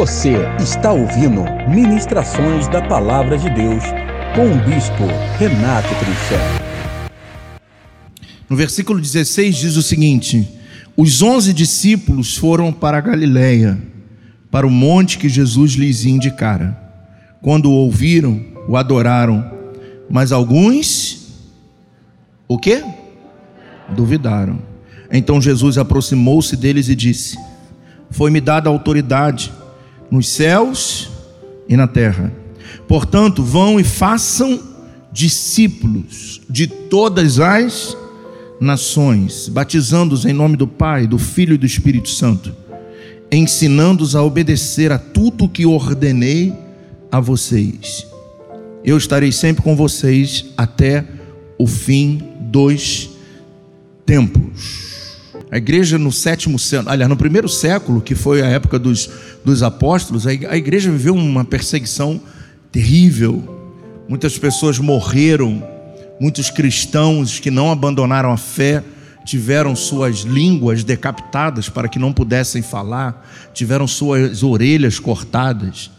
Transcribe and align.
Você 0.00 0.32
está 0.58 0.94
ouvindo 0.94 1.44
Ministrações 1.68 2.66
da 2.68 2.80
Palavra 2.80 3.36
de 3.36 3.50
Deus 3.50 3.84
com 4.34 4.46
o 4.46 4.64
Bispo 4.64 5.04
Renato 5.38 5.88
Trinchel. 5.88 6.38
No 8.48 8.56
versículo 8.56 8.98
16 8.98 9.54
diz 9.54 9.76
o 9.76 9.82
seguinte: 9.82 10.48
Os 10.96 11.20
onze 11.20 11.52
discípulos 11.52 12.34
foram 12.34 12.72
para 12.72 12.96
a 12.96 13.00
Galiléia, 13.02 13.78
para 14.50 14.66
o 14.66 14.70
monte 14.70 15.18
que 15.18 15.28
Jesus 15.28 15.72
lhes 15.72 16.06
indicara. 16.06 16.80
Quando 17.42 17.66
o 17.66 17.74
ouviram, 17.74 18.42
o 18.66 18.78
adoraram, 18.78 19.52
mas 20.08 20.32
alguns, 20.32 21.44
o 22.48 22.56
quê? 22.58 22.82
Duvidaram. 23.90 24.60
Então 25.12 25.42
Jesus 25.42 25.76
aproximou-se 25.76 26.56
deles 26.56 26.88
e 26.88 26.94
disse: 26.94 27.36
Foi-me 28.10 28.40
dada 28.40 28.70
autoridade 28.70 29.59
nos 30.10 30.28
céus 30.28 31.10
e 31.68 31.76
na 31.76 31.86
terra. 31.86 32.32
Portanto, 32.88 33.42
vão 33.42 33.78
e 33.78 33.84
façam 33.84 34.60
discípulos 35.12 36.40
de 36.48 36.66
todas 36.66 37.38
as 37.38 37.96
nações, 38.60 39.48
batizando-os 39.48 40.24
em 40.24 40.32
nome 40.32 40.56
do 40.56 40.66
Pai, 40.66 41.06
do 41.06 41.18
Filho 41.18 41.54
e 41.54 41.58
do 41.58 41.66
Espírito 41.66 42.08
Santo, 42.08 42.54
ensinando-os 43.30 44.14
a 44.14 44.22
obedecer 44.22 44.92
a 44.92 44.98
tudo 44.98 45.48
que 45.48 45.64
ordenei 45.64 46.52
a 47.10 47.20
vocês. 47.20 48.06
Eu 48.84 48.96
estarei 48.96 49.32
sempre 49.32 49.62
com 49.62 49.76
vocês 49.76 50.46
até 50.56 51.04
o 51.58 51.66
fim 51.66 52.22
dos 52.40 53.10
tempos. 54.04 54.89
A 55.50 55.56
igreja 55.56 55.98
no 55.98 56.12
sétimo 56.12 56.60
século, 56.60 56.90
aliás, 56.90 57.08
no 57.08 57.16
primeiro 57.16 57.48
século, 57.48 58.00
que 58.00 58.14
foi 58.14 58.40
a 58.40 58.46
época 58.46 58.78
dos, 58.78 59.10
dos 59.44 59.64
apóstolos, 59.64 60.24
a 60.24 60.56
igreja 60.56 60.92
viveu 60.92 61.12
uma 61.12 61.44
perseguição 61.44 62.20
terrível. 62.70 63.58
Muitas 64.08 64.38
pessoas 64.38 64.78
morreram, 64.78 65.60
muitos 66.20 66.50
cristãos 66.50 67.40
que 67.40 67.50
não 67.50 67.72
abandonaram 67.72 68.30
a 68.30 68.36
fé 68.36 68.84
tiveram 69.24 69.74
suas 69.74 70.20
línguas 70.20 70.84
decapitadas 70.84 71.68
para 71.68 71.88
que 71.88 71.98
não 71.98 72.12
pudessem 72.12 72.62
falar, 72.62 73.28
tiveram 73.52 73.88
suas 73.88 74.44
orelhas 74.44 75.00
cortadas. 75.00 75.90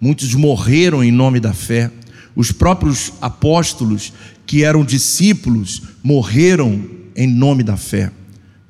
Muitos 0.00 0.34
morreram 0.34 1.02
em 1.02 1.10
nome 1.10 1.40
da 1.40 1.52
fé. 1.52 1.90
Os 2.34 2.52
próprios 2.52 3.12
apóstolos, 3.20 4.12
que 4.46 4.62
eram 4.62 4.84
discípulos, 4.84 5.82
morreram 6.02 6.80
em 7.16 7.26
nome 7.26 7.64
da 7.64 7.76
fé 7.76 8.12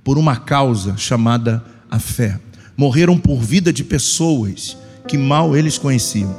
por 0.03 0.19
uma 0.19 0.37
causa 0.37 0.97
chamada 0.97 1.63
a 1.91 1.99
fé. 1.99 2.39
Morreram 2.77 3.19
por 3.19 3.41
vida 3.41 3.73
de 3.73 3.85
pessoas 3.85 4.77
que 5.07 5.19
mal 5.19 5.57
eles 5.57 5.77
conheciam, 5.77 6.35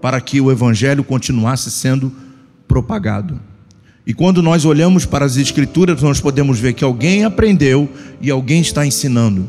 para 0.00 0.20
que 0.20 0.40
o 0.40 0.50
evangelho 0.50 1.04
continuasse 1.04 1.70
sendo 1.70 2.12
propagado. 2.66 3.40
E 4.06 4.12
quando 4.12 4.42
nós 4.42 4.64
olhamos 4.64 5.06
para 5.06 5.24
as 5.24 5.36
escrituras, 5.36 6.02
nós 6.02 6.20
podemos 6.20 6.58
ver 6.58 6.72
que 6.72 6.82
alguém 6.82 7.24
aprendeu 7.24 7.88
e 8.20 8.30
alguém 8.30 8.60
está 8.60 8.84
ensinando. 8.84 9.48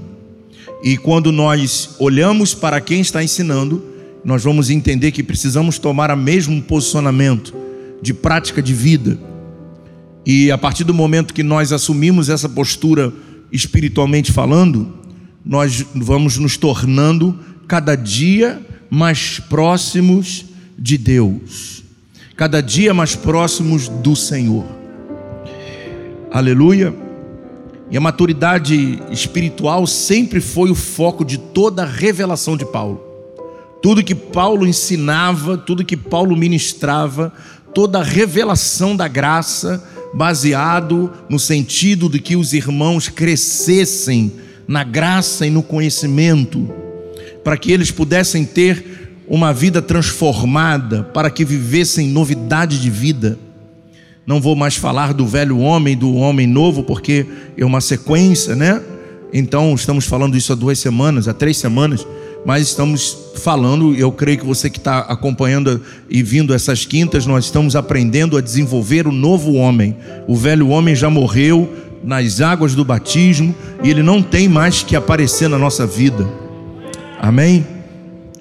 E 0.83 0.97
quando 0.97 1.31
nós 1.31 1.95
olhamos 1.97 2.53
para 2.53 2.79
quem 2.79 3.01
está 3.01 3.23
ensinando, 3.23 3.83
nós 4.23 4.43
vamos 4.43 4.69
entender 4.69 5.11
que 5.11 5.23
precisamos 5.23 5.79
tomar 5.79 6.11
o 6.11 6.17
mesmo 6.17 6.61
posicionamento 6.61 7.53
de 8.01 8.13
prática 8.13 8.61
de 8.61 8.73
vida 8.73 9.17
e 10.25 10.51
a 10.51 10.57
partir 10.57 10.83
do 10.83 10.93
momento 10.93 11.33
que 11.33 11.43
nós 11.43 11.71
assumimos 11.71 12.29
essa 12.29 12.47
postura 12.47 13.13
espiritualmente 13.51 14.31
falando, 14.31 14.93
nós 15.45 15.85
vamos 15.93 16.37
nos 16.37 16.55
tornando 16.55 17.37
cada 17.67 17.95
dia 17.95 18.61
mais 18.89 19.39
próximos 19.39 20.45
de 20.77 20.97
Deus, 20.97 21.83
cada 22.35 22.61
dia 22.61 22.93
mais 22.93 23.15
próximos 23.15 23.89
do 23.89 24.15
Senhor. 24.15 24.65
Aleluia. 26.31 26.93
E 27.91 27.97
a 27.97 28.01
maturidade 28.01 28.99
espiritual 29.11 29.85
sempre 29.85 30.39
foi 30.39 30.71
o 30.71 30.75
foco 30.75 31.23
de 31.23 31.37
toda 31.37 31.83
a 31.83 31.85
revelação 31.85 32.57
de 32.57 32.65
Paulo. 32.65 33.03
Tudo 33.83 34.03
que 34.03 34.15
Paulo 34.15 34.65
ensinava, 34.65 35.57
tudo 35.57 35.85
que 35.85 35.97
Paulo 35.97 36.35
ministrava, 36.35 37.31
toda 37.73 37.99
a 37.99 38.03
revelação 38.03 38.95
da 38.95 39.07
graça, 39.07 39.83
baseado 40.13 41.11
no 41.29 41.39
sentido 41.39 42.07
de 42.07 42.19
que 42.19 42.35
os 42.35 42.53
irmãos 42.53 43.09
crescessem 43.09 44.31
na 44.67 44.83
graça 44.83 45.45
e 45.45 45.49
no 45.49 45.63
conhecimento, 45.63 46.69
para 47.43 47.57
que 47.57 47.71
eles 47.71 47.91
pudessem 47.91 48.45
ter 48.45 49.03
uma 49.27 49.53
vida 49.53 49.81
transformada, 49.81 51.03
para 51.03 51.29
que 51.29 51.43
vivessem 51.43 52.07
novidade 52.07 52.79
de 52.79 52.89
vida. 52.89 53.37
Não 54.25 54.39
vou 54.39 54.55
mais 54.55 54.75
falar 54.75 55.13
do 55.13 55.27
velho 55.27 55.57
homem, 55.59 55.97
do 55.97 56.13
homem 56.15 56.47
novo, 56.47 56.83
porque 56.83 57.25
é 57.57 57.65
uma 57.65 57.81
sequência, 57.81 58.55
né? 58.55 58.81
Então, 59.33 59.73
estamos 59.73 60.05
falando 60.05 60.37
isso 60.37 60.53
há 60.53 60.55
duas 60.55 60.79
semanas, 60.79 61.27
há 61.27 61.33
três 61.33 61.57
semanas 61.57 62.05
mas 62.45 62.67
estamos 62.67 63.17
falando, 63.35 63.95
eu 63.95 64.11
creio 64.11 64.39
que 64.39 64.45
você 64.45 64.69
que 64.69 64.77
está 64.77 64.99
acompanhando 64.99 65.81
e 66.09 66.21
vindo 66.21 66.53
essas 66.53 66.85
quintas, 66.85 67.25
nós 67.25 67.45
estamos 67.45 67.75
aprendendo 67.75 68.37
a 68.37 68.41
desenvolver 68.41 69.07
o 69.07 69.11
novo 69.11 69.53
homem. 69.53 69.95
O 70.27 70.35
velho 70.35 70.69
homem 70.69 70.95
já 70.95 71.09
morreu 71.09 71.71
nas 72.03 72.41
águas 72.41 72.75
do 72.75 72.83
batismo 72.83 73.55
e 73.81 73.89
ele 73.89 74.03
não 74.03 74.21
tem 74.21 74.49
mais 74.49 74.83
que 74.83 74.95
aparecer 74.95 75.47
na 75.47 75.57
nossa 75.57 75.87
vida. 75.87 76.27
Amém? 77.19 77.65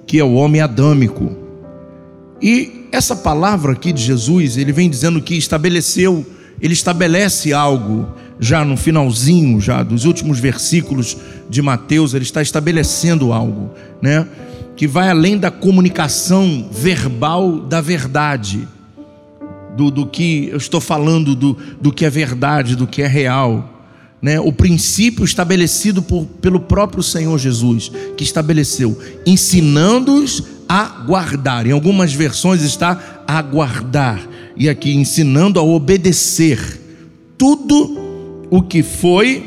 Que 0.06 0.18
é 0.18 0.24
o 0.24 0.34
homem 0.34 0.60
adâmico. 0.60 1.36
E 2.40 2.88
essa 2.90 3.14
palavra 3.14 3.72
aqui 3.72 3.92
de 3.92 4.02
Jesus, 4.02 4.56
ele 4.56 4.72
vem 4.72 4.90
dizendo 4.90 5.22
que 5.22 5.36
estabeleceu, 5.36 6.26
ele 6.60 6.74
estabelece 6.74 7.52
algo 7.52 8.08
já 8.42 8.64
no 8.64 8.76
finalzinho 8.76 9.60
já 9.60 9.84
dos 9.84 10.04
últimos 10.04 10.40
versículos 10.40 11.16
de 11.48 11.62
Mateus, 11.62 12.12
ele 12.12 12.24
está 12.24 12.42
estabelecendo 12.42 13.32
algo, 13.32 13.70
né? 14.02 14.26
Que 14.74 14.88
vai 14.88 15.08
além 15.08 15.38
da 15.38 15.48
comunicação 15.48 16.68
verbal 16.72 17.60
da 17.60 17.80
verdade, 17.80 18.66
do, 19.76 19.92
do 19.92 20.06
que 20.06 20.48
eu 20.50 20.56
estou 20.56 20.80
falando, 20.80 21.36
do, 21.36 21.56
do 21.80 21.92
que 21.92 22.04
é 22.04 22.10
verdade, 22.10 22.74
do 22.74 22.84
que 22.84 23.00
é 23.00 23.06
real. 23.06 23.86
Né? 24.20 24.40
O 24.40 24.52
princípio 24.52 25.24
estabelecido 25.24 26.02
por, 26.02 26.26
pelo 26.26 26.58
próprio 26.58 27.02
Senhor 27.02 27.38
Jesus, 27.38 27.92
que 28.16 28.24
estabeleceu, 28.24 28.98
ensinando-os 29.24 30.42
a 30.68 31.04
guardar. 31.06 31.64
Em 31.64 31.70
algumas 31.70 32.12
versões 32.12 32.62
está 32.62 33.24
a 33.24 33.40
guardar, 33.40 34.20
e 34.56 34.68
aqui 34.68 34.92
ensinando 34.92 35.60
a 35.60 35.62
obedecer 35.62 36.80
tudo 37.38 38.02
o 38.52 38.60
que 38.60 38.82
foi 38.82 39.42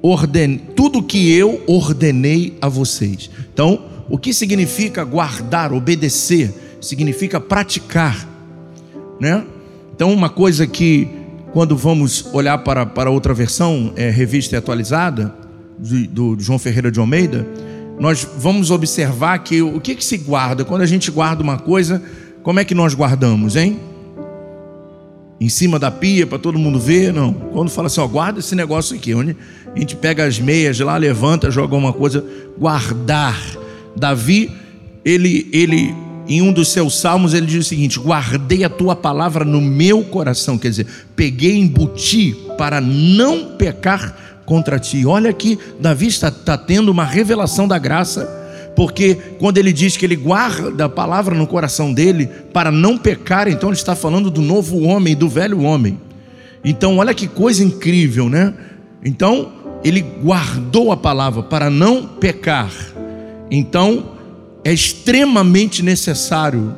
orden... 0.00 0.56
tudo 0.74 1.02
que 1.02 1.30
eu 1.30 1.62
ordenei 1.66 2.56
a 2.58 2.70
vocês. 2.70 3.30
Então, 3.52 3.84
o 4.08 4.16
que 4.16 4.32
significa 4.32 5.04
guardar, 5.04 5.74
obedecer? 5.74 6.78
Significa 6.80 7.38
praticar, 7.38 8.26
né? 9.20 9.44
Então, 9.94 10.10
uma 10.10 10.30
coisa 10.30 10.66
que 10.66 11.06
quando 11.52 11.76
vamos 11.76 12.32
olhar 12.32 12.56
para, 12.56 12.86
para 12.86 13.10
outra 13.10 13.34
versão, 13.34 13.92
é, 13.94 14.08
revista 14.08 14.54
e 14.54 14.58
atualizada, 14.58 15.34
do, 15.78 16.34
do 16.34 16.42
João 16.42 16.58
Ferreira 16.58 16.90
de 16.90 16.98
Almeida, 16.98 17.46
nós 17.98 18.26
vamos 18.38 18.70
observar 18.70 19.38
que 19.40 19.60
o 19.60 19.78
que, 19.78 19.94
que 19.94 20.04
se 20.04 20.16
guarda? 20.16 20.64
Quando 20.64 20.80
a 20.80 20.86
gente 20.86 21.10
guarda 21.10 21.42
uma 21.42 21.58
coisa, 21.58 22.02
como 22.42 22.58
é 22.58 22.64
que 22.64 22.74
nós 22.74 22.94
guardamos, 22.94 23.54
hein? 23.54 23.78
Em 25.40 25.48
cima 25.48 25.78
da 25.78 25.90
pia 25.90 26.26
para 26.26 26.38
todo 26.38 26.58
mundo 26.58 26.78
ver, 26.78 27.14
não. 27.14 27.32
Quando 27.32 27.70
fala 27.70 27.86
assim, 27.86 28.00
ó, 28.00 28.06
guarda 28.06 28.40
esse 28.40 28.54
negócio 28.54 28.94
aqui, 28.94 29.14
onde 29.14 29.34
a 29.74 29.78
gente 29.78 29.96
pega 29.96 30.26
as 30.26 30.38
meias 30.38 30.78
lá, 30.80 30.96
levanta, 30.98 31.50
joga 31.50 31.74
alguma 31.74 31.94
coisa, 31.94 32.22
guardar. 32.58 33.40
Davi, 33.96 34.52
ele, 35.02 35.48
ele, 35.50 35.94
em 36.28 36.42
um 36.42 36.52
dos 36.52 36.68
seus 36.68 37.00
salmos, 37.00 37.32
ele 37.32 37.46
diz 37.46 37.64
o 37.64 37.68
seguinte: 37.68 37.98
guardei 37.98 38.64
a 38.64 38.68
tua 38.68 38.94
palavra 38.94 39.42
no 39.42 39.62
meu 39.62 40.04
coração, 40.04 40.58
quer 40.58 40.68
dizer, 40.68 40.86
peguei, 41.16 41.56
embuti 41.56 42.36
para 42.58 42.78
não 42.78 43.56
pecar 43.56 44.42
contra 44.44 44.78
ti. 44.78 45.06
Olha 45.06 45.30
aqui, 45.30 45.58
Davi 45.80 46.08
está, 46.08 46.28
está 46.28 46.58
tendo 46.58 46.90
uma 46.90 47.04
revelação 47.04 47.66
da 47.66 47.78
graça 47.78 48.39
porque 48.74 49.16
quando 49.38 49.58
ele 49.58 49.72
diz 49.72 49.96
que 49.96 50.06
ele 50.06 50.16
guarda 50.16 50.86
a 50.86 50.88
palavra 50.88 51.34
no 51.34 51.46
coração 51.46 51.92
dele 51.92 52.26
para 52.52 52.70
não 52.70 52.96
pecar, 52.96 53.48
então 53.48 53.68
ele 53.68 53.76
está 53.76 53.94
falando 53.94 54.30
do 54.30 54.40
novo 54.40 54.80
homem, 54.80 55.16
do 55.16 55.28
velho 55.28 55.60
homem. 55.62 55.98
Então, 56.64 56.98
olha 56.98 57.14
que 57.14 57.26
coisa 57.26 57.64
incrível, 57.64 58.28
né? 58.28 58.54
Então, 59.04 59.52
ele 59.82 60.00
guardou 60.00 60.92
a 60.92 60.96
palavra 60.96 61.42
para 61.42 61.70
não 61.70 62.06
pecar. 62.06 62.70
Então, 63.50 64.12
é 64.62 64.72
extremamente 64.72 65.82
necessário, 65.82 66.74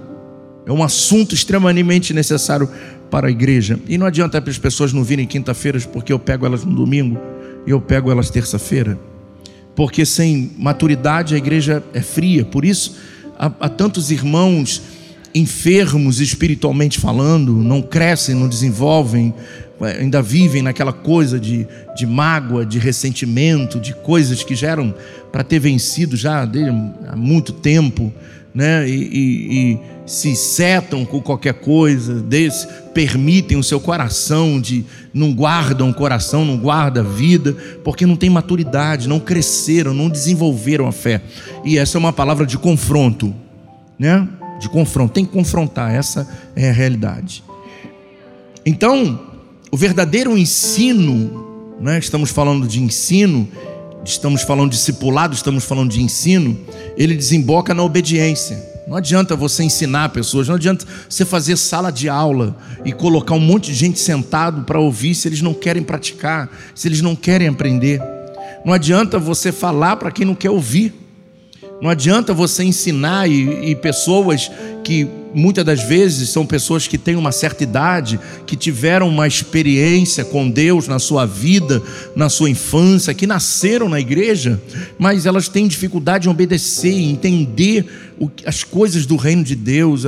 é 0.65 0.73
um 0.73 0.83
assunto 0.83 1.35
extremamente 1.35 2.15
necessário 2.15 2.69
para 3.11 3.27
a 3.27 3.31
igreja. 3.31 3.79
E 3.89 3.99
não 3.99 4.07
adianta 4.07 4.41
para 4.41 4.51
as 4.51 4.59
pessoas 4.59 4.93
não 4.93 5.03
virem 5.03 5.27
quinta-feiras 5.27 5.85
porque 5.85 6.13
eu 6.13 6.19
pego 6.19 6.47
elas 6.47 6.65
no 6.65 6.75
domingo 6.75 7.21
e 7.67 7.71
eu 7.71 7.81
pego 7.81 8.11
elas 8.11 8.31
terça-feira. 8.31 8.99
Porque 9.75 10.05
sem 10.05 10.51
maturidade 10.59 11.35
a 11.35 11.39
igreja 11.39 11.83
é 11.93 12.01
fria. 12.01 12.45
Por 12.45 12.65
isso, 12.65 12.97
há, 13.39 13.47
há 13.61 13.69
tantos 13.69 14.11
irmãos 14.11 14.83
enfermos 15.35 16.21
espiritualmente 16.21 16.99
falando, 16.99 17.53
não 17.55 17.81
crescem, 17.81 18.35
não 18.35 18.49
desenvolvem, 18.49 19.33
ainda 19.81 20.21
vivem 20.21 20.63
naquela 20.63 20.93
coisa 20.93 21.41
de, 21.41 21.67
de 21.97 22.07
mágoa, 22.07 22.65
de 22.67 22.79
ressentimento, 22.79 23.81
de 23.81 23.95
coisas 23.95 24.43
que 24.43 24.55
geram 24.55 24.95
para 25.31 25.43
ter 25.43 25.59
vencido 25.59 26.17
já 26.17 26.43
há 26.43 27.17
muito 27.17 27.53
tempo, 27.53 28.13
né? 28.55 28.89
E, 28.89 28.93
e, 28.93 29.73
e, 29.73 29.79
se 30.05 30.35
setam 30.35 31.05
com 31.05 31.21
qualquer 31.21 31.55
coisa, 31.55 32.21
desse, 32.21 32.67
permitem 32.93 33.57
o 33.57 33.63
seu 33.63 33.81
coração 33.81 34.61
de 34.61 34.85
não 35.15 35.33
guardam 35.33 35.89
o 35.91 35.95
coração, 35.95 36.45
não 36.45 36.59
guarda 36.59 37.01
a 37.01 37.05
vida, 37.05 37.57
porque 37.85 38.05
não 38.05 38.17
tem 38.17 38.29
maturidade, 38.29 39.09
não 39.09 39.21
cresceram, 39.21 39.95
não 39.95 40.09
desenvolveram 40.09 40.87
a 40.87 40.93
fé. 40.93 41.23
E 41.65 41.79
essa 41.79 41.97
é 41.97 41.99
uma 41.99 42.13
palavra 42.13 42.45
de 42.45 42.59
confronto, 42.59 43.35
né? 43.99 44.29
De 44.61 44.69
confronto, 44.69 45.13
tem 45.13 45.25
que 45.25 45.33
confrontar, 45.33 45.93
essa 45.95 46.29
é 46.55 46.69
a 46.69 46.73
realidade. 46.73 47.43
Então, 48.67 49.21
o 49.71 49.77
verdadeiro 49.77 50.37
ensino, 50.37 51.75
né? 51.81 51.99
Estamos 51.99 52.31
falando 52.31 52.67
de 52.67 52.83
ensino, 52.83 53.49
estamos 54.05 54.43
falando 54.43 54.71
de 54.71 54.77
discipulado, 54.77 55.35
estamos 55.35 55.65
falando 55.65 55.91
de 55.91 56.03
ensino, 56.03 56.59
ele 56.97 57.15
desemboca 57.15 57.73
na 57.75 57.83
obediência. 57.83 58.73
Não 58.87 58.97
adianta 58.97 59.37
você 59.37 59.63
ensinar 59.63 60.09
pessoas, 60.09 60.49
não 60.49 60.57
adianta 60.57 60.85
você 61.09 61.25
fazer 61.25 61.57
sala 61.57 61.91
de 61.91 62.09
aula 62.09 62.57
e 62.85 62.93
colocar 62.93 63.35
um 63.35 63.41
monte 63.41 63.67
de 63.67 63.75
gente 63.75 63.99
sentado 63.99 64.65
para 64.65 64.79
ouvir 64.79 65.15
se 65.15 65.29
eles 65.29 65.41
não 65.41 65.55
querem 65.55 65.83
praticar, 65.83 66.51
se 66.75 66.89
eles 66.89 67.01
não 67.01 67.15
querem 67.15 67.49
aprender. 67.49 68.01
Não 68.65 68.73
adianta 68.73 69.19
você 69.19 69.53
falar 69.53 69.97
para 69.97 70.11
quem 70.11 70.27
não 70.27 70.35
quer 70.35 70.51
ouvir. 70.51 71.02
Não 71.83 71.91
adianta 71.91 72.33
você 72.33 72.63
ensinar 72.63 73.29
e, 73.29 73.73
e 73.73 73.75
pessoas 73.75 74.49
que 74.85 75.09
muitas 75.35 75.65
das 75.65 75.83
vezes 75.83 76.31
são 76.31 76.47
pessoas 76.47 76.87
que 76.87 76.97
têm 76.97 77.17
uma 77.17 77.33
certa 77.33 77.65
idade, 77.65 78.21
que 78.47 78.55
tiveram 78.55 79.09
uma 79.09 79.27
experiência 79.27 80.25
com 80.25 80.49
Deus 80.49 80.87
na 80.87 81.01
sua 81.01 81.27
vida, 81.27 81.83
na 82.15 82.29
sua 82.29 82.49
infância, 82.49 83.13
que 83.13 83.27
nasceram 83.27 83.89
na 83.89 83.99
igreja, 83.99 84.61
mas 84.97 85.27
elas 85.27 85.49
têm 85.49 85.67
dificuldade 85.67 86.29
em 86.29 86.31
obedecer, 86.31 86.93
em 86.93 87.11
entender 87.11 87.87
as 88.47 88.63
coisas 88.63 89.05
do 89.05 89.17
reino 89.17 89.43
de 89.43 89.57
Deus. 89.57 90.07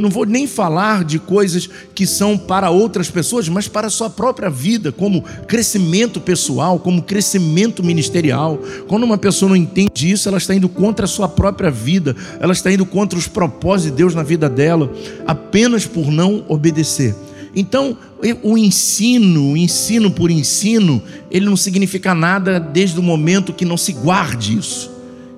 Não 0.00 0.08
vou 0.08 0.24
nem 0.24 0.46
falar 0.46 1.04
de 1.04 1.18
coisas 1.18 1.68
que 1.94 2.06
são 2.06 2.38
para 2.38 2.70
outras 2.70 3.10
pessoas, 3.10 3.48
mas 3.48 3.68
para 3.68 3.88
a 3.88 3.90
sua 3.90 4.08
própria 4.08 4.48
vida, 4.48 4.90
como 4.90 5.22
crescimento 5.46 6.20
pessoal, 6.20 6.78
como 6.78 7.02
crescimento 7.02 7.84
ministerial. 7.84 8.58
Quando 8.88 9.04
uma 9.04 9.18
pessoa 9.18 9.50
não 9.50 9.56
entende 9.56 10.10
isso, 10.10 10.26
ela 10.28 10.38
está 10.38 10.54
indo 10.54 10.68
contra 10.68 11.04
a 11.04 11.08
sua 11.08 11.28
própria 11.28 11.70
vida, 11.70 12.16
ela 12.40 12.52
está 12.54 12.72
indo 12.72 12.86
contra 12.86 13.18
os 13.18 13.28
propósitos 13.28 13.90
de 13.90 13.96
Deus 13.98 14.14
na 14.14 14.22
vida 14.22 14.48
dela, 14.48 14.90
apenas 15.26 15.86
por 15.86 16.10
não 16.10 16.44
obedecer. 16.48 17.14
Então, 17.54 17.96
o 18.42 18.56
ensino, 18.56 19.52
o 19.52 19.56
ensino 19.56 20.10
por 20.10 20.30
ensino, 20.30 21.02
ele 21.30 21.44
não 21.44 21.56
significa 21.56 22.14
nada 22.14 22.58
desde 22.58 22.98
o 22.98 23.02
momento 23.02 23.52
que 23.52 23.64
não 23.64 23.76
se 23.76 23.92
guarde 23.92 24.56
isso, 24.56 24.90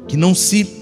que 0.07 0.17
não 0.17 0.35
se 0.35 0.82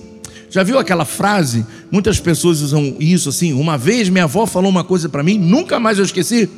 já 0.50 0.64
viu 0.64 0.78
aquela 0.78 1.04
frase? 1.04 1.64
Muitas 1.90 2.18
pessoas 2.18 2.60
usam 2.60 2.96
isso 2.98 3.28
assim. 3.28 3.52
Uma 3.52 3.78
vez 3.78 4.08
minha 4.08 4.24
avó 4.24 4.44
falou 4.46 4.68
uma 4.68 4.82
coisa 4.82 5.08
para 5.08 5.22
mim, 5.22 5.38
nunca 5.38 5.78
mais 5.78 5.98
eu 5.98 6.04
esqueci. 6.04 6.50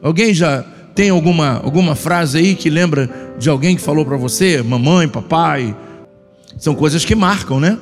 Alguém 0.00 0.32
já 0.32 0.64
tem 0.94 1.10
alguma, 1.10 1.60
alguma 1.62 1.94
frase 1.94 2.38
aí 2.38 2.54
que 2.54 2.70
lembra 2.70 3.34
de 3.38 3.50
alguém 3.50 3.74
que 3.74 3.82
falou 3.82 4.04
para 4.04 4.16
você? 4.16 4.62
Mamãe, 4.62 5.08
papai. 5.08 5.76
São 6.58 6.74
coisas 6.74 7.04
que 7.04 7.14
marcam, 7.14 7.58
né? 7.58 7.76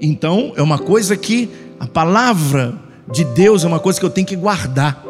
Então, 0.00 0.52
é 0.56 0.62
uma 0.62 0.78
coisa 0.78 1.16
que 1.16 1.48
a 1.80 1.86
palavra 1.86 2.74
de 3.10 3.24
Deus 3.24 3.64
é 3.64 3.66
uma 3.66 3.80
coisa 3.80 3.98
que 3.98 4.04
eu 4.04 4.10
tenho 4.10 4.26
que 4.26 4.36
guardar. 4.36 5.02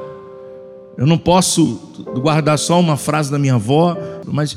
Eu 0.97 1.07
não 1.07 1.19
posso 1.19 1.93
guardar 2.21 2.59
só 2.59 2.79
uma 2.79 2.97
frase 2.97 3.31
da 3.31 3.39
minha 3.39 3.55
avó, 3.55 3.97
mas 4.25 4.57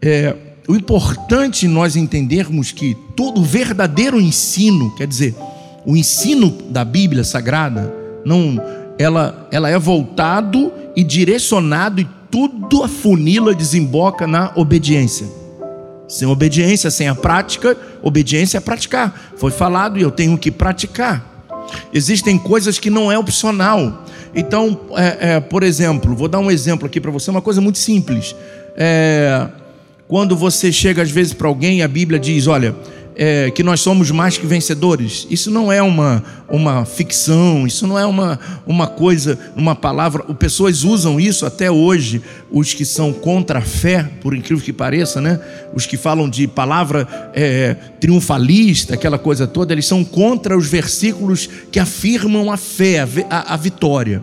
é, 0.00 0.34
o 0.68 0.76
importante 0.76 1.66
nós 1.66 1.96
entendermos 1.96 2.72
que 2.72 2.94
todo 3.16 3.42
verdadeiro 3.42 4.20
ensino, 4.20 4.94
quer 4.94 5.06
dizer, 5.06 5.34
o 5.86 5.96
ensino 5.96 6.50
da 6.68 6.84
Bíblia 6.84 7.24
Sagrada, 7.24 7.90
não, 8.22 8.60
ela, 8.98 9.48
ela 9.50 9.70
é 9.70 9.78
voltado 9.78 10.70
e 10.94 11.02
direcionado 11.02 12.02
e 12.02 12.08
tudo 12.30 12.84
afunila, 12.84 13.54
desemboca 13.54 14.26
na 14.26 14.52
obediência. 14.56 15.26
Sem 16.06 16.28
obediência, 16.28 16.90
sem 16.90 17.08
a 17.08 17.14
prática, 17.14 17.74
obediência 18.02 18.58
é 18.58 18.60
praticar. 18.60 19.32
Foi 19.36 19.50
falado 19.50 19.98
e 19.98 20.02
eu 20.02 20.10
tenho 20.10 20.36
que 20.36 20.50
praticar. 20.50 21.24
Existem 21.94 22.36
coisas 22.36 22.78
que 22.78 22.90
não 22.90 23.10
é 23.10 23.18
opcional. 23.18 24.04
Então, 24.34 24.78
é, 24.96 25.36
é, 25.36 25.40
por 25.40 25.62
exemplo, 25.62 26.14
vou 26.14 26.28
dar 26.28 26.40
um 26.40 26.50
exemplo 26.50 26.86
aqui 26.86 27.00
para 27.00 27.10
você, 27.10 27.30
uma 27.30 27.40
coisa 27.40 27.60
muito 27.62 27.78
simples. 27.78 28.36
É, 28.76 29.48
quando 30.08 30.34
você 30.34 30.72
chega 30.72 31.02
às 31.02 31.10
vezes 31.10 31.34
para 31.34 31.46
alguém, 31.46 31.82
a 31.82 31.88
Bíblia 31.88 32.18
diz: 32.18 32.46
olha, 32.46 32.74
é, 33.14 33.50
que 33.50 33.64
nós 33.64 33.80
somos 33.80 34.12
mais 34.12 34.38
que 34.38 34.46
vencedores. 34.46 35.26
Isso 35.28 35.50
não 35.50 35.72
é 35.72 35.82
uma, 35.82 36.22
uma 36.48 36.84
ficção, 36.84 37.66
isso 37.66 37.84
não 37.84 37.98
é 37.98 38.06
uma, 38.06 38.38
uma 38.64 38.86
coisa, 38.86 39.36
uma 39.56 39.74
palavra. 39.74 40.22
Pessoas 40.34 40.84
usam 40.84 41.18
isso 41.18 41.44
até 41.44 41.68
hoje, 41.68 42.22
os 42.48 42.72
que 42.72 42.84
são 42.84 43.12
contra 43.12 43.58
a 43.58 43.62
fé, 43.62 44.08
por 44.20 44.36
incrível 44.36 44.64
que 44.64 44.72
pareça, 44.72 45.20
né? 45.20 45.40
Os 45.74 45.84
que 45.84 45.96
falam 45.96 46.30
de 46.30 46.46
palavra 46.46 47.30
é, 47.34 47.74
triunfalista, 48.00 48.94
aquela 48.94 49.18
coisa 49.18 49.48
toda, 49.48 49.74
eles 49.74 49.84
são 49.86 50.04
contra 50.04 50.56
os 50.56 50.68
versículos 50.68 51.50
que 51.72 51.80
afirmam 51.80 52.52
a 52.52 52.56
fé, 52.56 53.06
a, 53.28 53.54
a 53.54 53.56
vitória. 53.56 54.22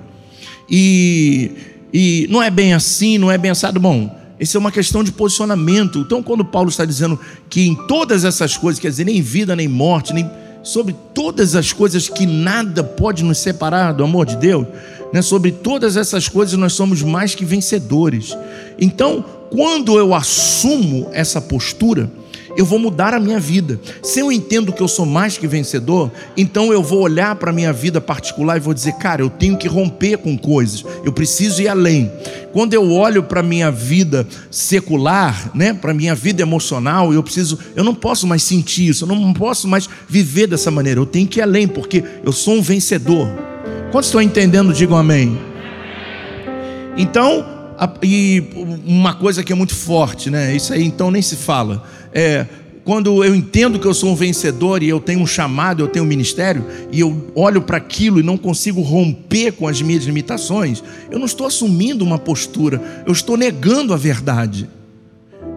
E, 0.69 1.51
e 1.93 2.27
não 2.31 2.41
é 2.41 2.49
bem 2.49 2.73
assim, 2.73 3.17
não 3.17 3.29
é 3.29 3.37
bem 3.37 3.51
assado. 3.51 3.77
Bom, 3.77 4.24
isso 4.39 4.57
é 4.57 4.59
uma 4.59 4.71
questão 4.71 5.03
de 5.03 5.11
posicionamento. 5.11 5.99
Então, 5.99 6.21
quando 6.21 6.43
Paulo 6.43 6.69
está 6.69 6.83
dizendo 6.85 7.19
que 7.49 7.67
em 7.67 7.75
todas 7.87 8.25
essas 8.25 8.57
coisas, 8.57 8.79
quer 8.79 8.89
dizer, 8.89 9.05
nem 9.05 9.21
vida, 9.21 9.55
nem 9.55 9.67
morte, 9.67 10.13
nem 10.13 10.29
sobre 10.61 10.95
todas 11.13 11.55
as 11.55 11.71
coisas 11.71 12.09
que 12.09 12.25
nada 12.25 12.83
pode 12.83 13.23
nos 13.23 13.37
separar 13.37 13.93
do 13.93 14.03
amor 14.03 14.25
de 14.25 14.35
Deus, 14.35 14.65
né? 15.13 15.21
sobre 15.21 15.51
todas 15.51 15.95
essas 15.95 16.27
coisas 16.27 16.57
nós 16.57 16.73
somos 16.73 17.03
mais 17.03 17.35
que 17.35 17.45
vencedores. 17.45 18.35
Então, 18.79 19.23
quando 19.51 19.97
eu 19.97 20.13
assumo 20.13 21.07
essa 21.13 21.39
postura, 21.39 22.09
eu 22.57 22.65
vou 22.65 22.79
mudar 22.79 23.13
a 23.13 23.19
minha 23.19 23.39
vida. 23.39 23.79
Se 24.01 24.19
eu 24.19 24.31
entendo 24.31 24.71
que 24.71 24.81
eu 24.81 24.87
sou 24.87 25.05
mais 25.05 25.37
que 25.37 25.47
vencedor, 25.47 26.11
então 26.37 26.71
eu 26.71 26.81
vou 26.81 27.01
olhar 27.01 27.35
para 27.35 27.51
a 27.51 27.53
minha 27.53 27.73
vida 27.73 27.99
particular 27.99 28.57
e 28.57 28.59
vou 28.59 28.73
dizer, 28.73 28.93
cara, 28.93 29.21
eu 29.21 29.29
tenho 29.29 29.57
que 29.57 29.67
romper 29.67 30.17
com 30.17 30.37
coisas, 30.37 30.83
eu 31.03 31.11
preciso 31.11 31.61
ir 31.61 31.67
além. 31.67 32.11
Quando 32.53 32.73
eu 32.73 32.91
olho 32.91 33.23
para 33.23 33.41
a 33.41 33.43
minha 33.43 33.69
vida 33.69 34.25
secular, 34.49 35.51
né, 35.53 35.73
para 35.73 35.91
a 35.91 35.93
minha 35.93 36.15
vida 36.15 36.41
emocional, 36.41 37.13
eu 37.13 37.21
preciso, 37.21 37.59
eu 37.75 37.83
não 37.83 37.93
posso 37.93 38.25
mais 38.25 38.43
sentir 38.43 38.87
isso, 38.87 39.03
eu 39.03 39.07
não 39.07 39.33
posso 39.33 39.67
mais 39.67 39.89
viver 40.07 40.47
dessa 40.47 40.71
maneira, 40.71 40.99
eu 40.99 41.05
tenho 41.05 41.27
que 41.27 41.39
ir 41.39 41.41
além, 41.41 41.67
porque 41.67 42.03
eu 42.23 42.31
sou 42.31 42.55
um 42.55 42.61
vencedor. 42.61 43.27
Quantos 43.91 44.07
estão 44.07 44.21
entendendo, 44.21 44.73
digam 44.73 44.97
amém. 44.97 45.37
Então, 46.97 47.45
e 48.01 48.43
uma 48.85 49.13
coisa 49.15 49.43
que 49.43 49.51
é 49.51 49.55
muito 49.55 49.75
forte, 49.75 50.29
né? 50.29 50.55
Isso 50.55 50.73
aí 50.73 50.83
então 50.83 51.11
nem 51.11 51.21
se 51.21 51.35
fala. 51.35 51.83
É, 52.17 52.45
quando 52.85 53.25
eu 53.25 53.35
entendo 53.35 53.77
que 53.77 53.85
eu 53.85 53.93
sou 53.93 54.11
um 54.11 54.15
vencedor 54.15 54.81
e 54.81 54.87
eu 54.87 55.01
tenho 55.01 55.19
um 55.19 55.27
chamado, 55.27 55.83
eu 55.83 55.87
tenho 55.87 56.05
um 56.05 56.07
ministério, 56.07 56.63
e 56.91 57.01
eu 57.01 57.31
olho 57.35 57.61
para 57.61 57.77
aquilo 57.77 58.19
e 58.19 58.23
não 58.23 58.37
consigo 58.37 58.79
romper 58.79 59.51
com 59.51 59.67
as 59.67 59.81
minhas 59.81 60.05
limitações, 60.05 60.81
eu 61.11 61.19
não 61.19 61.25
estou 61.25 61.45
assumindo 61.45 62.05
uma 62.05 62.17
postura, 62.17 63.03
eu 63.05 63.11
estou 63.11 63.35
negando 63.35 63.93
a 63.93 63.97
verdade. 63.97 64.69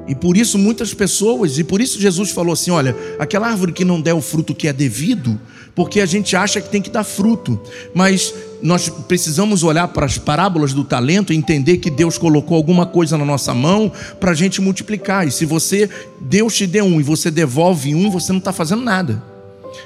E 0.08 0.14
por 0.14 0.36
isso 0.36 0.58
muitas 0.58 0.94
pessoas, 0.94 1.58
e 1.58 1.64
por 1.64 1.80
isso 1.80 2.00
Jesus 2.00 2.30
falou 2.30 2.54
assim: 2.54 2.70
olha, 2.70 2.96
aquela 3.18 3.48
árvore 3.48 3.72
que 3.72 3.84
não 3.84 4.00
der 4.00 4.14
o 4.14 4.22
fruto 4.22 4.54
que 4.54 4.66
é 4.66 4.72
devido, 4.72 5.38
porque 5.74 6.00
a 6.00 6.06
gente 6.06 6.34
acha 6.34 6.60
que 6.60 6.70
tem 6.70 6.82
que 6.82 6.90
dar 6.90 7.04
fruto, 7.04 7.60
mas 7.94 8.34
nós 8.62 8.88
precisamos 8.88 9.62
olhar 9.62 9.86
para 9.88 10.06
as 10.06 10.18
parábolas 10.18 10.72
do 10.72 10.82
talento 10.82 11.32
e 11.32 11.36
entender 11.36 11.76
que 11.76 11.90
Deus 11.90 12.18
colocou 12.18 12.56
alguma 12.56 12.86
coisa 12.86 13.16
na 13.16 13.24
nossa 13.24 13.54
mão 13.54 13.92
para 14.18 14.32
a 14.32 14.34
gente 14.34 14.60
multiplicar. 14.60 15.28
E 15.28 15.30
se 15.30 15.44
você, 15.44 15.88
Deus 16.20 16.54
te 16.56 16.66
deu 16.66 16.84
um 16.84 16.98
e 16.98 17.02
você 17.04 17.30
devolve 17.30 17.94
um, 17.94 18.10
você 18.10 18.32
não 18.32 18.38
está 18.38 18.52
fazendo 18.52 18.82
nada. 18.82 19.22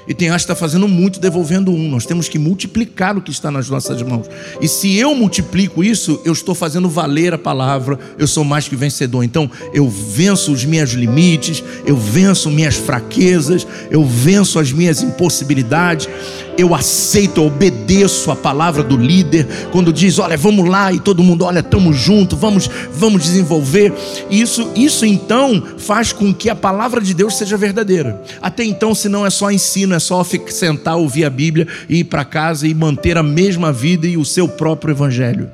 E 0.07 0.13
tem 0.13 0.29
acho 0.29 0.45
que 0.45 0.51
está 0.51 0.55
fazendo 0.55 0.87
muito 0.87 1.19
devolvendo 1.19 1.71
um. 1.71 1.89
Nós 1.89 2.05
temos 2.05 2.27
que 2.27 2.37
multiplicar 2.39 3.17
o 3.17 3.21
que 3.21 3.31
está 3.31 3.49
nas 3.51 3.69
nossas 3.69 4.01
mãos. 4.01 4.27
E 4.61 4.67
se 4.67 4.95
eu 4.95 5.15
multiplico 5.15 5.83
isso, 5.83 6.21
eu 6.25 6.33
estou 6.33 6.55
fazendo 6.55 6.89
valer 6.89 7.33
a 7.33 7.37
palavra. 7.37 7.99
Eu 8.17 8.27
sou 8.27 8.43
mais 8.43 8.67
que 8.67 8.75
vencedor. 8.75 9.23
Então 9.23 9.49
eu 9.73 9.89
venço 9.89 10.51
os 10.51 10.65
meus 10.65 10.91
limites, 10.91 11.63
eu 11.85 11.95
venço 11.95 12.49
minhas 12.49 12.75
fraquezas, 12.75 13.65
eu 13.89 14.03
venço 14.03 14.59
as 14.59 14.71
minhas 14.71 15.01
impossibilidades. 15.01 16.09
Eu 16.57 16.73
aceito, 16.75 17.41
eu 17.41 17.47
obedeço 17.47 18.31
a 18.31 18.35
palavra 18.35 18.83
do 18.83 18.97
líder, 18.97 19.47
quando 19.71 19.91
diz, 19.91 20.19
olha, 20.19 20.37
vamos 20.37 20.69
lá, 20.69 20.91
e 20.91 20.99
todo 20.99 21.23
mundo, 21.23 21.45
olha, 21.45 21.59
estamos 21.59 21.97
juntos, 21.97 22.37
vamos, 22.37 22.69
vamos 22.93 23.23
desenvolver. 23.23 23.93
Isso, 24.29 24.69
isso 24.75 25.05
então 25.05 25.63
faz 25.77 26.13
com 26.13 26.33
que 26.33 26.49
a 26.49 26.55
palavra 26.55 27.01
de 27.01 27.13
Deus 27.13 27.37
seja 27.37 27.57
verdadeira. 27.57 28.21
Até 28.41 28.63
então, 28.63 28.93
se 28.93 29.09
não 29.09 29.25
é 29.25 29.29
só 29.29 29.51
ensino, 29.51 29.95
é 29.95 29.99
só 29.99 30.23
sentar, 30.47 30.97
ouvir 30.97 31.25
a 31.25 31.29
Bíblia 31.29 31.67
e 31.89 31.99
ir 31.99 32.03
para 32.05 32.25
casa 32.25 32.67
e 32.67 32.73
manter 32.73 33.17
a 33.17 33.23
mesma 33.23 33.71
vida 33.71 34.07
e 34.07 34.17
o 34.17 34.25
seu 34.25 34.47
próprio 34.47 34.91
evangelho. 34.93 35.49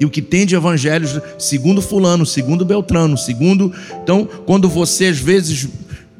E 0.00 0.04
o 0.06 0.08
que 0.08 0.22
tem 0.22 0.46
de 0.46 0.56
evangelhos, 0.56 1.20
segundo 1.38 1.82
fulano, 1.82 2.24
segundo 2.24 2.64
Beltrano, 2.64 3.18
segundo. 3.18 3.70
Então, 4.02 4.26
quando 4.46 4.66
você 4.66 5.06
às 5.06 5.18
vezes 5.18 5.68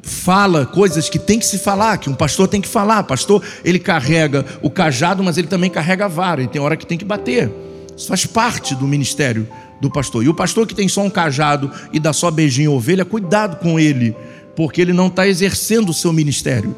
fala 0.01 0.65
coisas 0.65 1.09
que 1.09 1.19
tem 1.19 1.39
que 1.39 1.45
se 1.45 1.57
falar, 1.57 1.97
que 1.97 2.09
um 2.09 2.15
pastor 2.15 2.47
tem 2.47 2.61
que 2.61 2.67
falar. 2.67 3.03
Pastor, 3.03 3.43
ele 3.63 3.79
carrega 3.79 4.45
o 4.61 4.69
cajado, 4.69 5.23
mas 5.23 5.37
ele 5.37 5.47
também 5.47 5.69
carrega 5.69 6.05
a 6.05 6.07
vara, 6.07 6.41
e 6.41 6.47
tem 6.47 6.61
hora 6.61 6.75
que 6.77 6.85
tem 6.85 6.97
que 6.97 7.05
bater. 7.05 7.51
Isso 7.95 8.07
faz 8.07 8.25
parte 8.25 8.73
do 8.73 8.87
ministério 8.87 9.47
do 9.79 9.89
pastor. 9.89 10.23
E 10.23 10.29
o 10.29 10.33
pastor 10.33 10.67
que 10.67 10.75
tem 10.75 10.87
só 10.87 11.01
um 11.01 11.09
cajado 11.09 11.71
e 11.91 11.99
dá 11.99 12.13
só 12.13 12.31
beijinho 12.31 12.71
à 12.71 12.75
ovelha, 12.75 13.05
cuidado 13.05 13.57
com 13.57 13.79
ele, 13.79 14.15
porque 14.55 14.81
ele 14.81 14.93
não 14.93 15.07
está 15.07 15.27
exercendo 15.27 15.89
o 15.89 15.93
seu 15.93 16.11
ministério, 16.13 16.75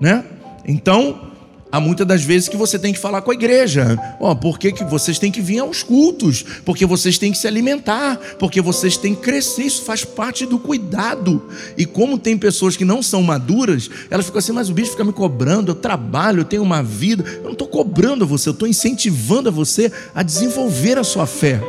né? 0.00 0.24
Então, 0.66 1.30
Há 1.70 1.80
muitas 1.80 2.06
das 2.06 2.22
vezes 2.22 2.48
que 2.48 2.56
você 2.56 2.78
tem 2.78 2.92
que 2.92 2.98
falar 2.98 3.22
com 3.22 3.30
a 3.30 3.34
igreja. 3.34 3.98
Oh, 4.20 4.34
por 4.36 4.58
que, 4.58 4.72
vocês 4.84 5.18
têm 5.18 5.32
que 5.32 5.40
vir 5.40 5.58
aos 5.58 5.82
cultos? 5.82 6.44
Porque 6.64 6.86
vocês 6.86 7.18
têm 7.18 7.32
que 7.32 7.38
se 7.38 7.46
alimentar, 7.46 8.18
porque 8.38 8.60
vocês 8.60 8.96
têm 8.96 9.14
que 9.14 9.22
crescer. 9.22 9.62
Isso 9.62 9.82
faz 9.82 10.04
parte 10.04 10.46
do 10.46 10.58
cuidado. 10.58 11.42
E 11.76 11.84
como 11.84 12.18
tem 12.18 12.38
pessoas 12.38 12.76
que 12.76 12.84
não 12.84 13.02
são 13.02 13.20
maduras, 13.22 13.90
elas 14.08 14.26
ficam 14.26 14.38
assim, 14.38 14.52
mas 14.52 14.70
o 14.70 14.74
bicho 14.74 14.92
fica 14.92 15.04
me 15.04 15.12
cobrando, 15.12 15.72
eu 15.72 15.74
trabalho, 15.74 16.40
eu 16.40 16.44
tenho 16.44 16.62
uma 16.62 16.82
vida. 16.82 17.24
Eu 17.38 17.44
não 17.44 17.52
estou 17.52 17.68
cobrando 17.68 18.26
você, 18.26 18.48
eu 18.48 18.52
estou 18.52 18.68
incentivando 18.68 19.48
a 19.48 19.52
você 19.52 19.90
a 20.14 20.22
desenvolver 20.22 20.98
a 20.98 21.04
sua 21.04 21.26
fé. 21.26 21.60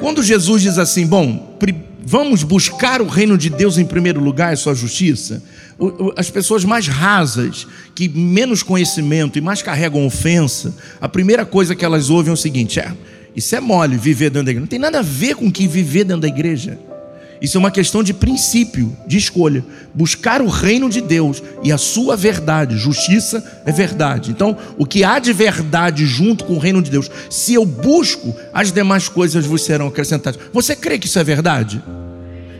Quando 0.00 0.22
Jesus 0.22 0.62
diz 0.62 0.78
assim, 0.78 1.06
bom, 1.06 1.58
vamos 2.00 2.42
buscar 2.42 3.02
o 3.02 3.06
reino 3.06 3.36
de 3.36 3.50
Deus 3.50 3.76
em 3.76 3.84
primeiro 3.84 4.20
lugar, 4.20 4.54
a 4.54 4.56
sua 4.56 4.74
justiça 4.74 5.42
as 6.16 6.28
pessoas 6.30 6.64
mais 6.64 6.88
rasas, 6.88 7.66
que 7.94 8.08
menos 8.08 8.62
conhecimento 8.62 9.38
e 9.38 9.40
mais 9.40 9.62
carregam 9.62 10.04
ofensa, 10.04 10.74
a 11.00 11.08
primeira 11.08 11.46
coisa 11.46 11.74
que 11.74 11.84
elas 11.84 12.10
ouvem 12.10 12.30
é 12.30 12.34
o 12.34 12.36
seguinte: 12.36 12.80
é, 12.80 12.92
isso 13.34 13.54
é 13.54 13.60
mole, 13.60 13.96
viver 13.96 14.30
dentro 14.30 14.46
da 14.46 14.50
igreja. 14.50 14.60
Não 14.60 14.66
tem 14.66 14.78
nada 14.78 14.98
a 14.98 15.02
ver 15.02 15.36
com 15.36 15.50
que 15.50 15.68
viver 15.68 16.04
dentro 16.04 16.22
da 16.22 16.28
igreja. 16.28 16.78
Isso 17.40 17.56
é 17.56 17.60
uma 17.60 17.70
questão 17.70 18.02
de 18.02 18.12
princípio, 18.12 18.96
de 19.06 19.16
escolha. 19.16 19.64
Buscar 19.94 20.42
o 20.42 20.48
reino 20.48 20.90
de 20.90 21.00
Deus 21.00 21.40
e 21.62 21.70
a 21.70 21.78
sua 21.78 22.16
verdade. 22.16 22.76
Justiça 22.76 23.62
é 23.64 23.70
verdade. 23.70 24.32
Então, 24.32 24.56
o 24.76 24.84
que 24.84 25.04
há 25.04 25.20
de 25.20 25.32
verdade 25.32 26.04
junto 26.04 26.44
com 26.44 26.54
o 26.54 26.58
reino 26.58 26.82
de 26.82 26.90
Deus, 26.90 27.08
se 27.30 27.54
eu 27.54 27.64
busco, 27.64 28.34
as 28.52 28.72
demais 28.72 29.08
coisas 29.08 29.46
vos 29.46 29.62
serão 29.62 29.86
acrescentadas. 29.86 30.40
Você 30.52 30.74
crê 30.74 30.98
que 30.98 31.06
isso 31.06 31.18
é 31.18 31.24
verdade? 31.24 31.80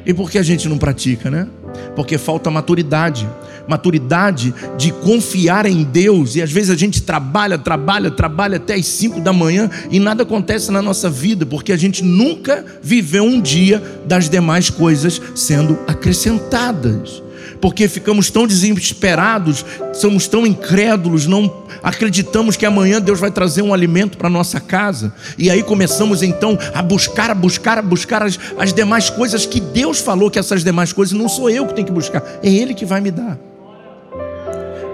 E 0.06 0.14
por 0.14 0.30
que 0.30 0.38
a 0.38 0.42
gente 0.42 0.68
não 0.68 0.78
pratica, 0.78 1.28
né? 1.28 1.48
Porque 1.94 2.18
falta 2.18 2.50
maturidade. 2.50 3.28
Maturidade 3.66 4.54
de 4.76 4.92
confiar 4.92 5.66
em 5.66 5.82
Deus. 5.82 6.36
E 6.36 6.42
às 6.42 6.50
vezes 6.50 6.70
a 6.70 6.76
gente 6.76 7.02
trabalha, 7.02 7.58
trabalha, 7.58 8.10
trabalha 8.10 8.56
até 8.56 8.74
as 8.74 8.86
5 8.86 9.20
da 9.20 9.32
manhã 9.32 9.70
e 9.90 10.00
nada 10.00 10.22
acontece 10.22 10.70
na 10.70 10.80
nossa 10.80 11.10
vida, 11.10 11.44
porque 11.44 11.72
a 11.72 11.76
gente 11.76 12.02
nunca 12.02 12.64
viveu 12.82 13.24
um 13.24 13.40
dia 13.40 13.82
das 14.06 14.28
demais 14.28 14.70
coisas 14.70 15.20
sendo 15.34 15.78
acrescentadas 15.86 17.22
porque 17.60 17.88
ficamos 17.88 18.30
tão 18.30 18.46
desesperados, 18.46 19.64
somos 19.92 20.26
tão 20.26 20.46
incrédulos, 20.46 21.26
não 21.26 21.64
acreditamos 21.82 22.56
que 22.56 22.66
amanhã 22.66 23.00
Deus 23.00 23.20
vai 23.20 23.30
trazer 23.30 23.62
um 23.62 23.72
alimento 23.72 24.18
para 24.18 24.28
nossa 24.28 24.60
casa, 24.60 25.12
e 25.36 25.50
aí 25.50 25.62
começamos 25.62 26.22
então 26.22 26.58
a 26.74 26.82
buscar, 26.82 27.30
a 27.30 27.34
buscar, 27.34 27.78
a 27.78 27.82
buscar 27.82 28.22
as, 28.22 28.38
as 28.58 28.72
demais 28.72 29.10
coisas 29.10 29.46
que 29.46 29.60
Deus 29.60 30.00
falou 30.00 30.30
que 30.30 30.38
essas 30.38 30.64
demais 30.64 30.92
coisas 30.92 31.16
não 31.16 31.28
sou 31.28 31.50
eu 31.50 31.66
que 31.66 31.74
tenho 31.74 31.86
que 31.86 31.92
buscar, 31.92 32.22
é 32.42 32.48
Ele 32.48 32.74
que 32.74 32.84
vai 32.84 33.00
me 33.00 33.10
dar. 33.10 33.38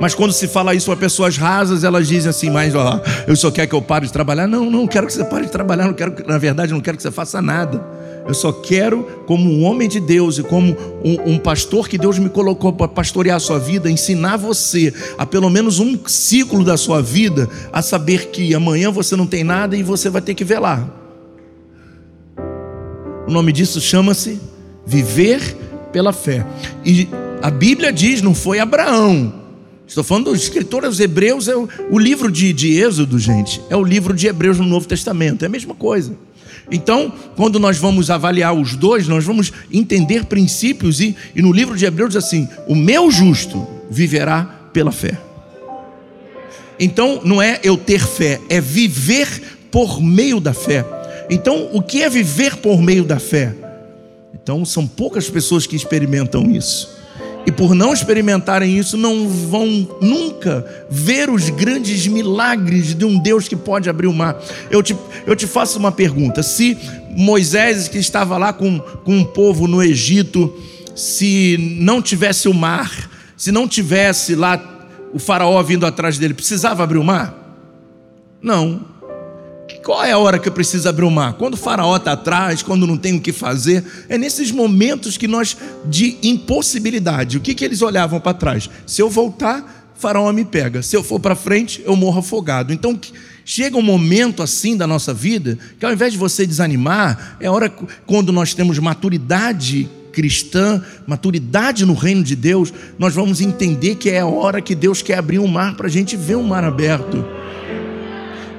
Mas 0.01 0.15
quando 0.15 0.33
se 0.33 0.49
fala 0.49 0.75
isso 0.75 0.87
para 0.87 0.97
pessoas 0.97 1.37
rasas, 1.37 1.85
elas 1.85 2.09
dizem 2.09 2.29
assim, 2.29 2.51
mas 2.51 2.75
ó, 2.75 3.01
eu 3.27 3.37
só 3.37 3.51
quero 3.51 3.69
que 3.69 3.75
eu 3.75 3.83
pare 3.83 4.07
de 4.07 4.13
trabalhar. 4.13 4.47
Não, 4.47 4.71
não 4.71 4.87
quero 4.87 5.07
que 5.07 5.13
você 5.13 5.25
pare 5.25 5.47
de 5.47 5.53
trabalhar, 5.53 5.85
não 5.85 5.95
quero, 5.95 6.15
na 6.27 6.37
verdade, 6.37 6.73
não 6.73 6.81
quero 6.81 6.97
que 6.97 7.03
você 7.03 7.11
faça 7.11 7.41
nada. 7.41 7.83
Eu 8.27 8.33
só 8.33 8.53
quero, 8.53 9.03
como 9.27 9.51
um 9.51 9.65
homem 9.65 9.89
de 9.89 10.01
Deus 10.01 10.39
e 10.39 10.43
como 10.43 10.75
um, 11.05 11.33
um 11.33 11.39
pastor 11.39 11.89
que 11.89 11.99
Deus 11.99 12.19
me 12.19 12.31
colocou 12.31 12.73
para 12.73 12.89
pastorear 12.89 13.37
a 13.37 13.41
sua 13.41 13.59
vida, 13.59 13.91
ensinar 13.91 14.39
você 14.39 14.93
a 15.19 15.27
pelo 15.27 15.51
menos 15.51 15.79
um 15.79 15.99
ciclo 16.07 16.65
da 16.65 16.77
sua 16.77 17.03
vida, 17.03 17.49
a 17.73 17.83
saber 17.83 18.29
que 18.29 18.55
amanhã 18.55 18.91
você 18.91 19.15
não 19.15 19.27
tem 19.27 19.45
nada 19.45 19.77
e 19.77 19.83
você 19.83 20.09
vai 20.09 20.23
ter 20.23 20.35
que 20.35 20.45
velar. 20.45 20.89
O 23.27 23.31
nome 23.31 23.53
disso 23.53 23.81
chama-se 23.81 24.41
viver 24.87 25.57
pela 25.93 26.13
fé. 26.13 26.47
E 26.85 27.09
a 27.43 27.51
Bíblia 27.51 27.93
diz, 27.93 28.23
não 28.23 28.35
foi 28.35 28.59
Abraão. 28.59 29.45
Estou 29.87 30.03
falando 30.03 30.31
dos 30.31 30.43
escritores 30.43 30.99
hebreus, 30.99 31.47
é 31.47 31.55
o, 31.55 31.69
o 31.91 31.99
livro 31.99 32.33
de, 32.33 32.53
de 32.55 32.79
Êxodo, 32.81 33.19
gente, 33.19 33.61
é 33.69 33.77
o 33.77 33.85
livro 33.85 34.15
de 34.15 34.27
Hebreus 34.27 34.59
no 34.59 34.65
Novo 34.65 34.89
Testamento, 34.89 35.43
é 35.43 35.47
a 35.47 35.51
mesma 35.51 35.75
coisa. 35.75 36.17
Então, 36.71 37.13
quando 37.37 37.59
nós 37.59 37.77
vamos 37.77 38.11
avaliar 38.11 38.55
os 38.55 38.75
dois, 38.75 39.07
nós 39.07 39.25
vamos 39.25 39.53
entender 39.73 40.25
princípios, 40.25 41.01
e, 41.01 41.15
e 41.35 41.43
no 41.43 41.53
livro 41.53 41.77
de 41.77 41.85
Hebreus 41.85 42.11
diz 42.11 42.25
assim: 42.25 42.49
o 42.67 42.75
meu 42.75 43.11
justo 43.11 43.67
viverá 43.91 44.45
pela 44.73 44.93
fé. 44.93 45.19
Então, 46.79 47.21
não 47.25 47.41
é 47.41 47.61
eu 47.63 47.77
ter 47.77 48.01
fé, 48.01 48.41
é 48.49 48.61
viver 48.61 49.59
por 49.71 50.01
meio 50.01 50.41
da 50.41 50.53
fé. 50.55 50.85
Então, 51.31 51.71
o 51.73 51.83
que 51.83 52.03
é 52.03 52.09
viver 52.09 52.57
por 52.57 52.81
meio 52.81 53.05
da 53.05 53.19
fé? 53.19 53.55
Então, 54.35 54.65
são 54.65 54.87
poucas 54.87 55.31
pessoas 55.31 55.67
que 55.67 55.77
experimentam 55.77 56.51
isso 56.51 56.94
e 57.47 57.53
por 57.53 57.75
não 57.75 57.93
experimentarem 57.93 58.79
isso, 58.79 58.97
não 58.97 59.29
vão 59.29 59.89
nunca 60.01 60.65
ver 60.91 61.29
os 61.29 61.51
grandes 61.51 62.07
milagres 62.07 62.95
de 62.95 63.05
um 63.05 63.19
Deus 63.19 63.47
que 63.47 63.57
pode 63.57 63.91
abrir 63.91 64.07
o 64.07 64.13
mar. 64.13 64.41
Eu 64.71 64.83
te, 64.83 64.97
eu 65.27 65.37
te 65.37 65.47
faço 65.47 65.79
uma 65.79 65.93
pergunta: 65.93 66.43
se 66.43 66.77
Moisés, 67.11 67.87
que 67.89 67.99
estava 67.99 68.39
lá 68.39 68.53
com, 68.53 68.79
com 68.79 69.17
um 69.17 69.25
povo 69.25 69.67
no 69.67 69.83
Egito, 69.83 70.55
se 70.95 71.77
não 71.81 72.01
tivesse 72.01 72.49
o 72.49 72.55
mar, 72.55 73.11
se 73.37 73.53
não 73.53 73.69
tivesse 73.69 74.35
lá 74.35 74.89
o 75.13 75.19
faraó 75.19 75.63
vindo 75.63 75.85
atrás 75.87 76.19
dele, 76.19 76.35
precisava 76.35 76.83
abrir 76.83 76.99
o 76.99 77.05
mar? 77.05 77.41
Não. 78.41 78.94
Qual 79.85 80.03
é 80.03 80.13
a 80.13 80.19
hora 80.19 80.39
que 80.39 80.49
eu 80.49 80.53
preciso 80.53 80.89
abrir 80.89 81.05
o 81.05 81.11
mar? 81.11 81.35
Quando 81.35 81.55
o 81.55 81.59
faraó 81.59 81.95
está 81.97 82.13
atrás, 82.13 82.63
quando 82.63 82.87
não 82.87 82.97
tem 82.97 83.17
o 83.17 83.21
que 83.21 83.33
fazer. 83.33 83.85
É 84.09 84.17
nesses 84.17 84.51
momentos 84.51 85.19
que 85.19 85.29
nós, 85.29 85.55
de 85.85 86.17
impossibilidade, 86.23 87.37
o 87.37 87.41
que, 87.41 87.55
que 87.55 87.63
eles 87.63 87.83
olhavam 87.83 88.19
para 88.19 88.33
trás? 88.33 88.71
Se 88.87 89.03
eu 89.03 89.11
voltar, 89.11 89.93
faraó 89.95 90.33
me 90.33 90.43
pega. 90.43 90.81
Se 90.81 90.97
eu 90.97 91.05
for 91.05 91.21
para 91.21 91.37
frente, 91.37 91.83
eu 91.85 91.95
morro 91.95 92.21
afogado. 92.21 92.73
Então, 92.73 92.99
chega 93.45 93.77
um 93.77 93.83
momento 93.83 94.43
assim 94.43 94.75
da 94.75 94.87
nossa 94.87 95.13
vida, 95.13 95.59
que 95.79 95.85
ao 95.85 95.93
invés 95.93 96.15
de 96.15 96.19
você 96.19 96.47
desanimar, 96.47 97.37
é 97.39 97.51
hora 97.51 97.69
quando 98.07 98.33
nós 98.33 98.55
temos 98.55 98.79
maturidade 98.79 99.87
cristã, 100.13 100.83
maturidade 101.07 101.85
no 101.85 101.93
reino 101.93 102.23
de 102.23 102.35
Deus, 102.35 102.73
nós 102.99 103.13
vamos 103.13 103.43
entender 103.43 103.97
que 103.97 104.09
é 104.09 104.21
a 104.21 104.27
hora 104.27 104.63
que 104.63 104.75
Deus 104.75 105.03
quer 105.03 105.19
abrir 105.19 105.41
um 105.41 105.49
mar 105.49 105.77
para 105.77 105.89
a 105.89 105.91
gente 105.91 106.17
ver 106.17 106.37
um 106.37 106.43
mar 106.45 106.65
aberto 106.65 107.34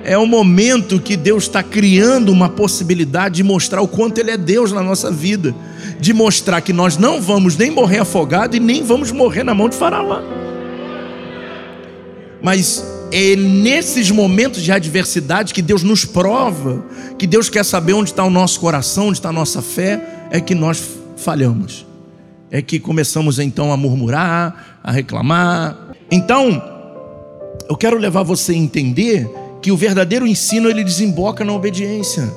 é 0.05 0.15
o 0.15 0.25
momento 0.27 0.99
que 0.99 1.17
Deus 1.17 1.43
está 1.43 1.63
criando 1.63 2.31
uma 2.31 2.47
possibilidade 2.47 3.37
de 3.37 3.43
mostrar 3.43 3.81
o 3.81 3.87
quanto 3.87 4.19
Ele 4.19 4.29
é 4.29 4.37
Deus 4.37 4.71
na 4.71 4.83
nossa 4.83 5.11
vida, 5.11 5.53
de 5.99 6.13
mostrar 6.13 6.61
que 6.61 6.71
nós 6.71 6.95
não 6.95 7.19
vamos 7.19 7.57
nem 7.57 7.71
morrer 7.71 7.99
afogado 7.99 8.55
e 8.55 8.59
nem 8.59 8.83
vamos 8.83 9.11
morrer 9.11 9.43
na 9.43 9.55
mão 9.55 9.67
de 9.67 9.75
Faraó. 9.75 10.21
Mas 12.39 12.85
é 13.11 13.35
nesses 13.35 14.11
momentos 14.11 14.61
de 14.61 14.71
adversidade 14.71 15.53
que 15.53 15.61
Deus 15.61 15.81
nos 15.81 16.05
prova, 16.05 16.85
que 17.17 17.25
Deus 17.25 17.49
quer 17.49 17.65
saber 17.65 17.93
onde 17.93 18.11
está 18.11 18.23
o 18.23 18.29
nosso 18.29 18.59
coração, 18.59 19.07
onde 19.07 19.17
está 19.17 19.29
a 19.29 19.33
nossa 19.33 19.59
fé, 19.59 20.27
é 20.29 20.39
que 20.39 20.53
nós 20.53 20.83
falhamos. 21.17 21.83
É 22.51 22.61
que 22.61 22.79
começamos 22.79 23.39
então 23.39 23.73
a 23.73 23.77
murmurar, 23.77 24.79
a 24.83 24.91
reclamar. 24.91 25.75
Então, 26.11 26.61
eu 27.67 27.75
quero 27.75 27.97
levar 27.97 28.21
você 28.21 28.51
a 28.51 28.55
entender 28.55 29.27
que 29.65 29.71
o 29.71 29.77
verdadeiro 29.77 30.27
ensino 30.27 30.69
ele 30.69 30.83
desemboca 30.83 31.43
na 31.43 31.51
obediência. 31.51 32.31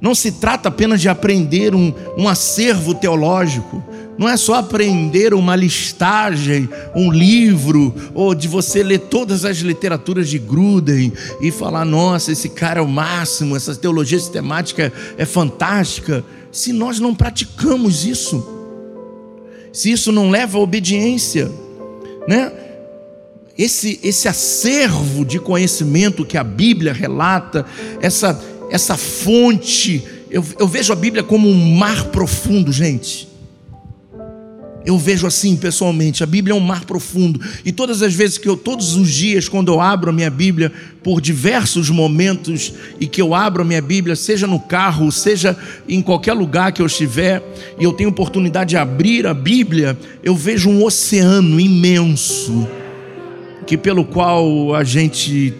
Não 0.00 0.14
se 0.14 0.32
trata 0.32 0.70
apenas 0.70 0.98
de 0.98 1.06
aprender 1.06 1.74
um, 1.74 1.92
um 2.16 2.26
acervo 2.26 2.94
teológico, 2.94 3.84
não 4.16 4.26
é 4.26 4.34
só 4.34 4.54
aprender 4.54 5.34
uma 5.34 5.54
listagem, 5.54 6.66
um 6.96 7.12
livro, 7.12 7.94
ou 8.14 8.34
de 8.34 8.48
você 8.48 8.82
ler 8.82 9.00
todas 9.00 9.44
as 9.44 9.58
literaturas 9.58 10.26
de 10.26 10.38
Gruden 10.38 11.12
e 11.42 11.50
falar: 11.50 11.84
nossa, 11.84 12.32
esse 12.32 12.48
cara 12.48 12.80
é 12.80 12.82
o 12.82 12.88
máximo, 12.88 13.54
essa 13.54 13.76
teologia 13.76 14.18
sistemática 14.18 14.90
é 15.18 15.26
fantástica. 15.26 16.24
Se 16.50 16.72
nós 16.72 16.98
não 16.98 17.14
praticamos 17.14 18.06
isso, 18.06 18.42
se 19.70 19.92
isso 19.92 20.10
não 20.10 20.30
leva 20.30 20.56
à 20.56 20.62
obediência, 20.62 21.52
né? 22.26 22.50
Esse, 23.58 23.98
esse 24.02 24.28
acervo 24.28 25.24
de 25.24 25.40
conhecimento 25.40 26.24
que 26.24 26.38
a 26.38 26.44
Bíblia 26.44 26.92
relata, 26.92 27.66
essa, 28.00 28.40
essa 28.70 28.96
fonte, 28.96 30.02
eu, 30.30 30.44
eu 30.58 30.68
vejo 30.68 30.92
a 30.92 30.96
Bíblia 30.96 31.24
como 31.24 31.48
um 31.48 31.76
mar 31.76 32.04
profundo, 32.06 32.72
gente 32.72 33.28
eu 34.88 34.96
vejo 34.96 35.26
assim 35.26 35.54
pessoalmente, 35.54 36.22
a 36.22 36.26
Bíblia 36.26 36.54
é 36.54 36.56
um 36.56 36.60
mar 36.60 36.86
profundo. 36.86 37.38
E 37.62 37.70
todas 37.70 38.00
as 38.00 38.14
vezes 38.14 38.38
que 38.38 38.48
eu, 38.48 38.56
todos 38.56 38.96
os 38.96 39.10
dias, 39.10 39.46
quando 39.46 39.70
eu 39.70 39.82
abro 39.82 40.08
a 40.08 40.12
minha 40.14 40.30
Bíblia, 40.30 40.72
por 41.02 41.20
diversos 41.20 41.90
momentos, 41.90 42.72
e 42.98 43.06
que 43.06 43.20
eu 43.20 43.34
abro 43.34 43.60
a 43.60 43.64
minha 43.66 43.82
Bíblia, 43.82 44.16
seja 44.16 44.46
no 44.46 44.58
carro, 44.58 45.12
seja 45.12 45.54
em 45.86 46.00
qualquer 46.00 46.32
lugar 46.32 46.72
que 46.72 46.80
eu 46.80 46.86
estiver, 46.86 47.42
e 47.78 47.84
eu 47.84 47.92
tenho 47.92 48.08
oportunidade 48.08 48.70
de 48.70 48.76
abrir 48.78 49.26
a 49.26 49.34
Bíblia, 49.34 49.94
eu 50.24 50.34
vejo 50.34 50.70
um 50.70 50.82
oceano 50.82 51.60
imenso, 51.60 52.66
que 53.68 53.76
pelo 53.76 54.02
qual 54.02 54.74
a 54.74 54.82
gente 54.82 55.52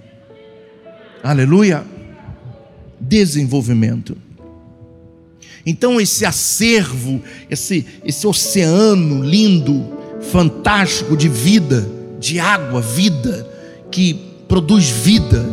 Aleluia! 1.24 1.84
Desenvolvimento. 3.00 4.16
Então, 5.64 6.00
esse 6.00 6.24
acervo, 6.24 7.20
esse, 7.48 7.86
esse 8.04 8.26
oceano 8.26 9.24
lindo, 9.24 9.84
fantástico 10.30 11.16
de 11.16 11.28
vida, 11.28 11.88
de 12.18 12.40
água, 12.40 12.80
vida, 12.80 13.48
que 13.90 14.14
produz 14.48 14.88
vida, 14.88 15.44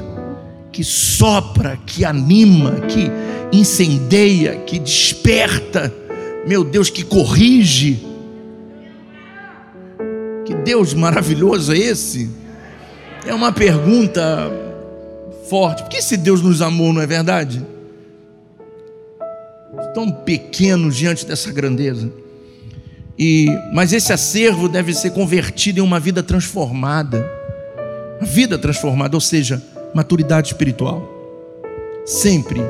que 0.72 0.84
sopra, 0.84 1.78
que 1.86 2.04
anima, 2.04 2.82
que 2.82 3.10
incendeia, 3.52 4.56
que 4.58 4.80
desperta, 4.80 5.94
meu 6.48 6.64
Deus, 6.64 6.90
que 6.90 7.04
corrige. 7.04 8.00
Que 10.46 10.56
Deus 10.56 10.94
maravilhoso 10.94 11.74
é 11.74 11.78
esse? 11.78 12.30
É 13.26 13.34
uma 13.34 13.52
pergunta 13.52 14.52
forte. 15.50 15.84
Por 15.84 15.90
que 15.90 15.98
esse 15.98 16.18
Deus 16.18 16.42
nos 16.42 16.62
amou, 16.62 16.92
não 16.92 17.02
é 17.02 17.08
verdade? 17.08 17.64
Tão 19.94 20.12
pequeno 20.12 20.92
diante 20.92 21.26
dessa 21.26 21.52
grandeza. 21.52 22.12
E, 23.18 23.48
mas 23.74 23.92
esse 23.92 24.14
acervo 24.14 24.70
deve 24.70 24.94
ser 24.94 25.12
convertido 25.12 25.80
em 25.80 25.82
uma 25.82 26.00
vida 26.00 26.24
transformada 26.24 27.40
vida 28.22 28.58
transformada, 28.58 29.16
ou 29.16 29.22
seja, 29.22 29.62
maturidade 29.94 30.50
espiritual. 30.50 31.08
Sempre 32.06 32.62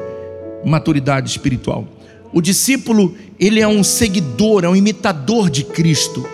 maturidade 0.63 1.29
espiritual. 1.29 1.87
O 2.31 2.41
discípulo, 2.41 3.15
ele 3.39 3.59
é 3.59 3.67
um 3.67 3.83
seguidor, 3.83 4.63
é 4.63 4.69
um 4.69 4.75
imitador 4.75 5.49
de 5.49 5.63
Cristo. 5.63 6.25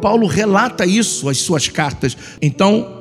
Paulo 0.00 0.26
relata 0.26 0.86
isso 0.86 1.28
as 1.28 1.38
suas 1.38 1.68
cartas. 1.68 2.16
Então, 2.40 2.99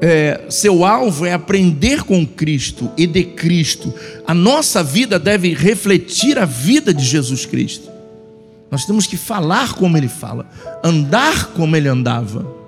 é, 0.00 0.42
seu 0.48 0.84
alvo 0.84 1.26
é 1.26 1.32
aprender 1.32 2.04
com 2.04 2.26
Cristo 2.26 2.90
e 2.96 3.06
de 3.06 3.24
Cristo. 3.24 3.92
A 4.26 4.34
nossa 4.34 4.82
vida 4.82 5.18
deve 5.18 5.54
refletir 5.54 6.38
a 6.38 6.44
vida 6.44 6.94
de 6.94 7.04
Jesus 7.04 7.44
Cristo. 7.44 7.88
Nós 8.70 8.84
temos 8.84 9.06
que 9.06 9.16
falar 9.16 9.74
como 9.74 9.96
ele 9.96 10.08
fala, 10.08 10.46
andar 10.84 11.52
como 11.52 11.74
ele 11.74 11.88
andava 11.88 12.58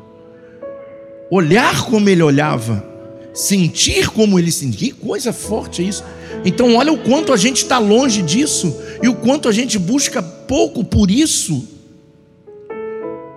olhar 1.31 1.85
como 1.85 2.09
ele 2.09 2.22
olhava, 2.22 2.85
sentir 3.33 4.11
como 4.11 4.38
ele 4.38 4.50
sentia. 4.50 4.88
Que 4.88 4.92
coisa 4.92 5.33
forte 5.33 5.81
é 5.81 5.85
isso. 5.85 6.02
Então, 6.44 6.74
olha 6.74 6.92
o 6.92 6.98
quanto 6.98 7.33
a 7.33 7.37
gente 7.37 7.59
está 7.59 7.78
longe 7.78 8.22
disso 8.22 8.76
e 9.02 9.09
o 9.09 9.14
quanto 9.14 9.48
a 9.48 9.52
gente 9.52 9.78
busca 9.78 10.20
pouco 10.20 10.83
por 10.83 11.11
isso. 11.11 11.66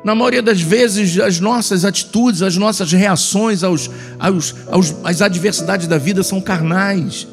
Na 0.04 0.14
maioria 0.14 0.42
das 0.42 0.60
vezes, 0.62 1.18
as 1.20 1.40
nossas 1.40 1.86
atitudes, 1.86 2.42
as 2.42 2.58
nossas 2.58 2.92
reações 2.92 3.64
aos, 3.64 3.90
aos, 4.20 4.54
aos, 4.70 4.96
às 5.04 5.22
adversidades 5.22 5.88
da 5.88 5.98
vida 5.98 6.24
são 6.24 6.42
carnais, 6.42 7.26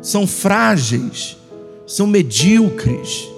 são 0.00 0.26
frágeis, 0.26 1.36
são 1.86 2.06
medíocres. 2.06 3.28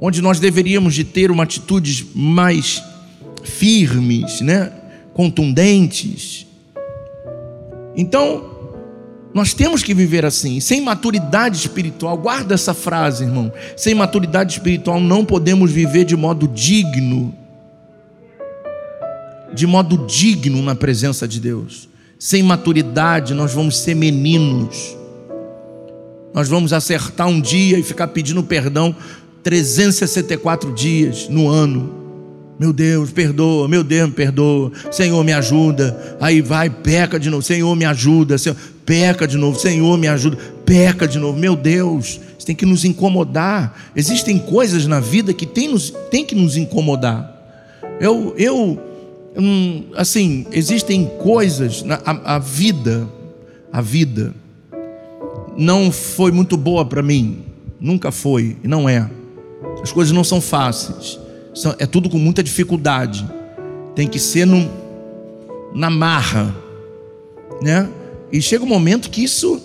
Onde 0.00 0.20
nós 0.20 0.40
deveríamos 0.40 0.94
de 0.94 1.04
ter 1.04 1.30
uma 1.30 1.44
atitude 1.44 2.08
mais 2.14 2.82
firmes, 3.44 4.40
né? 4.40 4.72
contundentes. 5.14 6.46
Então, 7.94 8.50
nós 9.34 9.54
temos 9.54 9.82
que 9.82 9.94
viver 9.94 10.24
assim, 10.24 10.58
sem 10.60 10.80
maturidade 10.80 11.56
espiritual. 11.56 12.16
Guarda 12.16 12.54
essa 12.54 12.74
frase, 12.74 13.24
irmão. 13.24 13.52
Sem 13.76 13.94
maturidade 13.94 14.54
espiritual 14.54 14.98
não 14.98 15.24
podemos 15.24 15.70
viver 15.70 16.04
de 16.04 16.16
modo 16.16 16.48
digno. 16.48 17.34
De 19.52 19.66
modo 19.66 20.06
digno 20.06 20.62
na 20.62 20.74
presença 20.74 21.26
de 21.26 21.40
Deus. 21.40 21.88
Sem 22.18 22.42
maturidade, 22.42 23.34
nós 23.34 23.52
vamos 23.52 23.78
ser 23.78 23.94
meninos. 23.94 24.96
Nós 26.32 26.48
vamos 26.48 26.72
acertar 26.72 27.26
um 27.26 27.40
dia 27.40 27.78
e 27.78 27.82
ficar 27.82 28.08
pedindo 28.08 28.42
perdão 28.42 28.94
364 29.42 30.72
dias 30.72 31.28
no 31.28 31.48
ano. 31.48 32.00
Meu 32.58 32.74
Deus, 32.74 33.10
perdoa, 33.10 33.66
meu 33.66 33.82
Deus, 33.82 34.12
perdoa. 34.12 34.70
Senhor, 34.90 35.24
me 35.24 35.32
ajuda. 35.32 36.18
Aí 36.20 36.42
vai, 36.42 36.68
peca 36.68 37.18
de 37.18 37.30
novo. 37.30 37.42
Senhor, 37.42 37.74
me 37.74 37.86
ajuda. 37.86 38.36
Senhor, 38.36 38.56
peca 38.84 39.26
de 39.26 39.38
novo. 39.38 39.58
Senhor, 39.58 39.96
me 39.96 40.06
ajuda. 40.06 40.36
Peca 40.66 41.08
de 41.08 41.18
novo. 41.18 41.38
Meu 41.38 41.56
Deus, 41.56 42.20
isso 42.36 42.46
tem 42.46 42.54
que 42.54 42.66
nos 42.66 42.84
incomodar. 42.84 43.90
Existem 43.96 44.38
coisas 44.38 44.86
na 44.86 45.00
vida 45.00 45.32
que 45.32 45.46
tem, 45.46 45.68
nos, 45.68 45.90
tem 46.10 46.22
que 46.22 46.34
nos 46.34 46.54
incomodar. 46.54 47.34
Eu, 47.98 48.34
eu, 48.36 48.78
hum, 49.36 49.84
assim, 49.96 50.46
existem 50.52 51.06
coisas 51.18 51.82
na 51.82 52.00
a, 52.04 52.36
a 52.36 52.38
vida, 52.38 53.08
a 53.72 53.80
vida 53.80 54.34
não 55.56 55.92
foi 55.92 56.32
muito 56.32 56.56
boa 56.56 56.84
para 56.84 57.02
mim. 57.02 57.44
Nunca 57.80 58.12
foi 58.12 58.56
e 58.62 58.68
não 58.68 58.88
é. 58.88 59.10
As 59.82 59.90
coisas 59.90 60.12
não 60.12 60.22
são 60.24 60.40
fáceis 60.40 61.18
é 61.78 61.86
tudo 61.86 62.08
com 62.08 62.18
muita 62.18 62.42
dificuldade. 62.42 63.28
Tem 63.94 64.06
que 64.06 64.18
ser 64.18 64.46
no, 64.46 64.70
na 65.74 65.90
marra, 65.90 66.54
né? 67.62 67.88
E 68.32 68.40
chega 68.40 68.64
um 68.64 68.68
momento 68.68 69.10
que 69.10 69.22
isso 69.22 69.60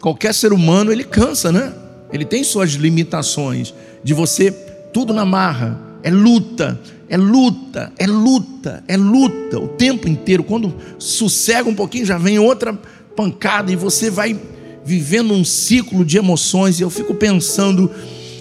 qualquer 0.00 0.34
ser 0.34 0.52
humano 0.52 0.90
ele 0.90 1.04
cansa, 1.04 1.52
né? 1.52 1.72
Ele 2.12 2.24
tem 2.24 2.42
suas 2.42 2.72
limitações 2.72 3.74
de 4.02 4.14
você 4.14 4.50
tudo 4.92 5.12
na 5.12 5.24
marra, 5.24 5.80
é 6.02 6.10
luta, 6.10 6.80
é 7.08 7.16
luta, 7.16 7.92
é 7.98 8.06
luta, 8.06 8.82
é 8.88 8.96
luta 8.96 9.58
o 9.58 9.68
tempo 9.68 10.08
inteiro. 10.08 10.42
Quando 10.42 10.74
sossega 10.98 11.68
um 11.68 11.74
pouquinho 11.74 12.06
já 12.06 12.18
vem 12.18 12.38
outra 12.38 12.72
pancada 13.14 13.70
e 13.70 13.76
você 13.76 14.10
vai 14.10 14.38
vivendo 14.84 15.32
um 15.32 15.44
ciclo 15.44 16.04
de 16.04 16.18
emoções. 16.18 16.78
E 16.78 16.82
eu 16.82 16.90
fico 16.90 17.14
pensando 17.14 17.90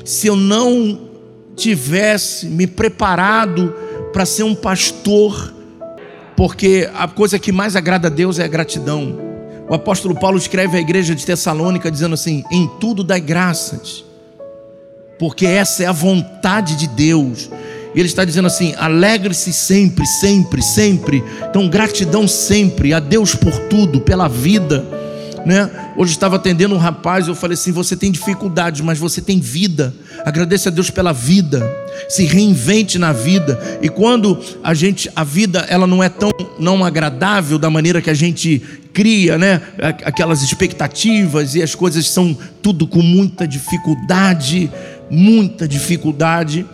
se 0.03 0.27
eu 0.27 0.35
não 0.35 0.99
tivesse 1.55 2.47
me 2.47 2.67
preparado 2.67 3.73
para 4.11 4.25
ser 4.25 4.43
um 4.43 4.53
pastor, 4.53 5.53
porque 6.35 6.89
a 6.95 7.07
coisa 7.07 7.39
que 7.39 7.51
mais 7.51 7.75
agrada 7.75 8.07
a 8.07 8.11
Deus 8.11 8.39
é 8.39 8.43
a 8.43 8.47
gratidão. 8.47 9.17
O 9.69 9.73
apóstolo 9.73 10.13
Paulo 10.13 10.37
escreve 10.37 10.77
à 10.77 10.81
igreja 10.81 11.15
de 11.15 11.25
Tessalônica 11.25 11.89
dizendo 11.89 12.13
assim: 12.13 12.43
em 12.51 12.67
tudo 12.79 13.03
dai 13.03 13.21
graças, 13.21 14.03
porque 15.17 15.45
essa 15.45 15.83
é 15.83 15.85
a 15.85 15.91
vontade 15.91 16.75
de 16.75 16.87
Deus. 16.87 17.49
E 17.95 17.99
ele 17.99 18.07
está 18.07 18.25
dizendo 18.25 18.47
assim: 18.47 18.73
alegre-se 18.77 19.53
sempre, 19.53 20.05
sempre, 20.05 20.61
sempre. 20.61 21.23
Então, 21.49 21.69
gratidão 21.69 22.27
sempre 22.27 22.93
a 22.93 22.99
Deus 22.99 23.35
por 23.35 23.57
tudo, 23.67 24.01
pela 24.01 24.27
vida 24.27 24.83
né? 25.45 25.69
Hoje 25.97 26.11
estava 26.11 26.37
atendendo 26.37 26.73
um 26.73 26.77
rapaz, 26.77 27.27
eu 27.27 27.35
falei 27.35 27.55
assim: 27.55 27.71
você 27.71 27.95
tem 27.95 28.11
dificuldades, 28.11 28.81
mas 28.81 28.97
você 28.97 29.21
tem 29.21 29.39
vida. 29.39 29.93
Agradeça 30.25 30.69
a 30.69 30.71
Deus 30.71 30.89
pela 30.89 31.11
vida. 31.11 31.69
Se 32.07 32.25
reinvente 32.25 32.97
na 32.97 33.11
vida. 33.11 33.79
E 33.81 33.89
quando 33.89 34.39
a 34.63 34.73
gente, 34.73 35.09
a 35.15 35.23
vida, 35.23 35.65
ela 35.69 35.85
não 35.85 36.01
é 36.01 36.09
tão 36.09 36.31
não 36.57 36.83
agradável 36.83 37.59
da 37.59 37.69
maneira 37.69 38.01
que 38.01 38.09
a 38.09 38.13
gente 38.13 38.61
cria, 38.93 39.37
né? 39.37 39.61
Aquelas 40.03 40.41
expectativas 40.41 41.55
e 41.55 41.61
as 41.61 41.75
coisas 41.75 42.07
são 42.07 42.37
tudo 42.61 42.87
com 42.87 43.01
muita 43.01 43.47
dificuldade, 43.47 44.71
muita 45.09 45.67
dificuldade. 45.67 46.65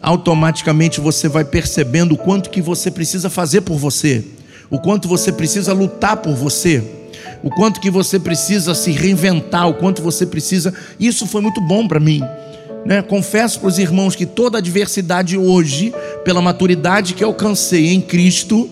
Automaticamente 0.00 1.00
você 1.00 1.28
vai 1.28 1.44
percebendo 1.44 2.14
o 2.14 2.18
quanto 2.18 2.50
que 2.50 2.62
você 2.62 2.90
precisa 2.90 3.28
fazer 3.28 3.62
por 3.62 3.76
você, 3.76 4.24
o 4.70 4.78
quanto 4.78 5.08
você 5.08 5.32
precisa 5.32 5.72
lutar 5.72 6.18
por 6.18 6.34
você 6.34 6.98
o 7.42 7.50
quanto 7.50 7.80
que 7.80 7.90
você 7.90 8.18
precisa 8.18 8.74
se 8.74 8.90
reinventar, 8.90 9.68
o 9.68 9.74
quanto 9.74 10.02
você 10.02 10.26
precisa. 10.26 10.72
Isso 10.98 11.26
foi 11.26 11.40
muito 11.40 11.60
bom 11.60 11.86
para 11.86 12.00
mim. 12.00 12.22
Né? 12.84 13.02
Confesso 13.02 13.60
para 13.60 13.68
os 13.68 13.78
irmãos 13.78 14.14
que 14.14 14.26
toda 14.26 14.58
a 14.58 14.60
adversidade 14.60 15.36
hoje, 15.36 15.92
pela 16.24 16.40
maturidade 16.40 17.14
que 17.14 17.24
alcancei 17.24 17.92
em 17.92 18.00
Cristo, 18.00 18.68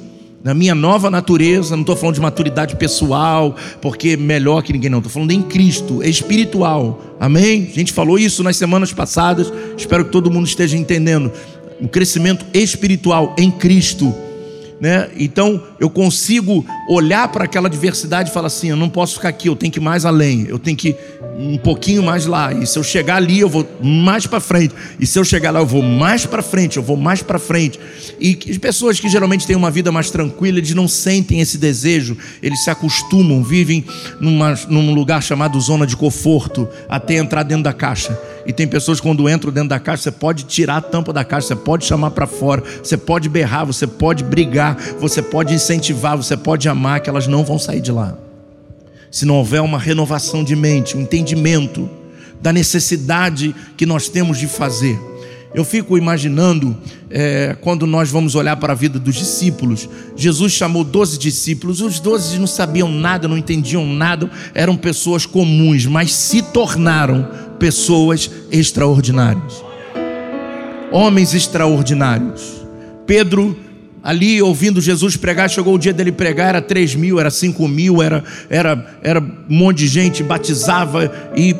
na 0.46 0.54
minha 0.54 0.76
nova 0.76 1.10
natureza, 1.10 1.74
não 1.74 1.80
estou 1.80 1.96
falando 1.96 2.14
de 2.14 2.20
maturidade 2.20 2.76
pessoal, 2.76 3.56
porque 3.82 4.16
melhor 4.16 4.62
que 4.62 4.72
ninguém, 4.72 4.88
não, 4.88 4.98
estou 4.98 5.12
falando 5.12 5.32
em 5.32 5.42
Cristo, 5.42 6.00
é 6.04 6.08
espiritual, 6.08 7.16
amém? 7.18 7.68
A 7.68 7.74
gente 7.74 7.92
falou 7.92 8.16
isso 8.16 8.44
nas 8.44 8.56
semanas 8.56 8.92
passadas, 8.92 9.52
espero 9.76 10.04
que 10.04 10.12
todo 10.12 10.30
mundo 10.30 10.46
esteja 10.46 10.76
entendendo. 10.76 11.32
O 11.80 11.88
crescimento 11.88 12.46
espiritual 12.54 13.34
em 13.36 13.50
Cristo 13.50 14.14
né? 14.80 15.08
Então 15.16 15.62
eu 15.80 15.88
consigo 15.88 16.64
olhar 16.88 17.28
para 17.28 17.44
aquela 17.44 17.68
diversidade 17.68 18.30
e 18.30 18.32
falar 18.32 18.48
assim: 18.48 18.68
eu 18.68 18.76
não 18.76 18.88
posso 18.88 19.14
ficar 19.14 19.28
aqui, 19.28 19.48
eu 19.48 19.56
tenho 19.56 19.72
que 19.72 19.78
ir 19.78 19.82
mais 19.82 20.04
além, 20.04 20.46
eu 20.48 20.58
tenho 20.58 20.76
que 20.76 20.88
ir 20.88 20.96
um 21.38 21.58
pouquinho 21.58 22.02
mais 22.02 22.26
lá. 22.26 22.52
E 22.52 22.66
se 22.66 22.78
eu 22.78 22.82
chegar 22.82 23.16
ali, 23.16 23.40
eu 23.40 23.48
vou 23.48 23.66
mais 23.82 24.26
para 24.26 24.40
frente. 24.40 24.74
E 24.98 25.06
se 25.06 25.18
eu 25.18 25.24
chegar 25.24 25.50
lá, 25.50 25.60
eu 25.60 25.66
vou 25.66 25.82
mais 25.82 26.24
para 26.24 26.42
frente, 26.42 26.76
eu 26.76 26.82
vou 26.82 26.96
mais 26.96 27.22
para 27.22 27.38
frente. 27.38 27.78
E 28.20 28.38
as 28.48 28.58
pessoas 28.58 28.98
que 28.98 29.08
geralmente 29.08 29.46
têm 29.46 29.56
uma 29.56 29.70
vida 29.70 29.92
mais 29.92 30.10
tranquila, 30.10 30.58
eles 30.58 30.74
não 30.74 30.88
sentem 30.88 31.40
esse 31.40 31.58
desejo, 31.58 32.16
eles 32.42 32.64
se 32.64 32.70
acostumam, 32.70 33.42
vivem 33.42 33.84
numa, 34.20 34.54
num 34.68 34.94
lugar 34.94 35.22
chamado 35.22 35.60
zona 35.60 35.86
de 35.86 35.96
conforto 35.96 36.68
até 36.88 37.16
entrar 37.16 37.42
dentro 37.42 37.64
da 37.64 37.72
caixa. 37.72 38.18
E 38.46 38.52
tem 38.52 38.66
pessoas 38.66 39.00
que 39.00 39.06
quando 39.06 39.28
entram 39.28 39.52
dentro 39.52 39.68
da 39.68 39.80
caixa, 39.80 40.04
você 40.04 40.10
pode 40.10 40.44
tirar 40.44 40.76
a 40.76 40.80
tampa 40.80 41.12
da 41.12 41.24
caixa, 41.24 41.48
você 41.48 41.56
pode 41.56 41.84
chamar 41.84 42.12
para 42.12 42.26
fora, 42.26 42.62
você 42.82 42.96
pode 42.96 43.28
berrar, 43.28 43.64
você 43.64 43.86
pode 43.86 44.22
brigar, 44.22 44.76
você 45.00 45.20
pode 45.20 45.52
incentivar, 45.52 46.16
você 46.16 46.36
pode 46.36 46.68
amar, 46.68 47.00
que 47.00 47.10
elas 47.10 47.26
não 47.26 47.44
vão 47.44 47.58
sair 47.58 47.80
de 47.80 47.90
lá. 47.90 48.16
Se 49.10 49.24
não 49.24 49.36
houver 49.36 49.60
uma 49.62 49.78
renovação 49.78 50.44
de 50.44 50.54
mente, 50.54 50.96
um 50.96 51.00
entendimento 51.00 51.88
da 52.40 52.52
necessidade 52.52 53.54
que 53.76 53.86
nós 53.86 54.08
temos 54.08 54.38
de 54.38 54.46
fazer. 54.46 54.98
Eu 55.54 55.64
fico 55.64 55.96
imaginando, 55.96 56.76
é, 57.08 57.56
quando 57.62 57.86
nós 57.86 58.10
vamos 58.10 58.34
olhar 58.34 58.56
para 58.56 58.74
a 58.74 58.76
vida 58.76 58.98
dos 58.98 59.14
discípulos, 59.14 59.88
Jesus 60.14 60.52
chamou 60.52 60.84
12 60.84 61.18
discípulos, 61.18 61.80
os 61.80 61.98
12 61.98 62.38
não 62.38 62.46
sabiam 62.46 62.90
nada, 62.90 63.26
não 63.26 63.38
entendiam 63.38 63.86
nada, 63.86 64.30
eram 64.52 64.76
pessoas 64.76 65.24
comuns, 65.24 65.86
mas 65.86 66.12
se 66.12 66.42
tornaram 66.42 67.26
pessoas 67.58 68.30
extraordinárias, 68.50 69.64
homens 70.90 71.34
extraordinários. 71.34 72.64
Pedro, 73.06 73.56
ali 74.02 74.40
ouvindo 74.40 74.80
Jesus 74.80 75.16
pregar, 75.16 75.50
chegou 75.50 75.74
o 75.74 75.78
dia 75.78 75.92
dele 75.92 76.12
pregar, 76.12 76.48
era 76.50 76.62
3 76.62 76.94
mil, 76.94 77.18
era 77.18 77.30
5 77.30 77.66
mil, 77.66 78.02
era, 78.02 78.22
era, 78.48 78.98
era 79.02 79.20
um 79.20 79.34
monte 79.48 79.78
de 79.78 79.88
gente, 79.88 80.22
batizava 80.22 81.12
e 81.34 81.54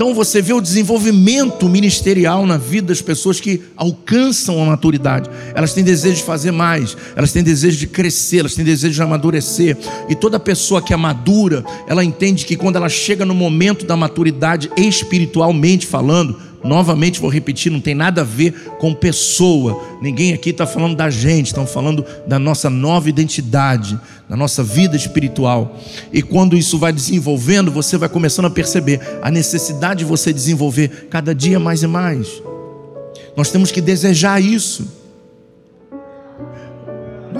então 0.00 0.14
você 0.14 0.40
vê 0.40 0.54
o 0.54 0.62
desenvolvimento 0.62 1.68
ministerial 1.68 2.46
na 2.46 2.56
vida 2.56 2.86
das 2.86 3.02
pessoas 3.02 3.38
que 3.38 3.60
alcançam 3.76 4.62
a 4.62 4.64
maturidade. 4.64 5.28
Elas 5.54 5.74
têm 5.74 5.84
desejo 5.84 6.16
de 6.16 6.22
fazer 6.22 6.52
mais, 6.52 6.96
elas 7.14 7.32
têm 7.32 7.42
desejo 7.42 7.76
de 7.76 7.86
crescer, 7.86 8.38
elas 8.38 8.54
têm 8.54 8.64
desejo 8.64 8.94
de 8.94 9.02
amadurecer. 9.02 9.76
E 10.08 10.14
toda 10.14 10.40
pessoa 10.40 10.80
que 10.80 10.94
é 10.94 10.96
madura, 10.96 11.62
ela 11.86 12.02
entende 12.02 12.46
que 12.46 12.56
quando 12.56 12.76
ela 12.76 12.88
chega 12.88 13.26
no 13.26 13.34
momento 13.34 13.84
da 13.84 13.94
maturidade, 13.94 14.70
espiritualmente 14.74 15.86
falando, 15.86 16.34
Novamente 16.62 17.20
vou 17.20 17.30
repetir, 17.30 17.72
não 17.72 17.80
tem 17.80 17.94
nada 17.94 18.20
a 18.20 18.24
ver 18.24 18.52
com 18.78 18.92
pessoa. 18.92 19.82
Ninguém 20.02 20.32
aqui 20.32 20.50
está 20.50 20.66
falando 20.66 20.94
da 20.94 21.08
gente, 21.08 21.46
estão 21.46 21.66
falando 21.66 22.04
da 22.26 22.38
nossa 22.38 22.68
nova 22.68 23.08
identidade, 23.08 23.98
da 24.28 24.36
nossa 24.36 24.62
vida 24.62 24.94
espiritual. 24.94 25.78
E 26.12 26.20
quando 26.22 26.56
isso 26.56 26.78
vai 26.78 26.92
desenvolvendo, 26.92 27.70
você 27.70 27.96
vai 27.96 28.08
começando 28.08 28.46
a 28.46 28.50
perceber 28.50 29.00
a 29.22 29.30
necessidade 29.30 30.00
de 30.00 30.04
você 30.04 30.32
desenvolver 30.32 31.08
cada 31.10 31.34
dia 31.34 31.58
mais 31.58 31.82
e 31.82 31.86
mais. 31.86 32.42
Nós 33.36 33.50
temos 33.50 33.72
que 33.72 33.80
desejar 33.80 34.40
isso. 34.40 34.99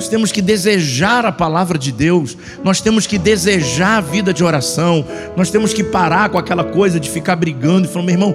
Nós 0.00 0.08
temos 0.08 0.32
que 0.32 0.40
desejar 0.40 1.26
a 1.26 1.30
palavra 1.30 1.76
de 1.76 1.92
Deus, 1.92 2.34
nós 2.64 2.80
temos 2.80 3.06
que 3.06 3.18
desejar 3.18 3.98
a 3.98 4.00
vida 4.00 4.32
de 4.32 4.42
oração, 4.42 5.04
nós 5.36 5.50
temos 5.50 5.74
que 5.74 5.84
parar 5.84 6.30
com 6.30 6.38
aquela 6.38 6.64
coisa 6.64 6.98
de 6.98 7.10
ficar 7.10 7.36
brigando 7.36 7.86
e 7.86 7.90
falando, 7.90 8.06
meu 8.06 8.14
irmão, 8.14 8.34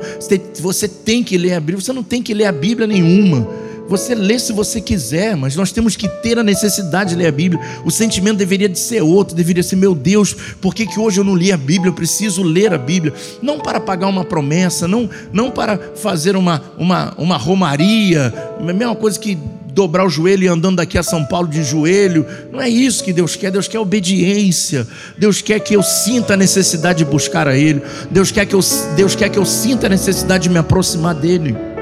você 0.62 0.88
tem 0.88 1.23
que 1.23 1.36
ler 1.39 1.54
a 1.54 1.60
Bíblia, 1.60 1.82
você 1.82 1.91
não 1.91 2.04
tem 2.04 2.21
que 2.21 2.36
ler 2.36 2.45
a 2.45 2.51
Bíblia 2.51 2.86
nenhuma. 2.86 3.49
Você 3.88 4.13
lê 4.13 4.38
se 4.38 4.54
você 4.54 4.80
quiser, 4.80 5.36
mas 5.36 5.56
nós 5.56 5.71
temos 5.71 5.95
que 5.95 6.08
ter 6.08 6.38
a 6.38 6.43
necessidade 6.43 7.10
de 7.10 7.15
ler 7.15 7.28
a 7.28 7.32
Bíblia. 7.32 7.60
O 7.84 7.89
sentimento 7.89 8.38
deveria 8.38 8.69
de 8.69 8.78
ser 8.78 9.01
outro, 9.01 9.36
deveria 9.36 9.63
ser, 9.63 9.75
meu 9.75 9.95
Deus, 9.95 10.36
por 10.62 10.75
que, 10.75 10.86
que 10.86 10.99
hoje 10.99 11.19
eu 11.19 11.23
não 11.23 11.36
li 11.36 11.51
a 11.51 11.58
Bíblia? 11.58 11.89
Eu 11.89 11.95
preciso 11.95 12.43
ler 12.43 12.75
a 12.75 12.78
Bíblia. 12.78 13.12
Não 13.41 13.60
para 13.60 13.80
pagar 13.80 14.08
uma 14.08 14.23
promessa, 14.23 14.88
não, 14.88 15.10
não 15.34 15.49
para 15.49 15.80
fazer 15.95 16.36
uma, 16.36 16.62
uma, 16.78 17.15
uma 17.17 17.38
romaria, 17.38 18.32
a 18.60 18.73
mesma 18.73 18.95
coisa 18.95 19.19
que 19.19 19.36
dobrar 19.76 20.06
o 20.06 20.10
joelho 20.10 20.46
e 20.46 20.48
andando 20.48 20.78
daqui 20.78 20.98
a 20.98 21.04
São 21.04 21.26
Paulo 21.26 21.50
de 21.50 21.62
joelho. 21.62 22.26
Não 22.50 22.62
é 22.62 22.70
isso 22.70 23.04
que 23.04 23.12
Deus 23.12 23.36
quer. 23.36 23.52
Deus 23.52 23.68
quer 23.68 23.78
obediência. 23.78 24.88
Deus 25.18 25.42
quer 25.42 25.60
que 25.60 25.76
eu 25.76 25.84
sinta 25.84 26.34
a 26.34 26.38
necessidade 26.38 27.00
de 27.00 27.06
buscar 27.06 27.46
a 27.46 27.58
Ele. 27.58 27.82
Deus 28.10 28.32
quer 28.32 28.46
que 28.46 28.56
eu, 28.56 28.62
Deus 28.96 29.16
quer 29.16 29.28
que 29.28 29.38
eu 29.38 29.46
sinta 29.46 29.88
a 29.88 29.90
necessidade 29.90 30.44
de 30.44 30.50
me 30.50 30.58
aproximar 30.58 31.14
dele. 31.14 31.75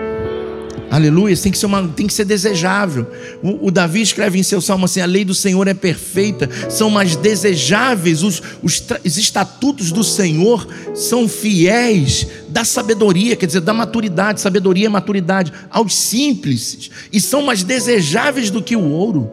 Aleluia, 0.93 1.36
tem 1.36 1.51
que 1.51 1.58
ser, 1.58 1.65
uma, 1.65 1.88
tem 1.88 2.06
que 2.06 2.13
ser 2.13 2.23
desejável. 2.23 3.08
O, 3.41 3.65
o, 3.65 3.71
Davi 3.71 3.99
escreve 3.99 4.38
em 4.38 4.43
seu 4.43 4.62
salmo 4.62 4.86
assim: 4.86 5.01
a 5.01 5.08
lei 5.08 5.25
do 5.25 5.34
Senhor 5.34 5.67
é 5.67 5.73
perfeita, 5.73 6.47
são 6.69 6.88
mais 6.91 7.15
desejáveis, 7.15 8.21
os, 8.21 8.43
os, 8.62 8.84
os 9.03 9.17
estatutos 9.17 9.91
do 9.91 10.03
Senhor 10.03 10.67
são 10.93 11.27
fiéis 11.27 12.27
da 12.47 12.63
sabedoria, 12.63 13.36
quer 13.36 13.47
dizer, 13.47 13.62
da 13.62 13.73
maturidade, 13.73 14.39
sabedoria 14.39 14.86
e 14.86 14.89
maturidade, 14.89 15.51
aos 15.67 15.95
simples, 15.95 16.91
e 17.12 17.19
são 17.19 17.41
mais 17.41 17.63
desejáveis 17.63 18.51
do 18.51 18.62
que 18.62 18.75
o 18.75 18.88
ouro. 18.88 19.32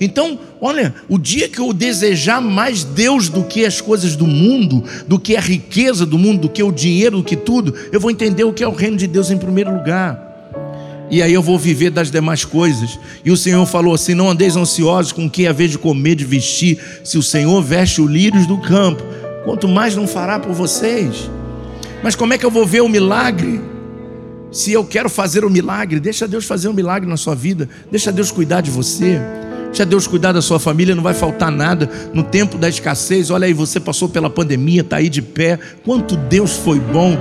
Então, 0.00 0.38
olha, 0.60 0.94
o 1.08 1.18
dia 1.18 1.48
que 1.48 1.58
eu 1.58 1.72
desejar 1.72 2.40
mais 2.40 2.84
Deus 2.84 3.28
do 3.28 3.42
que 3.42 3.66
as 3.66 3.80
coisas 3.80 4.14
do 4.14 4.28
mundo, 4.28 4.84
do 5.08 5.18
que 5.18 5.34
a 5.34 5.40
riqueza 5.40 6.06
do 6.06 6.16
mundo, 6.16 6.42
do 6.42 6.48
que 6.48 6.62
o 6.62 6.70
dinheiro, 6.70 7.16
do 7.16 7.24
que 7.24 7.34
tudo, 7.34 7.74
eu 7.90 7.98
vou 7.98 8.12
entender 8.12 8.44
o 8.44 8.52
que 8.52 8.62
é 8.62 8.68
o 8.68 8.72
reino 8.72 8.96
de 8.96 9.08
Deus 9.08 9.28
em 9.28 9.38
primeiro 9.38 9.74
lugar 9.74 10.29
e 11.10 11.22
aí 11.22 11.34
eu 11.34 11.42
vou 11.42 11.58
viver 11.58 11.90
das 11.90 12.10
demais 12.10 12.44
coisas. 12.44 12.98
E 13.24 13.30
o 13.30 13.36
Senhor 13.36 13.66
falou 13.66 13.94
assim: 13.94 14.14
Não 14.14 14.30
andeis 14.30 14.56
ansiosos 14.56 15.12
com 15.12 15.26
o 15.26 15.30
que 15.30 15.46
é 15.46 15.52
vez 15.52 15.72
de 15.72 15.78
comer, 15.78 16.14
de 16.14 16.24
vestir. 16.24 16.78
Se 17.02 17.18
o 17.18 17.22
Senhor 17.22 17.60
veste 17.62 18.00
os 18.00 18.10
lírios 18.10 18.46
do 18.46 18.58
campo, 18.58 19.02
quanto 19.44 19.66
mais 19.66 19.96
não 19.96 20.06
fará 20.06 20.38
por 20.38 20.52
vocês. 20.52 21.28
Mas 22.02 22.14
como 22.14 22.32
é 22.32 22.38
que 22.38 22.46
eu 22.46 22.50
vou 22.50 22.64
ver 22.64 22.80
o 22.80 22.88
milagre? 22.88 23.60
Se 24.52 24.72
eu 24.72 24.84
quero 24.84 25.08
fazer 25.08 25.44
o 25.44 25.50
milagre, 25.50 26.00
deixa 26.00 26.26
Deus 26.26 26.44
fazer 26.44 26.68
um 26.68 26.72
milagre 26.72 27.08
na 27.08 27.16
sua 27.16 27.34
vida, 27.34 27.68
deixa 27.90 28.10
Deus 28.10 28.30
cuidar 28.30 28.60
de 28.60 28.70
você. 28.70 29.20
Deixa 29.66 29.86
Deus 29.86 30.08
cuidar 30.08 30.32
da 30.32 30.42
sua 30.42 30.58
família, 30.58 30.96
não 30.96 31.02
vai 31.02 31.14
faltar 31.14 31.50
nada 31.50 31.88
no 32.12 32.24
tempo 32.24 32.58
da 32.58 32.68
escassez. 32.68 33.30
Olha 33.30 33.46
aí, 33.46 33.52
você 33.52 33.78
passou 33.78 34.08
pela 34.08 34.28
pandemia, 34.28 34.80
está 34.80 34.96
aí 34.96 35.08
de 35.08 35.22
pé. 35.22 35.60
Quanto 35.84 36.16
Deus 36.16 36.56
foi 36.56 36.80
bom. 36.80 37.16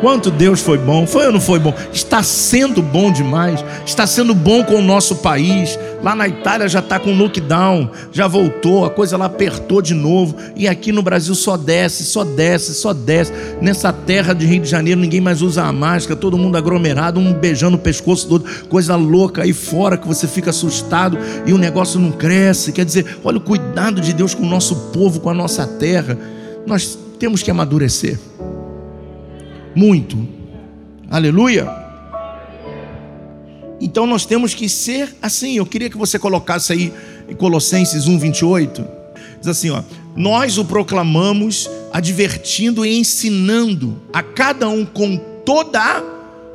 Quanto 0.00 0.30
Deus 0.30 0.60
foi 0.60 0.78
bom, 0.78 1.06
foi 1.06 1.26
ou 1.26 1.32
não 1.32 1.40
foi 1.40 1.58
bom? 1.58 1.74
Está 1.92 2.22
sendo 2.22 2.80
bom 2.80 3.10
demais, 3.10 3.64
está 3.84 4.06
sendo 4.06 4.32
bom 4.32 4.62
com 4.62 4.76
o 4.76 4.82
nosso 4.82 5.16
país. 5.16 5.76
Lá 6.02 6.14
na 6.14 6.28
Itália 6.28 6.68
já 6.68 6.78
está 6.78 7.00
com 7.00 7.16
lockdown, 7.16 7.90
já 8.12 8.28
voltou, 8.28 8.84
a 8.84 8.90
coisa 8.90 9.16
lá 9.16 9.24
apertou 9.24 9.82
de 9.82 9.94
novo. 9.94 10.36
E 10.54 10.68
aqui 10.68 10.92
no 10.92 11.02
Brasil 11.02 11.34
só 11.34 11.56
desce, 11.56 12.04
só 12.04 12.22
desce, 12.22 12.74
só 12.74 12.92
desce. 12.92 13.32
Nessa 13.60 13.92
terra 13.92 14.32
de 14.32 14.46
Rio 14.46 14.62
de 14.62 14.68
Janeiro 14.68 15.00
ninguém 15.00 15.20
mais 15.20 15.42
usa 15.42 15.64
a 15.64 15.72
máscara, 15.72 16.18
todo 16.18 16.38
mundo 16.38 16.56
aglomerado, 16.56 17.18
um 17.18 17.32
beijando 17.32 17.76
o 17.76 17.80
pescoço 17.80 18.28
do 18.28 18.34
outro, 18.34 18.66
coisa 18.68 18.94
louca 18.94 19.42
aí 19.42 19.52
fora 19.52 19.96
que 19.96 20.06
você 20.06 20.28
fica 20.28 20.50
assustado 20.50 21.18
e 21.44 21.52
o 21.52 21.58
negócio 21.58 21.98
não 21.98 22.12
cresce. 22.12 22.70
Quer 22.70 22.84
dizer, 22.84 23.18
olha 23.24 23.38
o 23.38 23.40
cuidado 23.40 24.00
de 24.00 24.12
Deus 24.12 24.32
com 24.32 24.44
o 24.44 24.48
nosso 24.48 24.76
povo, 24.92 25.18
com 25.18 25.30
a 25.30 25.34
nossa 25.34 25.66
terra. 25.66 26.16
Nós 26.64 26.96
temos 27.18 27.42
que 27.42 27.50
amadurecer 27.50 28.16
muito. 29.74 30.26
Aleluia. 31.10 31.68
Então 33.80 34.06
nós 34.06 34.26
temos 34.26 34.54
que 34.54 34.68
ser 34.68 35.14
assim. 35.22 35.56
Eu 35.56 35.66
queria 35.66 35.88
que 35.88 35.96
você 35.96 36.18
colocasse 36.18 36.72
aí 36.72 36.92
em 37.28 37.34
Colossenses 37.34 38.06
1:28. 38.06 38.84
Diz 39.38 39.48
assim, 39.48 39.70
ó: 39.70 39.82
Nós 40.16 40.58
o 40.58 40.64
proclamamos, 40.64 41.70
advertindo 41.92 42.84
e 42.84 42.98
ensinando 42.98 44.00
a 44.12 44.22
cada 44.22 44.68
um 44.68 44.84
com 44.84 45.16
toda 45.44 45.80
a 45.80 46.02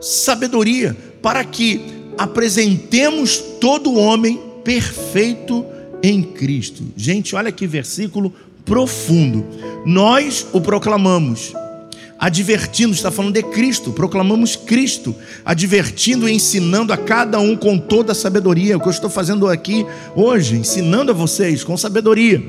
sabedoria, 0.01 0.95
para 1.21 1.43
que 1.43 1.81
apresentemos 2.17 3.37
todo 3.59 3.97
homem 3.97 4.39
perfeito 4.63 5.65
em 6.01 6.21
Cristo. 6.21 6.83
Gente, 6.95 7.35
olha 7.35 7.51
que 7.51 7.65
versículo 7.65 8.33
profundo. 8.65 9.45
Nós 9.85 10.45
o 10.51 10.59
proclamamos 10.59 11.53
advertindo, 12.23 12.93
está 12.93 13.11
falando 13.11 13.33
de 13.33 13.43
Cristo, 13.43 13.91
proclamamos 13.91 14.55
Cristo, 14.55 15.13
advertindo 15.43 16.29
e 16.29 16.31
ensinando 16.31 16.93
a 16.93 16.97
cada 16.97 17.37
um 17.37 17.53
com 17.53 17.77
toda 17.77 18.13
a 18.13 18.15
sabedoria, 18.15 18.77
o 18.77 18.79
que 18.79 18.87
eu 18.87 18.91
estou 18.91 19.09
fazendo 19.09 19.45
aqui 19.49 19.85
hoje, 20.15 20.55
ensinando 20.55 21.11
a 21.11 21.13
vocês 21.13 21.65
com 21.65 21.75
sabedoria, 21.75 22.41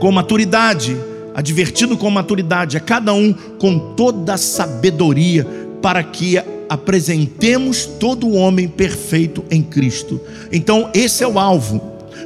Com 0.00 0.10
maturidade, 0.10 0.96
advertindo 1.32 1.96
com 1.96 2.10
maturidade 2.10 2.76
a 2.76 2.80
cada 2.80 3.14
um 3.14 3.32
com 3.32 3.94
toda 3.94 4.34
a 4.34 4.36
sabedoria, 4.36 5.46
para 5.80 6.02
que 6.02 6.36
apresentemos 6.68 7.86
todo 7.86 8.26
o 8.26 8.34
homem 8.34 8.66
perfeito 8.66 9.44
em 9.48 9.62
Cristo. 9.62 10.20
Então, 10.50 10.90
esse 10.92 11.22
é 11.22 11.28
o 11.28 11.38
alvo. 11.38 11.80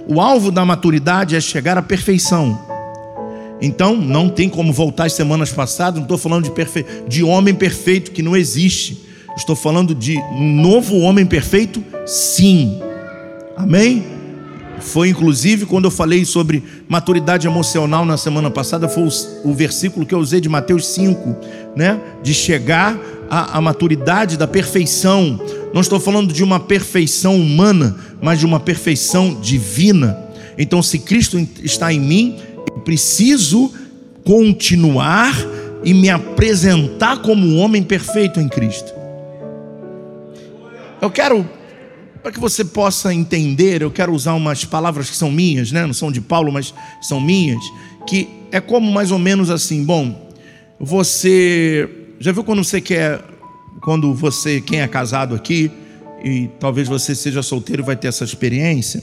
O 0.08 0.22
alvo 0.22 0.50
da 0.50 0.64
maturidade 0.64 1.36
é 1.36 1.40
chegar 1.40 1.76
à 1.76 1.82
perfeição. 1.82 2.73
Então, 3.64 3.96
não 3.96 4.28
tem 4.28 4.48
como 4.48 4.72
voltar 4.72 5.06
às 5.06 5.14
semanas 5.14 5.50
passadas, 5.50 5.96
não 5.96 6.02
estou 6.02 6.18
falando 6.18 6.44
de, 6.44 6.50
perfe... 6.50 6.84
de 7.08 7.22
homem 7.22 7.54
perfeito 7.54 8.10
que 8.10 8.22
não 8.22 8.36
existe. 8.36 9.02
Estou 9.36 9.56
falando 9.56 9.94
de 9.94 10.18
um 10.18 10.60
novo 10.60 10.98
homem 10.98 11.24
perfeito, 11.24 11.82
sim. 12.06 12.78
Amém? 13.56 14.04
Foi 14.80 15.08
inclusive 15.08 15.64
quando 15.64 15.86
eu 15.86 15.90
falei 15.90 16.26
sobre 16.26 16.62
maturidade 16.86 17.46
emocional 17.46 18.04
na 18.04 18.18
semana 18.18 18.50
passada, 18.50 18.86
foi 18.86 19.04
o, 19.04 19.50
o 19.50 19.54
versículo 19.54 20.04
que 20.04 20.14
eu 20.14 20.18
usei 20.18 20.42
de 20.42 20.48
Mateus 20.48 20.86
5, 20.88 21.34
né? 21.74 21.98
De 22.22 22.34
chegar 22.34 22.98
à, 23.30 23.56
à 23.56 23.60
maturidade 23.62 24.36
da 24.36 24.46
perfeição. 24.46 25.40
Não 25.72 25.80
estou 25.80 25.98
falando 25.98 26.32
de 26.32 26.44
uma 26.44 26.60
perfeição 26.60 27.36
humana, 27.36 27.96
mas 28.20 28.38
de 28.38 28.44
uma 28.44 28.60
perfeição 28.60 29.40
divina. 29.40 30.18
Então, 30.58 30.82
se 30.82 30.98
Cristo 30.98 31.38
está 31.62 31.92
em 31.92 31.98
mim, 31.98 32.36
preciso 32.80 33.72
continuar 34.24 35.34
e 35.84 35.92
me 35.92 36.08
apresentar 36.08 37.22
como 37.22 37.46
um 37.46 37.58
homem 37.58 37.82
perfeito 37.82 38.40
em 38.40 38.48
Cristo. 38.48 38.92
Eu 41.00 41.10
quero 41.10 41.46
para 42.22 42.32
que 42.32 42.40
você 42.40 42.64
possa 42.64 43.12
entender, 43.12 43.82
eu 43.82 43.90
quero 43.90 44.10
usar 44.10 44.32
umas 44.32 44.64
palavras 44.64 45.10
que 45.10 45.16
são 45.16 45.30
minhas, 45.30 45.70
né? 45.70 45.84
não 45.84 45.92
são 45.92 46.10
de 46.10 46.22
Paulo, 46.22 46.50
mas 46.50 46.72
são 47.02 47.20
minhas, 47.20 47.62
que 48.06 48.26
é 48.50 48.62
como 48.62 48.90
mais 48.90 49.10
ou 49.10 49.18
menos 49.18 49.50
assim, 49.50 49.84
bom, 49.84 50.32
você 50.80 51.86
já 52.18 52.32
viu 52.32 52.42
quando 52.42 52.64
você 52.64 52.80
quer, 52.80 53.20
quando 53.82 54.14
você, 54.14 54.58
quem 54.62 54.80
é 54.80 54.88
casado 54.88 55.34
aqui, 55.34 55.70
e 56.24 56.48
talvez 56.58 56.88
você 56.88 57.14
seja 57.14 57.42
solteiro 57.42 57.84
vai 57.84 57.94
ter 57.94 58.08
essa 58.08 58.24
experiência, 58.24 59.02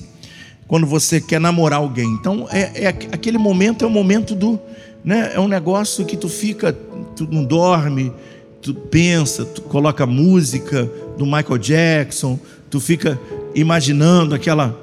quando 0.71 0.87
você 0.87 1.19
quer 1.19 1.37
namorar 1.37 1.79
alguém. 1.79 2.07
Então, 2.13 2.47
é, 2.49 2.85
é 2.85 2.87
aquele 2.87 3.37
momento 3.37 3.83
é 3.83 3.87
o 3.89 3.91
momento 3.91 4.33
do, 4.33 4.57
né? 5.03 5.33
É 5.33 5.37
um 5.37 5.47
negócio 5.49 6.05
que 6.05 6.15
tu 6.15 6.29
fica, 6.29 6.71
tu 7.13 7.27
não 7.29 7.43
dorme, 7.43 8.09
tu 8.61 8.73
pensa, 8.73 9.43
tu 9.43 9.63
coloca 9.63 10.05
música 10.05 10.89
do 11.17 11.25
Michael 11.25 11.57
Jackson, 11.57 12.39
tu 12.69 12.79
fica 12.79 13.19
imaginando 13.53 14.33
aquela 14.33 14.73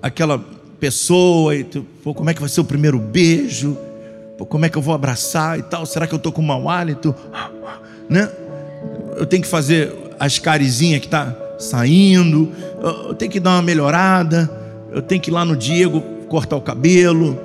aquela 0.00 0.42
pessoa 0.80 1.54
e 1.54 1.64
tu, 1.64 1.84
pô, 2.02 2.14
como 2.14 2.30
é 2.30 2.32
que 2.32 2.40
vai 2.40 2.48
ser 2.48 2.62
o 2.62 2.64
primeiro 2.64 2.98
beijo? 2.98 3.76
Pô, 4.38 4.46
como 4.46 4.64
é 4.64 4.70
que 4.70 4.78
eu 4.78 4.82
vou 4.82 4.94
abraçar 4.94 5.58
e 5.58 5.62
tal? 5.62 5.84
Será 5.84 6.06
que 6.06 6.14
eu 6.14 6.18
tô 6.18 6.32
com 6.32 6.40
mau 6.40 6.66
hálito? 6.66 7.14
Né? 8.08 8.30
Eu 9.16 9.26
tenho 9.26 9.42
que 9.42 9.48
fazer 9.48 9.92
as 10.18 10.38
carizinhas 10.38 11.00
que 11.00 11.08
tá 11.08 11.36
saindo, 11.58 12.52
eu 12.80 13.14
tenho 13.14 13.32
que 13.32 13.40
dar 13.40 13.56
uma 13.56 13.62
melhorada, 13.62 14.48
eu 14.96 15.02
tenho 15.02 15.20
que 15.20 15.28
ir 15.28 15.32
lá 15.34 15.44
no 15.44 15.54
Diego 15.54 16.00
cortar 16.26 16.56
o 16.56 16.60
cabelo 16.62 17.38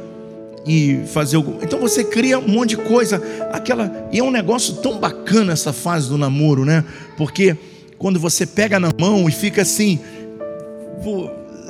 e 0.66 1.02
fazer. 1.08 1.36
Então 1.62 1.82
você 1.82 2.02
cria 2.02 2.40
um 2.40 2.48
monte 2.48 2.70
de 2.70 2.78
coisa, 2.78 3.22
aquela 3.52 4.08
e 4.10 4.20
é 4.20 4.24
um 4.24 4.32
negócio 4.32 4.76
tão 4.76 4.98
bacana 4.98 5.52
essa 5.52 5.74
fase 5.74 6.08
do 6.08 6.18
namoro, 6.18 6.64
né? 6.64 6.82
Porque 7.18 7.58
quando 7.98 8.18
você 8.22 8.46
pega 8.46 8.80
na 8.80 8.90
mão 8.98 9.28
e 9.28 9.34
fica 9.34 9.64
assim, 9.64 10.00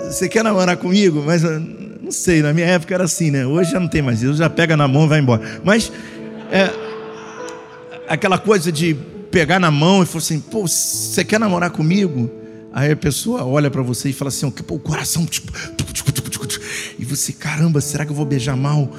você 0.06 0.30
quer 0.30 0.44
namorar 0.44 0.78
comigo? 0.78 1.24
Mas 1.26 1.44
ah, 1.44 1.60
não 2.00 2.12
sei, 2.12 2.44
na 2.44 2.54
minha 2.54 2.67
época 2.67 2.94
era 2.94 3.06
assim, 3.06 3.32
né? 3.32 3.44
Hoje 3.48 3.72
já 3.72 3.80
não 3.80 3.88
tem 3.88 4.04
mais 4.04 4.22
isso, 4.22 4.36
já 4.36 4.52
pega 4.52 4.78
na 4.78 4.88
mão 4.88 5.06
e 5.06 5.08
vai 5.08 5.20
embora. 5.20 5.41
Mas 5.63 5.91
é, 6.52 6.70
aquela 8.08 8.38
coisa 8.38 8.72
de 8.72 8.96
pegar 9.32 9.60
na 9.60 9.72
mão 9.72 10.04
e 10.04 10.06
falar 10.06 10.20
assim, 10.20 10.39
pô, 10.39 10.67
você 10.67 11.26
quer 11.26 11.39
namorar 11.39 11.72
comigo? 11.72 12.40
Aí 12.74 12.92
a 12.92 12.96
pessoa 12.96 13.46
olha 13.46 13.70
para 13.70 13.82
você 13.82 14.10
e 14.10 14.14
fala 14.14 14.30
assim, 14.30 14.50
pô, 14.50 14.76
o 14.76 14.80
coração, 14.80 15.26
tipo, 15.26 15.52
e 16.98 17.06
você, 17.06 17.34
caramba, 17.34 17.82
será 17.82 18.06
que 18.06 18.12
eu 18.12 18.16
vou 18.16 18.26
beijar 18.26 18.56
mal? 18.56 18.90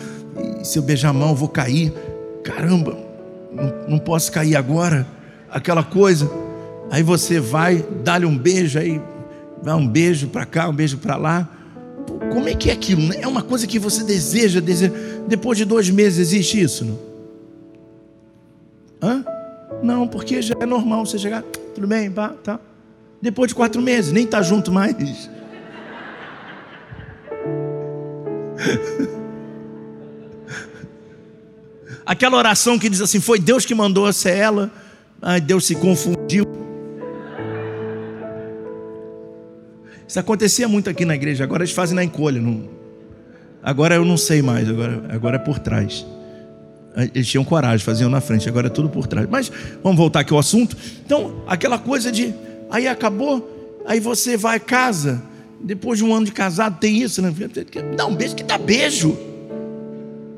E 0.60 0.64
se 0.64 0.78
eu 0.78 0.82
beijar 0.82 1.12
mal, 1.12 1.30
eu 1.30 1.34
vou 1.36 1.48
cair? 1.48 1.92
Caramba, 2.42 2.98
não, 3.52 3.90
não 3.90 3.98
posso 3.98 4.32
cair 4.32 4.56
agora? 4.56 5.06
Aquela 5.50 5.84
coisa. 5.84 6.30
Aí 6.90 7.02
você 7.02 7.38
vai, 7.38 7.84
dá-lhe 8.02 8.26
um 8.26 8.36
beijo, 8.36 8.78
aí 8.78 9.00
dá 9.62 9.76
um 9.76 9.86
beijo 9.86 10.28
para 10.28 10.44
cá, 10.44 10.68
um 10.68 10.74
beijo 10.74 10.98
para 10.98 11.16
lá. 11.16 11.48
Como 12.32 12.48
é 12.48 12.54
que 12.54 12.70
é 12.70 12.72
aquilo? 12.72 13.12
É 13.14 13.26
uma 13.26 13.42
coisa 13.42 13.66
que 13.66 13.78
você 13.78 14.02
deseja, 14.02 14.60
deseja. 14.60 14.92
Depois 15.28 15.56
de 15.56 15.64
dois 15.64 15.88
meses 15.88 16.18
existe 16.18 16.60
isso? 16.60 16.84
Não? 16.84 16.98
Hã? 19.00 19.24
Não, 19.82 20.06
porque 20.06 20.42
já 20.42 20.54
é 20.58 20.66
normal 20.66 21.06
você 21.06 21.18
chegar, 21.18 21.42
tudo 21.74 21.86
bem, 21.86 22.10
pá, 22.10 22.30
tá. 22.30 22.60
Depois 23.22 23.48
de 23.48 23.54
quatro 23.54 23.80
meses, 23.80 24.10
nem 24.10 24.26
tá 24.26 24.42
junto 24.42 24.72
mais. 24.72 25.30
Aquela 32.04 32.36
oração 32.36 32.76
que 32.80 32.88
diz 32.88 33.00
assim: 33.00 33.20
Foi 33.20 33.38
Deus 33.38 33.64
que 33.64 33.76
mandou 33.76 34.12
ser 34.12 34.36
ela. 34.36 34.72
Ai, 35.20 35.40
Deus 35.40 35.64
se 35.64 35.76
confundiu. 35.76 36.44
Isso 40.06 40.18
acontecia 40.18 40.66
muito 40.66 40.90
aqui 40.90 41.04
na 41.04 41.14
igreja, 41.14 41.44
agora 41.44 41.62
eles 41.62 41.72
fazem 41.72 41.94
na 41.94 42.02
encolha. 42.02 42.40
Não... 42.40 42.68
Agora 43.62 43.94
eu 43.94 44.04
não 44.04 44.16
sei 44.16 44.42
mais, 44.42 44.68
agora, 44.68 45.04
agora 45.08 45.36
é 45.36 45.38
por 45.38 45.60
trás. 45.60 46.04
Eles 47.14 47.28
tinham 47.28 47.44
coragem, 47.44 47.78
faziam 47.78 48.10
na 48.10 48.20
frente, 48.20 48.48
agora 48.48 48.66
é 48.66 48.70
tudo 48.70 48.88
por 48.88 49.06
trás. 49.06 49.28
Mas 49.30 49.50
vamos 49.80 49.96
voltar 49.96 50.20
aqui 50.20 50.32
ao 50.32 50.40
assunto. 50.40 50.76
Então, 51.06 51.42
aquela 51.46 51.78
coisa 51.78 52.12
de 52.12 52.34
aí 52.72 52.88
acabou, 52.88 53.82
aí 53.84 54.00
você 54.00 54.36
vai 54.36 54.56
a 54.56 54.60
casa, 54.60 55.22
depois 55.60 55.98
de 55.98 56.04
um 56.04 56.12
ano 56.14 56.24
de 56.24 56.32
casado, 56.32 56.80
tem 56.80 57.02
isso, 57.02 57.20
né? 57.20 57.32
Dá 57.94 58.06
um 58.06 58.16
beijo, 58.16 58.34
que 58.34 58.42
dá 58.42 58.56
beijo. 58.56 59.16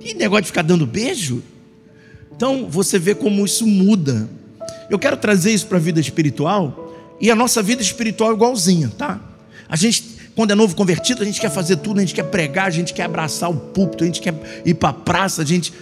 Que 0.00 0.12
negócio 0.12 0.42
de 0.42 0.48
ficar 0.48 0.62
dando 0.62 0.84
beijo? 0.84 1.42
Então 2.36 2.68
você 2.68 2.98
vê 2.98 3.14
como 3.14 3.44
isso 3.44 3.66
muda. 3.66 4.28
Eu 4.90 4.98
quero 4.98 5.16
trazer 5.16 5.52
isso 5.52 5.66
para 5.66 5.78
a 5.78 5.80
vida 5.80 6.00
espiritual, 6.00 7.16
e 7.20 7.30
a 7.30 7.36
nossa 7.36 7.62
vida 7.62 7.80
espiritual 7.80 8.32
é 8.32 8.34
igualzinha, 8.34 8.92
tá? 8.98 9.20
A 9.68 9.76
gente, 9.76 10.04
quando 10.34 10.50
é 10.50 10.54
novo 10.56 10.74
convertido, 10.74 11.22
a 11.22 11.24
gente 11.24 11.40
quer 11.40 11.50
fazer 11.50 11.76
tudo, 11.76 11.98
a 11.98 12.00
gente 12.00 12.14
quer 12.14 12.24
pregar, 12.24 12.66
a 12.66 12.70
gente 12.70 12.92
quer 12.92 13.04
abraçar 13.04 13.48
o 13.48 13.54
púlpito, 13.54 14.02
a 14.02 14.06
gente 14.06 14.20
quer 14.20 14.34
ir 14.66 14.74
para 14.74 14.88
a 14.88 14.92
praça, 14.92 15.40
a 15.40 15.44
gente. 15.44 15.72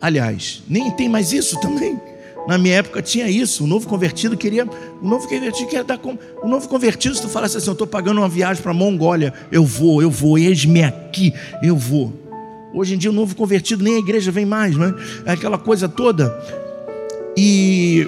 Aliás, 0.00 0.62
nem 0.68 0.90
tem 0.90 1.08
mais 1.08 1.32
isso 1.32 1.58
também. 1.60 1.98
Na 2.46 2.56
minha 2.56 2.76
época 2.76 3.02
tinha 3.02 3.28
isso. 3.28 3.64
O 3.64 3.66
novo 3.66 3.88
convertido 3.88 4.36
queria. 4.36 4.64
O 5.02 5.06
novo 5.06 5.28
convertido 5.28 5.68
queria 5.68 5.84
dar. 5.84 5.98
Com, 5.98 6.16
o 6.42 6.48
novo 6.48 6.68
convertido, 6.68 7.14
se 7.14 7.22
tu 7.22 7.28
falasse 7.28 7.56
assim, 7.56 7.68
eu 7.68 7.72
estou 7.72 7.86
pagando 7.86 8.18
uma 8.18 8.28
viagem 8.28 8.62
para 8.62 8.70
a 8.70 8.74
Mongólia, 8.74 9.32
eu 9.50 9.64
vou, 9.64 10.00
eu 10.00 10.10
vou, 10.10 10.38
eis-me 10.38 10.82
aqui, 10.82 11.32
eu 11.62 11.76
vou. 11.76 12.12
Hoje 12.74 12.94
em 12.94 12.98
dia 12.98 13.10
o 13.10 13.12
novo 13.12 13.34
convertido 13.34 13.82
nem 13.82 13.96
a 13.96 13.98
igreja 13.98 14.30
vem 14.30 14.44
mais, 14.44 14.76
né? 14.76 14.94
É 15.24 15.32
aquela 15.32 15.58
coisa 15.58 15.88
toda. 15.88 16.36
E 17.36 18.06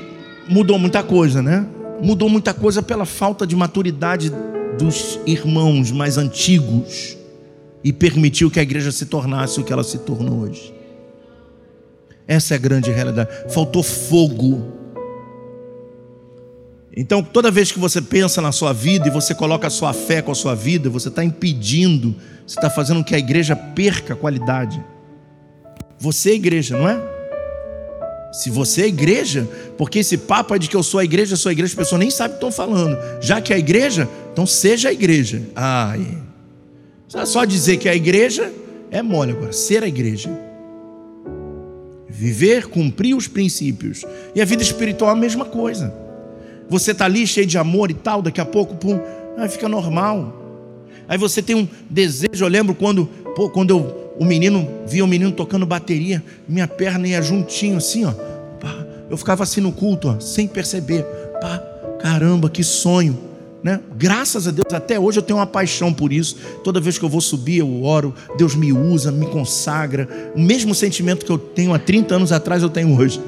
mudou 0.48 0.78
muita 0.78 1.02
coisa, 1.02 1.42
né? 1.42 1.66
Mudou 2.02 2.28
muita 2.28 2.54
coisa 2.54 2.82
pela 2.82 3.04
falta 3.04 3.46
de 3.46 3.56
maturidade 3.56 4.32
dos 4.78 5.18
irmãos 5.26 5.90
mais 5.90 6.16
antigos 6.16 7.16
e 7.82 7.92
permitiu 7.92 8.50
que 8.50 8.60
a 8.60 8.62
igreja 8.62 8.92
se 8.92 9.06
tornasse 9.06 9.60
o 9.60 9.64
que 9.64 9.72
ela 9.72 9.82
se 9.82 9.98
tornou 9.98 10.40
hoje. 10.40 10.77
Essa 12.28 12.54
é 12.54 12.56
a 12.56 12.60
grande 12.60 12.90
realidade. 12.90 13.30
Faltou 13.48 13.82
fogo. 13.82 14.76
Então, 16.94 17.22
toda 17.22 17.50
vez 17.50 17.72
que 17.72 17.78
você 17.78 18.02
pensa 18.02 18.42
na 18.42 18.52
sua 18.52 18.74
vida 18.74 19.08
e 19.08 19.10
você 19.10 19.34
coloca 19.34 19.66
a 19.66 19.70
sua 19.70 19.94
fé 19.94 20.20
com 20.20 20.32
a 20.32 20.34
sua 20.34 20.54
vida, 20.54 20.90
você 20.90 21.08
está 21.08 21.24
impedindo, 21.24 22.14
você 22.46 22.58
está 22.58 22.68
fazendo 22.68 22.98
com 22.98 23.04
que 23.04 23.14
a 23.14 23.18
igreja 23.18 23.56
perca 23.56 24.12
a 24.12 24.16
qualidade. 24.16 24.84
Você 25.98 26.30
é 26.30 26.34
igreja, 26.34 26.76
não 26.76 26.88
é? 26.88 27.00
Se 28.32 28.50
você 28.50 28.82
é 28.82 28.86
igreja, 28.88 29.48
porque 29.78 30.00
esse 30.00 30.18
papo 30.18 30.54
é 30.54 30.58
de 30.58 30.68
que 30.68 30.76
eu 30.76 30.82
sou 30.82 31.00
a 31.00 31.04
igreja, 31.04 31.32
eu 31.32 31.38
sou 31.38 31.48
a 31.48 31.52
igreja, 31.52 31.72
as 31.72 31.78
pessoas 31.78 31.98
nem 31.98 32.10
sabem 32.10 32.36
o 32.36 32.38
que 32.38 32.46
estão 32.46 32.52
falando. 32.52 32.98
Já 33.22 33.40
que 33.40 33.54
é 33.54 33.56
a 33.56 33.58
igreja, 33.58 34.06
então 34.32 34.44
seja 34.46 34.90
a 34.90 34.92
igreja. 34.92 35.42
Ai. 35.56 36.18
Só 37.06 37.44
dizer 37.46 37.78
que 37.78 37.88
é 37.88 37.92
a 37.92 37.96
igreja 37.96 38.52
é 38.90 39.00
mole 39.02 39.32
agora. 39.32 39.52
Ser 39.52 39.82
a 39.82 39.88
igreja. 39.88 40.47
Viver, 42.18 42.66
cumprir 42.66 43.14
os 43.14 43.28
princípios. 43.28 44.04
E 44.34 44.42
a 44.42 44.44
vida 44.44 44.60
espiritual 44.60 45.10
é 45.10 45.12
a 45.12 45.16
mesma 45.16 45.44
coisa. 45.44 45.94
Você 46.68 46.90
está 46.90 47.04
ali 47.04 47.24
cheio 47.24 47.46
de 47.46 47.56
amor 47.56 47.92
e 47.92 47.94
tal, 47.94 48.20
daqui 48.20 48.40
a 48.40 48.44
pouco, 48.44 48.74
pum, 48.74 48.98
aí 49.36 49.48
fica 49.48 49.68
normal. 49.68 50.34
Aí 51.06 51.16
você 51.16 51.40
tem 51.40 51.54
um 51.54 51.68
desejo. 51.88 52.44
Eu 52.44 52.48
lembro 52.48 52.74
quando, 52.74 53.06
pô, 53.36 53.48
quando 53.48 53.70
eu, 53.70 54.14
o 54.18 54.24
menino 54.24 54.68
via 54.84 55.04
o 55.04 55.06
menino 55.06 55.30
tocando 55.30 55.64
bateria, 55.64 56.20
minha 56.48 56.66
perna 56.66 57.06
ia 57.06 57.22
juntinho 57.22 57.76
assim, 57.76 58.04
ó. 58.04 58.10
Pá, 58.10 58.84
eu 59.08 59.16
ficava 59.16 59.44
assim 59.44 59.60
no 59.60 59.70
culto, 59.70 60.08
ó, 60.08 60.18
sem 60.18 60.48
perceber. 60.48 61.04
Pá, 61.40 61.58
caramba, 62.00 62.50
que 62.50 62.64
sonho. 62.64 63.16
Né? 63.62 63.80
Graças 63.96 64.46
a 64.46 64.50
Deus, 64.52 64.72
até 64.72 65.00
hoje 65.00 65.18
eu 65.18 65.22
tenho 65.22 65.38
uma 65.38 65.46
paixão 65.46 65.92
por 65.92 66.12
isso. 66.12 66.36
Toda 66.62 66.80
vez 66.80 66.96
que 66.96 67.04
eu 67.04 67.08
vou 67.08 67.20
subir, 67.20 67.58
eu 67.58 67.82
oro, 67.82 68.14
Deus 68.36 68.54
me 68.54 68.72
usa, 68.72 69.10
me 69.10 69.26
consagra. 69.26 70.08
O 70.34 70.40
mesmo 70.40 70.74
sentimento 70.74 71.26
que 71.26 71.32
eu 71.32 71.38
tenho 71.38 71.74
há 71.74 71.78
30 71.78 72.14
anos 72.14 72.32
atrás, 72.32 72.62
eu 72.62 72.70
tenho 72.70 72.96
hoje. 72.96 73.20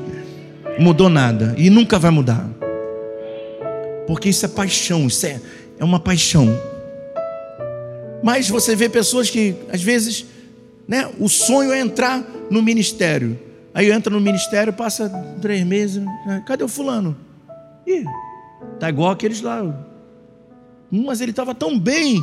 Mudou 0.78 1.08
nada 1.08 1.54
e 1.58 1.68
nunca 1.68 1.98
vai 1.98 2.10
mudar. 2.10 2.48
Porque 4.06 4.28
isso 4.28 4.44
é 4.44 4.48
paixão, 4.48 5.06
isso 5.06 5.26
é, 5.26 5.40
é 5.78 5.84
uma 5.84 5.98
paixão. 5.98 6.48
Mas 8.22 8.48
você 8.48 8.76
vê 8.76 8.88
pessoas 8.88 9.30
que, 9.30 9.54
às 9.72 9.82
vezes, 9.82 10.26
né, 10.86 11.08
o 11.18 11.28
sonho 11.28 11.72
é 11.72 11.80
entrar 11.80 12.24
no 12.50 12.62
ministério. 12.62 13.38
Aí 13.72 13.90
entra 13.90 14.12
no 14.12 14.20
ministério, 14.20 14.72
passa 14.72 15.08
três 15.40 15.64
meses. 15.64 16.02
Né, 16.02 16.42
cadê 16.46 16.62
o 16.62 16.68
fulano? 16.68 17.16
Ih, 17.86 18.04
tá 18.78 18.88
igual 18.88 19.10
aqueles 19.10 19.40
lá. 19.40 19.89
Mas 20.90 21.20
ele 21.20 21.30
estava 21.30 21.54
tão 21.54 21.78
bem, 21.78 22.22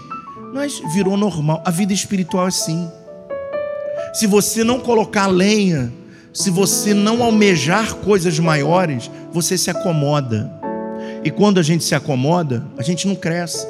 mas 0.54 0.82
virou 0.94 1.16
normal. 1.16 1.62
A 1.66 1.72
vida 1.72 1.94
espiritual 1.94 2.46
é 2.46 2.48
assim. 2.50 2.90
Se 4.14 4.28
você 4.28 4.64
não 4.64 4.80
colocar 4.80 5.28
lenha, 5.28 5.92
se 6.34 6.50
você 6.50 6.94
não 6.94 7.24
almejar 7.24 7.96
coisas 7.96 8.38
maiores, 8.40 9.10
você 9.32 9.58
se 9.58 9.70
acomoda. 9.70 10.52
E 11.24 11.32
quando 11.32 11.60
a 11.60 11.64
gente 11.64 11.84
se 11.84 11.96
acomoda, 11.96 12.66
a 12.78 12.84
gente 12.84 13.08
não 13.08 13.16
cresce. 13.16 13.66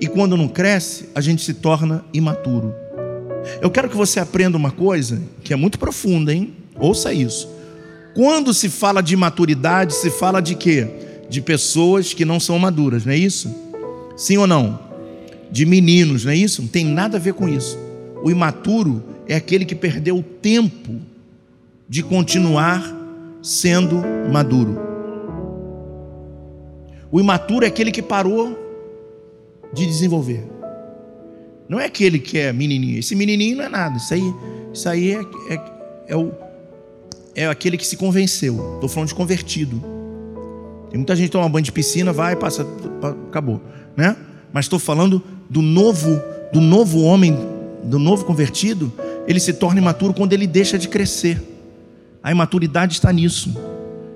E 0.00 0.06
quando 0.06 0.36
não 0.36 0.48
cresce, 0.48 1.08
a 1.14 1.20
gente 1.20 1.42
se 1.42 1.54
torna 1.54 2.04
imaturo. 2.12 2.74
Eu 3.60 3.70
quero 3.70 3.88
que 3.88 3.96
você 3.96 4.18
aprenda 4.18 4.56
uma 4.56 4.70
coisa 4.70 5.22
que 5.42 5.52
é 5.52 5.56
muito 5.56 5.78
profunda, 5.78 6.32
hein? 6.32 6.54
Ouça 6.78 7.12
isso. 7.12 7.48
Quando 8.14 8.52
se 8.52 8.68
fala 8.68 9.02
de 9.02 9.16
maturidade, 9.16 9.94
se 9.94 10.10
fala 10.10 10.40
de 10.40 10.54
quê? 10.54 10.88
De 11.28 11.40
pessoas 11.40 12.12
que 12.12 12.24
não 12.24 12.38
são 12.38 12.58
maduras, 12.58 13.04
não 13.04 13.12
é 13.12 13.16
isso? 13.16 13.63
Sim 14.16 14.36
ou 14.36 14.46
não? 14.46 14.78
De 15.50 15.66
meninos, 15.66 16.24
não 16.24 16.32
é 16.32 16.36
isso? 16.36 16.62
Não 16.62 16.68
tem 16.68 16.84
nada 16.84 17.16
a 17.16 17.20
ver 17.20 17.34
com 17.34 17.48
isso. 17.48 17.78
O 18.22 18.30
imaturo 18.30 19.02
é 19.28 19.34
aquele 19.34 19.64
que 19.64 19.74
perdeu 19.74 20.18
o 20.18 20.22
tempo 20.22 21.00
de 21.88 22.02
continuar 22.02 22.82
sendo 23.42 24.02
maduro. 24.32 24.78
O 27.10 27.20
imaturo 27.20 27.64
é 27.64 27.68
aquele 27.68 27.92
que 27.92 28.02
parou 28.02 28.58
de 29.72 29.86
desenvolver. 29.86 30.44
Não 31.68 31.80
é 31.80 31.86
aquele 31.86 32.18
que 32.18 32.38
é 32.38 32.52
menininho. 32.52 32.98
Esse 32.98 33.14
menininho 33.14 33.58
não 33.58 33.64
é 33.64 33.68
nada. 33.68 33.96
Isso 33.96 34.14
aí, 34.14 34.34
isso 34.72 34.88
aí 34.88 35.12
é, 35.12 35.20
é, 35.54 35.60
é, 36.08 36.16
o, 36.16 36.32
é 37.34 37.46
aquele 37.46 37.76
que 37.76 37.86
se 37.86 37.96
convenceu. 37.96 38.74
Estou 38.74 38.88
falando 38.88 39.08
de 39.08 39.14
convertido. 39.14 39.80
Tem 40.90 40.98
muita 40.98 41.16
gente 41.16 41.26
que 41.26 41.32
toma 41.32 41.48
banho 41.48 41.64
de 41.64 41.72
piscina, 41.72 42.12
vai, 42.12 42.36
passa, 42.36 42.66
acabou, 43.28 43.60
né? 43.96 44.16
Mas 44.52 44.66
estou 44.66 44.78
falando 44.78 45.22
do 45.48 45.62
novo, 45.62 46.20
do 46.52 46.60
novo 46.60 47.02
homem, 47.02 47.38
do 47.82 47.98
novo 47.98 48.24
convertido. 48.24 48.92
Ele 49.26 49.40
se 49.40 49.52
torna 49.52 49.80
imaturo 49.80 50.14
quando 50.14 50.32
ele 50.32 50.46
deixa 50.46 50.78
de 50.78 50.88
crescer. 50.88 51.42
A 52.22 52.30
imaturidade 52.30 52.94
está 52.94 53.12
nisso 53.12 53.54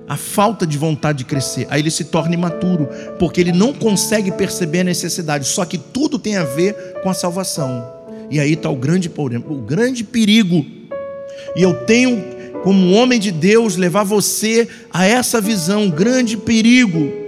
a 0.09 0.17
falta 0.17 0.65
de 0.65 0.75
vontade 0.75 1.19
de 1.19 1.25
crescer. 1.25 1.67
Aí 1.69 1.83
ele 1.83 1.91
se 1.91 2.05
torna 2.05 2.33
imaturo, 2.33 2.89
porque 3.19 3.39
ele 3.39 3.51
não 3.51 3.71
consegue 3.71 4.31
perceber 4.31 4.79
a 4.79 4.85
necessidade. 4.85 5.47
Só 5.47 5.63
que 5.63 5.77
tudo 5.77 6.17
tem 6.17 6.35
a 6.35 6.43
ver 6.43 6.73
com 7.03 7.11
a 7.11 7.13
salvação. 7.13 7.87
E 8.31 8.39
aí 8.39 8.53
está 8.53 8.71
o 8.71 8.75
grande 8.75 9.07
problema, 9.07 9.45
o 9.47 9.61
grande 9.61 10.03
perigo. 10.03 10.65
E 11.55 11.61
eu 11.61 11.85
tenho, 11.85 12.23
como 12.63 12.91
homem 12.93 13.19
de 13.19 13.31
Deus, 13.31 13.75
levar 13.75 14.03
você 14.03 14.67
a 14.91 15.05
essa 15.05 15.39
visão, 15.39 15.83
um 15.83 15.91
grande 15.91 16.35
perigo 16.35 17.18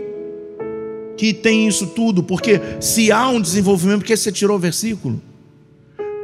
que 1.18 1.34
tem 1.34 1.68
isso 1.68 1.88
tudo, 1.88 2.24
porque 2.24 2.60
se 2.80 3.12
há 3.12 3.28
um 3.30 3.42
desenvolvimento, 3.42 4.00
porque 4.00 4.16
você 4.18 4.32
tirou 4.32 4.58
o 4.58 4.60
versículo? 4.60 5.22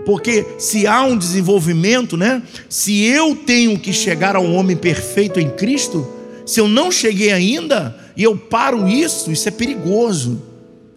Porque 0.05 0.45
se 0.57 0.87
há 0.87 1.03
um 1.03 1.17
desenvolvimento, 1.17 2.15
né? 2.15 2.41
Se 2.69 3.03
eu 3.03 3.35
tenho 3.35 3.77
que 3.77 3.91
chegar 3.91 4.35
ao 4.35 4.45
homem 4.45 4.77
perfeito 4.77 5.39
em 5.39 5.49
Cristo, 5.49 6.07
se 6.45 6.61
eu 6.61 6.67
não 6.67 6.89
cheguei 6.89 7.31
ainda 7.31 7.93
e 8.15 8.23
eu 8.23 8.37
paro 8.37 8.87
isso, 8.87 9.31
isso 9.31 9.49
é 9.49 9.51
perigoso. 9.51 10.41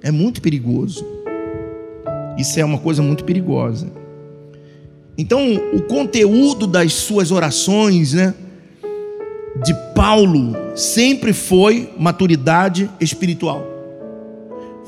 É 0.01 0.11
muito 0.11 0.41
perigoso. 0.41 1.05
Isso 2.39 2.59
é 2.61 2.65
uma 2.65 2.79
coisa 2.79 3.03
muito 3.03 3.25
perigosa. 3.25 3.89
Então, 5.19 5.61
o 5.73 5.83
conteúdo 5.83 6.67
das 6.67 6.95
suas 6.95 7.31
orações, 7.31 8.15
né, 8.15 8.33
de 9.65 9.75
Paulo, 9.95 10.57
sempre 10.75 11.33
foi 11.33 11.91
maturidade 11.99 12.89
espiritual. 13.01 13.70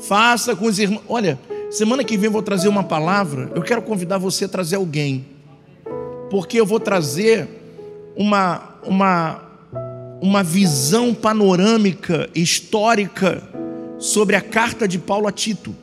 Faça 0.07 0.55
com 0.55 0.65
os 0.65 0.79
irmãos. 0.79 1.03
Olha, 1.07 1.39
semana 1.69 2.03
que 2.03 2.17
vem 2.17 2.25
eu 2.25 2.31
vou 2.31 2.41
trazer 2.41 2.67
uma 2.67 2.83
palavra. 2.83 3.51
Eu 3.55 3.61
quero 3.61 3.81
convidar 3.81 4.17
você 4.17 4.45
a 4.45 4.49
trazer 4.49 4.75
alguém, 4.75 5.25
porque 6.29 6.59
eu 6.59 6.65
vou 6.65 6.79
trazer 6.79 7.47
uma, 8.15 8.77
uma 8.83 9.43
uma 10.23 10.41
visão 10.41 11.13
panorâmica, 11.13 12.29
histórica, 12.33 13.43
sobre 13.99 14.37
a 14.37 14.41
carta 14.41 14.87
de 14.87 14.97
Paulo 14.97 15.27
a 15.27 15.33
Tito. 15.33 15.75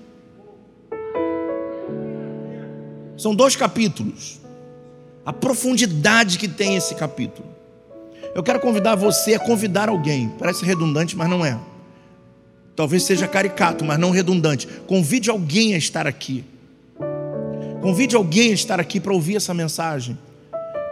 São 3.18 3.34
dois 3.34 3.54
capítulos. 3.54 4.40
A 5.26 5.32
profundidade 5.32 6.38
que 6.38 6.48
tem 6.48 6.74
esse 6.74 6.94
capítulo. 6.94 7.46
Eu 8.34 8.42
quero 8.42 8.60
convidar 8.60 8.94
você 8.94 9.34
a 9.34 9.38
convidar 9.38 9.90
alguém. 9.90 10.32
Parece 10.38 10.64
redundante, 10.64 11.14
mas 11.14 11.28
não 11.28 11.44
é. 11.44 11.58
Talvez 12.80 13.02
seja 13.02 13.28
caricato, 13.28 13.84
mas 13.84 13.98
não 13.98 14.10
redundante. 14.10 14.66
Convide 14.86 15.28
alguém 15.28 15.74
a 15.74 15.76
estar 15.76 16.06
aqui. 16.06 16.42
Convide 17.82 18.16
alguém 18.16 18.52
a 18.52 18.54
estar 18.54 18.80
aqui 18.80 18.98
para 18.98 19.12
ouvir 19.12 19.36
essa 19.36 19.52
mensagem. 19.52 20.16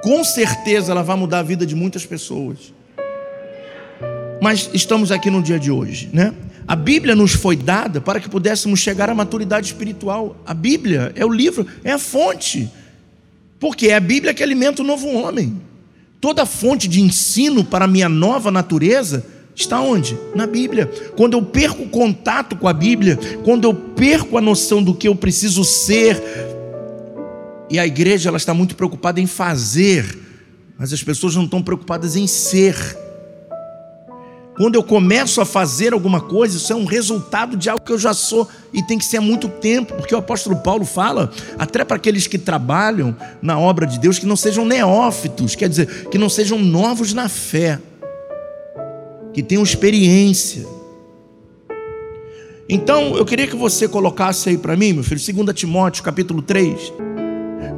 Com 0.03 0.23
certeza 0.23 0.93
ela 0.93 1.03
vai 1.03 1.17
mudar 1.17 1.39
a 1.39 1.43
vida 1.43 1.65
de 1.65 1.75
muitas 1.75 2.05
pessoas. 2.05 2.75
Mas 4.43 4.69
estamos 4.75 5.11
aqui 5.11 5.31
no 5.31 5.43
dia 5.43 5.59
de 5.59 5.71
hoje, 5.71 6.11
né? 6.13 6.35
A 6.67 6.77
Bíblia 6.77 7.17
nos 7.17 7.33
foi 7.33 7.57
dada 7.57 8.03
para 8.03 8.21
que 8.21 8.29
pudéssemos 8.29 8.81
chegar 8.81 9.09
à 9.09 9.15
maturidade 9.15 9.69
espiritual. 9.69 10.37
A 10.45 10.53
Bíblia 10.53 11.11
é 11.15 11.25
o 11.25 11.33
livro, 11.33 11.67
é 11.83 11.93
a 11.93 11.99
fonte. 11.99 12.71
Porque 13.59 13.89
é 13.89 13.95
a 13.95 14.01
Bíblia 14.01 14.35
que 14.35 14.43
alimenta 14.43 14.83
o 14.83 14.87
novo 14.87 15.09
homem. 15.09 15.59
Toda 16.21 16.45
fonte 16.45 16.87
de 16.87 17.01
ensino 17.01 17.65
para 17.65 17.87
a 17.87 17.89
minha 17.89 18.11
nova 18.11 18.51
natureza 18.51 19.38
está 19.63 19.81
onde? 19.81 20.17
Na 20.35 20.47
Bíblia. 20.47 20.87
Quando 21.17 21.37
eu 21.37 21.43
perco 21.43 21.83
o 21.83 21.89
contato 21.89 22.57
com 22.57 22.69
a 22.69 22.73
Bíblia, 22.73 23.19
quando 23.45 23.65
eu 23.65 23.75
perco 23.75 24.39
a 24.39 24.41
noção 24.41 24.83
do 24.83 24.95
que 24.95 25.09
eu 25.09 25.17
preciso 25.17 25.65
ser, 25.65 26.23
e 27.69 27.79
a 27.79 27.87
igreja 27.87 28.31
ela 28.31 28.39
está 28.39 28.55
muito 28.55 28.77
preocupada 28.77 29.21
em 29.21 29.27
fazer, 29.27 30.19
mas 30.79 30.93
as 30.93 31.03
pessoas 31.03 31.35
não 31.35 31.45
estão 31.45 31.61
preocupadas 31.61 32.15
em 32.15 32.27
ser. 32.27 32.77
Quando 34.57 34.77
eu 34.77 34.83
começo 34.83 35.41
a 35.41 35.45
fazer 35.45 35.93
alguma 35.93 36.21
coisa, 36.21 36.57
isso 36.57 36.73
é 36.73 36.77
um 36.77 36.85
resultado 36.85 37.57
de 37.57 37.69
algo 37.69 37.85
que 37.85 37.93
eu 37.93 37.99
já 37.99 38.15
sou 38.15 38.49
e 38.73 38.83
tem 38.83 38.99
que 38.99 39.05
ser 39.05 39.19
há 39.19 39.21
muito 39.21 39.49
tempo, 39.49 39.95
porque 39.95 40.15
o 40.15 40.19
apóstolo 40.19 40.57
Paulo 40.57 40.85
fala, 40.85 41.31
até 41.59 41.85
para 41.85 41.97
aqueles 41.97 42.27
que 42.27 42.39
trabalham 42.39 43.15
na 43.43 43.59
obra 43.59 43.87
de 43.87 43.99
Deus, 43.99 44.19
que 44.19 44.27
não 44.27 44.37
sejam 44.37 44.65
neófitos, 44.65 45.55
quer 45.55 45.69
dizer, 45.69 46.09
que 46.09 46.19
não 46.19 46.29
sejam 46.29 46.59
novos 46.59 47.13
na 47.13 47.29
fé, 47.29 47.79
que 49.33 49.43
tenham 49.43 49.63
experiência. 49.63 50.67
Então, 52.69 53.17
eu 53.17 53.25
queria 53.25 53.47
que 53.47 53.57
você 53.57 53.89
colocasse 53.89 54.51
aí 54.51 54.59
para 54.59 54.77
mim, 54.77 54.93
meu 54.93 55.03
filho, 55.03 55.45
2 55.45 55.57
Timóteo, 55.57 56.03
capítulo 56.03 56.43
3. 56.43 56.93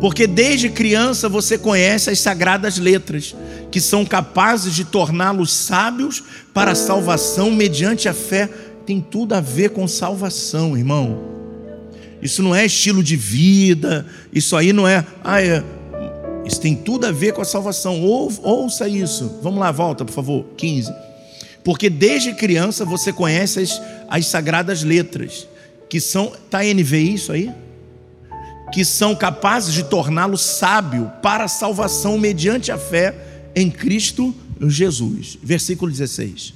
Porque 0.01 0.27
desde 0.27 0.69
criança 0.69 1.29
você 1.29 1.57
conhece 1.57 2.11
as 2.11 2.19
sagradas 2.19 2.79
letras, 2.79 3.37
que 3.71 3.81
são 3.81 4.05
capazes 4.05 4.75
de 4.75 4.85
torná-los 4.85 5.53
sábios 5.53 6.23
para 6.53 6.73
a 6.73 6.75
salvação 6.75 7.51
mediante 7.51 8.09
a 8.09 8.15
fé. 8.15 8.49
Tem 8.85 9.01
tudo 9.01 9.35
a 9.35 9.41
ver 9.41 9.71
com 9.71 9.87
salvação, 9.87 10.77
irmão. 10.77 11.31
Isso 12.21 12.43
não 12.43 12.55
é 12.55 12.67
estilo 12.67 13.03
de 13.03 13.15
vida, 13.17 14.07
isso 14.33 14.57
aí 14.57 14.73
não 14.73 14.89
é. 14.89 15.05
Ah, 15.23 15.41
é 15.41 15.63
isso 16.45 16.61
tem 16.61 16.75
tudo 16.75 17.07
a 17.07 17.13
ver 17.13 17.33
com 17.33 17.43
a 17.43 17.45
salvação. 17.45 18.03
Ou, 18.03 18.33
ouça 18.43 18.89
isso. 18.89 19.39
Vamos 19.43 19.61
lá, 19.61 19.71
volta, 19.71 20.05
por 20.05 20.13
favor. 20.13 20.45
15. 20.57 20.93
Porque 21.65 21.91
desde 21.91 22.35
criança 22.35 22.85
você 22.85 23.13
conhece 23.13 23.61
as, 23.61 23.83
as 24.09 24.27
sagradas 24.27 24.83
letras, 24.83 25.47
que 25.89 26.01
são. 26.01 26.33
Está 26.35 26.63
NVI 26.63 27.15
isso 27.15 27.33
aí? 27.33 27.53
que 28.71 28.85
são 28.85 29.15
capazes 29.15 29.75
de 29.75 29.83
torná-lo 29.83 30.39
sábio 30.39 31.11
para 31.23 31.45
a 31.45 31.49
salvação 31.49 32.17
mediante 32.17 32.71
a 32.71 32.79
fé 32.79 33.15
em 33.55 33.71
Cristo 33.71 34.35
Jesus. 34.61 35.39
Versículo 35.43 35.91
16. 35.91 36.55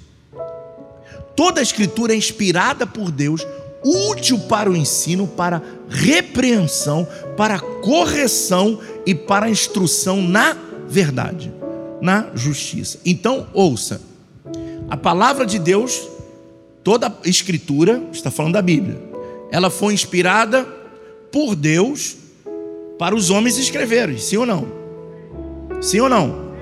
Toda 1.35 1.61
a 1.61 1.63
escritura 1.63 2.13
é 2.13 2.17
inspirada 2.17 2.87
por 2.87 3.11
Deus, 3.11 3.45
útil 3.83 4.39
para 4.39 4.71
o 4.71 4.77
ensino, 4.77 5.27
para 5.27 5.61
repreensão, 5.89 7.07
para 7.37 7.59
correção 7.59 8.79
e 9.05 9.15
para 9.15 9.51
instrução 9.51 10.23
na 10.23 10.57
verdade, 10.89 11.53
na 12.01 12.29
justiça. 12.35 12.99
Então, 13.05 13.49
ouça. 13.53 14.01
A 14.89 14.97
palavra 14.97 15.47
de 15.47 15.59
Deus, 15.59 16.09
toda 16.83 17.09
a 17.09 17.29
escritura, 17.29 18.03
está 18.13 18.31
falando 18.31 18.55
da 18.55 18.63
Bíblia 18.63 19.15
ela 19.55 19.71
foi 19.71 19.95
inspirada 19.95 20.65
por 21.31 21.55
Deus 21.55 22.17
para 22.99 23.15
os 23.15 23.31
homens 23.31 23.57
escreverem, 23.57 24.19
sim 24.19 24.37
ou 24.37 24.45
não? 24.45 24.67
Sim 25.81 26.01
ou 26.01 26.09
não? 26.09 26.53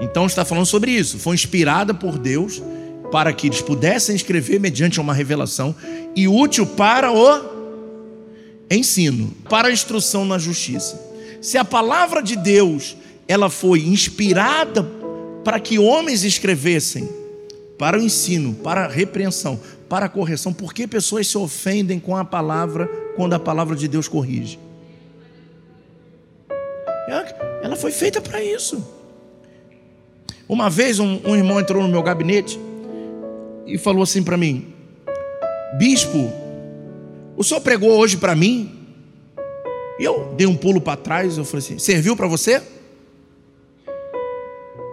Então 0.00 0.26
está 0.26 0.44
falando 0.44 0.66
sobre 0.66 0.90
isso. 0.90 1.16
Foi 1.16 1.36
inspirada 1.36 1.94
por 1.94 2.18
Deus 2.18 2.60
para 3.12 3.32
que 3.32 3.46
eles 3.46 3.60
pudessem 3.60 4.16
escrever 4.16 4.58
mediante 4.58 5.00
uma 5.00 5.14
revelação 5.14 5.72
e 6.16 6.26
útil 6.26 6.66
para 6.66 7.12
o 7.12 7.40
ensino, 8.68 9.32
para 9.48 9.68
a 9.68 9.72
instrução 9.72 10.24
na 10.24 10.38
justiça. 10.38 11.00
Se 11.40 11.56
a 11.56 11.64
palavra 11.64 12.20
de 12.20 12.34
Deus 12.34 12.96
ela 13.28 13.48
foi 13.48 13.82
inspirada 13.86 14.82
para 15.44 15.60
que 15.60 15.78
homens 15.78 16.24
escrevessem, 16.24 17.08
para 17.78 17.96
o 17.96 18.02
ensino, 18.02 18.54
para 18.54 18.84
a 18.84 18.88
repreensão, 18.88 19.60
para 19.88 20.06
a 20.06 20.08
correção, 20.08 20.52
por 20.52 20.74
que 20.74 20.86
pessoas 20.86 21.28
se 21.28 21.38
ofendem 21.38 22.00
com 22.00 22.16
a 22.16 22.24
palavra 22.24 22.86
quando 23.16 23.34
a 23.34 23.38
palavra 23.38 23.76
de 23.76 23.86
Deus 23.86 24.08
corrige? 24.08 24.58
Ela 27.62 27.76
foi 27.76 27.90
feita 27.90 28.20
para 28.20 28.42
isso. 28.42 28.82
Uma 30.48 30.70
vez 30.70 30.98
um, 30.98 31.20
um 31.24 31.36
irmão 31.36 31.60
entrou 31.60 31.82
no 31.82 31.88
meu 31.88 32.02
gabinete 32.02 32.58
e 33.66 33.76
falou 33.78 34.02
assim 34.02 34.22
para 34.22 34.36
mim: 34.36 34.72
Bispo, 35.76 36.30
o 37.36 37.44
senhor 37.44 37.60
pregou 37.60 37.90
hoje 37.90 38.16
para 38.16 38.34
mim? 38.34 38.74
E 39.98 40.04
eu 40.04 40.32
dei 40.36 40.46
um 40.46 40.56
pulo 40.56 40.80
para 40.80 40.96
trás, 40.96 41.36
eu 41.36 41.44
falei 41.44 41.58
assim: 41.58 41.78
serviu 41.78 42.16
para 42.16 42.26
você? 42.26 42.62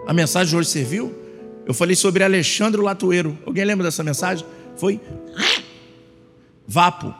A 0.06 0.12
mensagem 0.12 0.50
de 0.50 0.56
hoje 0.56 0.68
serviu? 0.68 1.25
Eu 1.66 1.74
falei 1.74 1.96
sobre 1.96 2.22
Alexandre 2.22 2.80
Latueiro. 2.80 3.36
Alguém 3.44 3.64
lembra 3.64 3.84
dessa 3.84 4.04
mensagem? 4.04 4.46
Foi 4.76 5.00
Vapo. 6.66 7.14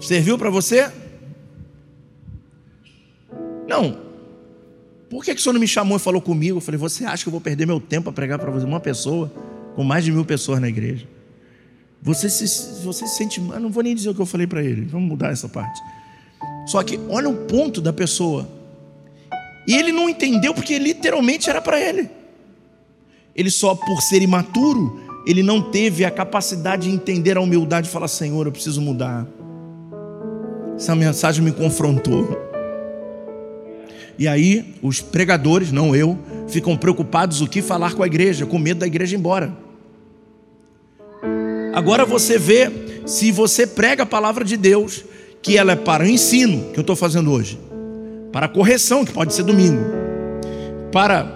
Serviu 0.00 0.36
para 0.36 0.50
você? 0.50 0.90
Não. 3.66 3.98
Por 5.08 5.24
que, 5.24 5.34
que 5.34 5.40
o 5.40 5.42
senhor 5.42 5.52
não 5.52 5.60
me 5.60 5.68
chamou 5.68 5.96
e 5.96 6.00
falou 6.00 6.20
comigo? 6.20 6.58
Eu 6.58 6.60
falei, 6.60 6.78
você 6.78 7.04
acha 7.04 7.22
que 7.22 7.28
eu 7.28 7.32
vou 7.32 7.40
perder 7.40 7.66
meu 7.66 7.80
tempo 7.80 8.04
para 8.04 8.12
pregar 8.12 8.38
para 8.38 8.50
você? 8.50 8.66
Uma 8.66 8.80
pessoa, 8.80 9.32
com 9.74 9.84
mais 9.84 10.04
de 10.04 10.12
mil 10.12 10.24
pessoas 10.24 10.60
na 10.60 10.68
igreja. 10.68 11.06
Você 12.02 12.28
se, 12.28 12.82
você 12.82 13.06
se 13.06 13.16
sente. 13.16 13.40
Eu 13.40 13.60
não 13.60 13.70
vou 13.70 13.82
nem 13.82 13.94
dizer 13.94 14.10
o 14.10 14.14
que 14.14 14.20
eu 14.20 14.26
falei 14.26 14.46
para 14.46 14.62
ele. 14.62 14.82
Vamos 14.82 15.08
mudar 15.08 15.30
essa 15.30 15.48
parte. 15.48 15.80
Só 16.66 16.82
que 16.82 16.98
olha 17.08 17.28
o 17.28 17.46
ponto 17.46 17.80
da 17.80 17.92
pessoa. 17.92 18.46
E 19.66 19.74
ele 19.74 19.92
não 19.92 20.08
entendeu 20.08 20.52
porque 20.54 20.78
literalmente 20.78 21.48
era 21.48 21.60
para 21.60 21.80
ele. 21.80 22.10
Ele 23.34 23.50
só 23.50 23.74
por 23.74 24.00
ser 24.02 24.22
imaturo, 24.22 25.00
ele 25.26 25.42
não 25.42 25.60
teve 25.70 26.04
a 26.04 26.10
capacidade 26.10 26.88
de 26.88 26.94
entender 26.94 27.36
a 27.36 27.40
humildade 27.40 27.88
e 27.88 27.90
falar: 27.90 28.08
Senhor, 28.08 28.46
eu 28.46 28.52
preciso 28.52 28.80
mudar. 28.80 29.26
Essa 30.76 30.94
mensagem 30.94 31.42
me 31.42 31.52
confrontou. 31.52 32.36
E 34.18 34.28
aí, 34.28 34.76
os 34.80 35.00
pregadores, 35.00 35.72
não 35.72 35.94
eu, 35.94 36.18
ficam 36.46 36.76
preocupados 36.76 37.40
o 37.40 37.48
que 37.48 37.60
falar 37.60 37.94
com 37.94 38.02
a 38.02 38.06
igreja, 38.06 38.46
com 38.46 38.58
medo 38.58 38.80
da 38.80 38.86
igreja 38.86 39.16
ir 39.16 39.18
embora. 39.18 39.56
Agora 41.72 42.04
você 42.04 42.38
vê 42.38 42.70
se 43.04 43.32
você 43.32 43.66
prega 43.66 44.04
a 44.04 44.06
palavra 44.06 44.44
de 44.44 44.56
Deus, 44.56 45.04
que 45.42 45.58
ela 45.58 45.72
é 45.72 45.76
para 45.76 46.04
o 46.04 46.06
ensino, 46.06 46.70
que 46.72 46.78
eu 46.78 46.82
estou 46.82 46.94
fazendo 46.94 47.32
hoje, 47.32 47.58
para 48.34 48.48
correção, 48.48 49.04
que 49.04 49.12
pode 49.12 49.32
ser 49.32 49.44
domingo, 49.44 49.80
para 50.90 51.32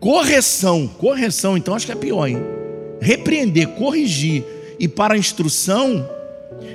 correção, 0.00 0.88
correção, 0.88 1.56
então 1.56 1.76
acho 1.76 1.86
que 1.86 1.92
é 1.92 1.94
pior, 1.94 2.26
hein? 2.26 2.38
Repreender, 3.00 3.68
corrigir 3.68 4.44
e 4.76 4.88
para 4.88 5.16
instrução, 5.16 6.04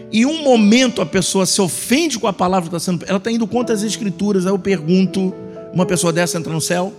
e 0.10 0.26
um 0.26 0.42
momento 0.42 1.02
a 1.02 1.06
pessoa 1.06 1.46
se 1.46 1.60
ofende 1.60 2.18
com 2.18 2.28
a 2.28 2.34
palavra 2.34 2.70
que 2.70 2.76
está 2.78 2.92
sendo. 2.92 3.04
Ela 3.06 3.18
está 3.18 3.30
indo 3.30 3.46
contra 3.46 3.76
as 3.76 3.84
escrituras. 3.84 4.46
Aí 4.46 4.54
eu 4.54 4.58
pergunto: 4.58 5.36
uma 5.74 5.86
pessoa 5.86 6.14
dessa 6.14 6.38
entra 6.38 6.54
no 6.54 6.62
céu? 6.62 6.94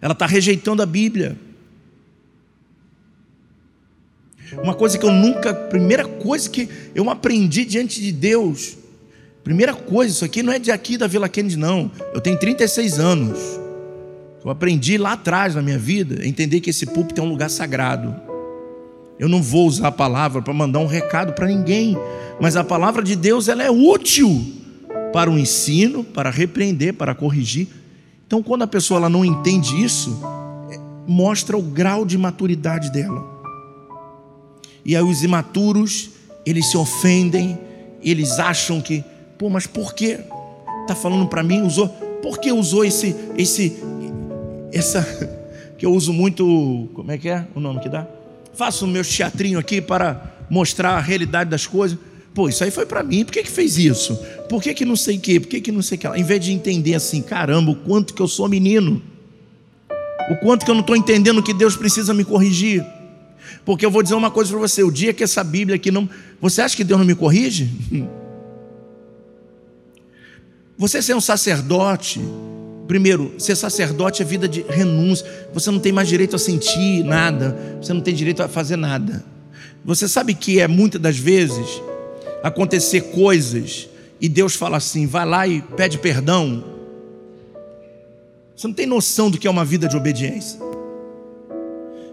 Ela 0.00 0.14
está 0.14 0.24
rejeitando 0.24 0.82
a 0.82 0.86
Bíblia. 0.86 1.36
Uma 4.62 4.74
coisa 4.74 4.98
que 4.98 5.04
eu 5.04 5.12
nunca, 5.12 5.54
primeira 5.54 6.04
coisa 6.04 6.48
que 6.48 6.68
eu 6.94 7.08
aprendi 7.10 7.64
diante 7.64 8.00
de 8.00 8.12
Deus, 8.12 8.76
primeira 9.42 9.74
coisa, 9.74 10.12
isso 10.12 10.24
aqui 10.24 10.42
não 10.42 10.52
é 10.52 10.58
de 10.58 10.70
aqui 10.70 10.96
da 10.96 11.06
Vila 11.06 11.28
Kennedy, 11.28 11.56
não. 11.56 11.90
Eu 12.12 12.20
tenho 12.20 12.38
36 12.38 12.98
anos. 12.98 13.38
Eu 14.44 14.50
aprendi 14.50 14.98
lá 14.98 15.12
atrás 15.12 15.54
na 15.54 15.62
minha 15.62 15.78
vida 15.78 16.26
entender 16.26 16.60
que 16.60 16.70
esse 16.70 16.84
púlpito 16.84 17.20
é 17.20 17.24
um 17.24 17.28
lugar 17.28 17.48
sagrado. 17.48 18.14
Eu 19.18 19.28
não 19.28 19.42
vou 19.42 19.66
usar 19.66 19.88
a 19.88 19.92
palavra 19.92 20.42
para 20.42 20.52
mandar 20.52 20.80
um 20.80 20.86
recado 20.86 21.32
para 21.32 21.46
ninguém, 21.46 21.96
mas 22.40 22.56
a 22.56 22.64
palavra 22.64 23.02
de 23.02 23.16
Deus 23.16 23.48
ela 23.48 23.62
é 23.62 23.70
útil 23.70 24.44
para 25.12 25.30
o 25.30 25.38
ensino, 25.38 26.04
para 26.04 26.28
repreender, 26.28 26.94
para 26.94 27.14
corrigir. 27.14 27.68
Então, 28.26 28.42
quando 28.42 28.62
a 28.62 28.66
pessoa 28.66 28.98
ela 28.98 29.08
não 29.08 29.24
entende 29.24 29.82
isso, 29.82 30.20
é, 30.70 30.78
mostra 31.06 31.56
o 31.56 31.62
grau 31.62 32.04
de 32.04 32.18
maturidade 32.18 32.90
dela. 32.90 33.33
E 34.84 34.94
aí 34.94 35.02
os 35.02 35.22
imaturos, 35.22 36.10
eles 36.44 36.70
se 36.70 36.76
ofendem, 36.76 37.58
eles 38.02 38.38
acham 38.38 38.80
que, 38.80 39.02
pô, 39.38 39.48
mas 39.48 39.66
por 39.66 39.94
que 39.94 40.18
tá 40.86 40.94
falando 40.94 41.26
para 41.26 41.42
mim 41.42 41.62
usou? 41.62 41.88
Por 42.22 42.38
que 42.38 42.52
usou 42.52 42.84
esse 42.84 43.14
esse 43.36 43.76
essa 44.72 45.02
que 45.78 45.86
eu 45.86 45.92
uso 45.92 46.12
muito, 46.12 46.88
como 46.94 47.10
é 47.10 47.18
que 47.18 47.28
é 47.28 47.46
o 47.54 47.60
nome 47.60 47.80
que 47.80 47.88
dá? 47.88 48.06
faço 48.54 48.84
o 48.84 48.88
meu 48.88 49.04
teatrinho 49.04 49.58
aqui 49.58 49.80
para 49.80 50.32
mostrar 50.48 50.90
a 50.90 51.00
realidade 51.00 51.50
das 51.50 51.66
coisas. 51.66 51.98
Pô, 52.32 52.48
isso 52.48 52.64
aí 52.64 52.70
foi 52.70 52.86
para 52.86 53.02
mim, 53.02 53.24
por 53.24 53.32
que, 53.32 53.42
que 53.42 53.50
fez 53.50 53.78
isso? 53.78 54.16
Por 54.48 54.62
que, 54.62 54.74
que 54.74 54.84
não 54.84 54.96
sei 54.96 55.18
o 55.18 55.20
quê? 55.20 55.38
Por 55.38 55.48
que, 55.48 55.60
que 55.60 55.70
não 55.70 55.82
sei 55.82 55.96
o 55.96 56.00
que? 56.00 56.08
Em 56.08 56.24
vez 56.24 56.44
de 56.44 56.52
entender 56.52 56.94
assim, 56.94 57.22
caramba, 57.22 57.70
o 57.70 57.76
quanto 57.76 58.12
que 58.12 58.20
eu 58.20 58.26
sou 58.26 58.48
menino, 58.48 59.00
o 60.30 60.36
quanto 60.36 60.64
que 60.64 60.70
eu 60.70 60.74
não 60.74 60.80
estou 60.80 60.96
entendendo 60.96 61.42
que 61.42 61.54
Deus 61.54 61.76
precisa 61.76 62.12
me 62.12 62.24
corrigir. 62.24 62.84
Porque 63.64 63.84
eu 63.84 63.90
vou 63.90 64.02
dizer 64.02 64.14
uma 64.14 64.30
coisa 64.30 64.50
para 64.50 64.60
você: 64.60 64.82
o 64.82 64.90
dia 64.90 65.12
que 65.12 65.24
essa 65.24 65.42
Bíblia 65.42 65.76
aqui 65.76 65.90
não. 65.90 66.08
Você 66.40 66.60
acha 66.60 66.76
que 66.76 66.84
Deus 66.84 66.98
não 66.98 67.06
me 67.06 67.14
corrige? 67.14 67.70
Você 70.76 71.00
ser 71.00 71.14
um 71.14 71.20
sacerdote, 71.20 72.20
Primeiro, 72.86 73.34
ser 73.38 73.56
sacerdote 73.56 74.20
é 74.22 74.24
vida 74.24 74.46
de 74.46 74.62
renúncia. 74.62 75.26
Você 75.54 75.70
não 75.70 75.78
tem 75.78 75.92
mais 75.92 76.06
direito 76.06 76.36
a 76.36 76.38
sentir 76.38 77.02
nada, 77.02 77.56
você 77.80 77.92
não 77.92 78.00
tem 78.00 78.14
direito 78.14 78.42
a 78.42 78.48
fazer 78.48 78.76
nada. 78.76 79.24
Você 79.84 80.06
sabe 80.06 80.34
que 80.34 80.60
é 80.60 80.68
muitas 80.68 81.00
das 81.00 81.16
vezes 81.16 81.66
acontecer 82.42 83.00
coisas 83.02 83.88
e 84.20 84.28
Deus 84.28 84.54
fala 84.54 84.76
assim: 84.76 85.06
vai 85.06 85.24
lá 85.24 85.46
e 85.46 85.62
pede 85.62 85.98
perdão. 85.98 86.62
Você 88.54 88.66
não 88.66 88.74
tem 88.74 88.86
noção 88.86 89.30
do 89.30 89.38
que 89.38 89.46
é 89.46 89.50
uma 89.50 89.64
vida 89.64 89.88
de 89.88 89.96
obediência. 89.96 90.60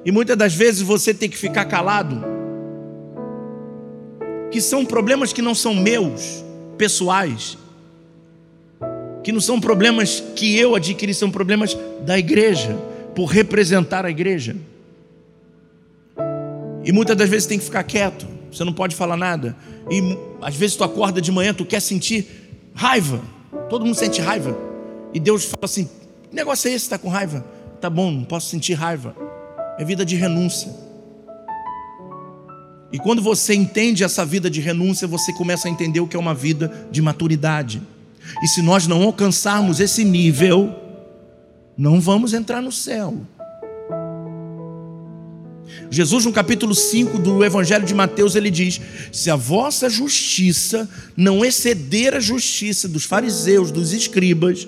E 0.04 0.12
muitas 0.12 0.36
das 0.36 0.54
vezes 0.54 0.82
você 0.82 1.14
tem 1.14 1.30
que 1.30 1.38
ficar 1.38 1.66
calado, 1.66 2.24
que 4.50 4.60
são 4.60 4.86
problemas 4.86 5.32
que 5.32 5.42
não 5.42 5.56
são 5.56 5.74
meus, 5.74 6.44
pessoais, 6.78 7.58
que 9.24 9.32
não 9.32 9.40
são 9.40 9.60
problemas 9.60 10.22
que 10.36 10.58
eu 10.58 10.76
adquiri, 10.76 11.14
são 11.14 11.30
problemas 11.30 11.78
da 12.06 12.18
igreja, 12.18 12.76
por 13.16 13.26
representar 13.26 14.06
a 14.06 14.10
igreja. 14.10 14.56
E 16.84 16.92
muitas 16.92 17.16
das 17.16 17.30
vezes 17.30 17.46
tem 17.46 17.60
que 17.60 17.66
ficar 17.66 17.84
quieto, 17.84 18.28
você 18.52 18.64
não 18.64 18.74
pode 18.74 18.96
falar 18.96 19.16
nada. 19.16 19.56
E 19.90 20.18
às 20.42 20.56
vezes 20.56 20.76
tu 20.76 20.84
acorda 20.84 21.22
de 21.22 21.32
manhã, 21.32 21.54
tu 21.54 21.66
quer 21.66 21.80
sentir 21.80 22.28
raiva. 22.74 23.22
Todo 23.70 23.86
mundo 23.86 23.96
sente 23.96 24.20
raiva. 24.20 24.58
E 25.14 25.20
Deus 25.20 25.46
fala 25.46 25.66
assim: 25.66 25.86
que 26.30 26.36
negócio 26.36 26.68
é 26.68 26.74
esse? 26.74 26.86
Está 26.86 26.98
com 26.98 27.08
raiva? 27.08 27.46
Tá 27.80 27.90
bom, 27.90 28.12
não 28.12 28.24
posso 28.24 28.50
sentir 28.50 28.74
raiva. 28.74 29.16
É 29.78 29.86
vida 29.86 30.06
de 30.06 30.16
renúncia. 30.16 30.72
E 32.92 33.00
quando 33.00 33.22
você 33.22 33.54
entende 33.54 34.04
essa 34.04 34.26
vida 34.26 34.50
de 34.50 34.60
renúncia, 34.60 35.08
você 35.08 35.32
começa 35.32 35.68
a 35.68 35.72
entender 35.72 36.02
o 36.02 36.08
que 36.08 36.16
é 36.16 36.20
uma 36.20 36.34
vida 36.34 36.88
de 36.92 37.02
maturidade. 37.02 37.82
E 38.44 38.48
se 38.48 38.62
nós 38.62 38.86
não 38.86 39.04
alcançarmos 39.04 39.80
esse 39.80 40.04
nível, 40.04 40.76
não 41.78 42.02
vamos 42.02 42.34
entrar 42.34 42.62
no 42.62 42.72
céu. 42.72 43.18
Jesus, 45.90 46.26
no 46.26 46.34
capítulo 46.34 46.76
5 46.76 47.18
do 47.18 47.44
Evangelho 47.44 47.86
de 47.86 47.94
Mateus, 47.94 48.36
ele 48.36 48.50
diz: 48.50 48.80
Se 49.12 49.30
a 49.30 49.36
vossa 49.36 49.90
justiça 49.90 50.90
não 51.16 51.44
exceder 51.46 52.14
a 52.14 52.20
justiça 52.20 52.88
dos 52.88 53.06
fariseus, 53.06 53.72
dos 53.72 53.94
escribas, 53.94 54.68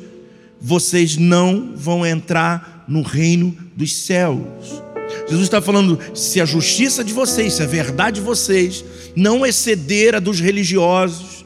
vocês 0.60 1.18
não 1.18 1.74
vão 1.76 2.06
entrar 2.06 2.86
no 2.88 3.02
reino 3.02 3.56
dos 3.76 3.96
céus. 3.96 4.83
Jesus 5.34 5.48
está 5.48 5.62
falando: 5.62 6.00
se 6.14 6.40
a 6.40 6.46
justiça 6.46 7.04
de 7.04 7.12
vocês, 7.12 7.54
se 7.54 7.64
a 7.64 7.66
verdade 7.66 8.20
de 8.20 8.26
vocês 8.26 8.86
não 9.16 9.46
exceder 9.46 10.16
a 10.16 10.20
dos 10.20 10.40
religiosos, 10.40 11.44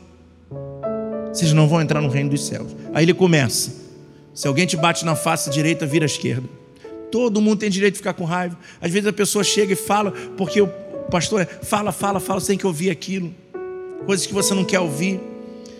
vocês 1.31 1.53
não 1.53 1.67
vão 1.67 1.81
entrar 1.81 2.01
no 2.01 2.09
reino 2.09 2.29
dos 2.29 2.45
céus. 2.45 2.75
Aí 2.93 3.05
ele 3.05 3.13
começa: 3.13 3.73
se 4.33 4.47
alguém 4.47 4.65
te 4.65 4.75
bate 4.75 5.05
na 5.05 5.15
face 5.15 5.49
direita, 5.49 5.85
vira 5.85 6.05
à 6.05 6.07
esquerda. 6.07 6.47
Todo 7.09 7.39
mundo 7.39 7.59
tem 7.59 7.69
direito 7.69 7.93
de 7.93 7.99
ficar 7.99 8.13
com 8.13 8.25
raiva. 8.25 8.57
Às 8.81 8.91
vezes 8.91 9.07
a 9.07 9.13
pessoa 9.13 9.41
chega 9.41 9.71
e 9.71 9.75
fala, 9.77 10.11
porque 10.35 10.61
o 10.61 10.67
pastor 11.09 11.41
é, 11.41 11.45
fala, 11.45 11.93
fala, 11.93 12.19
fala, 12.19 12.41
sem 12.41 12.57
que 12.57 12.67
ouvir 12.67 12.89
aquilo. 12.89 13.33
Coisas 14.05 14.25
que 14.25 14.33
você 14.33 14.53
não 14.53 14.65
quer 14.65 14.81
ouvir. 14.81 15.21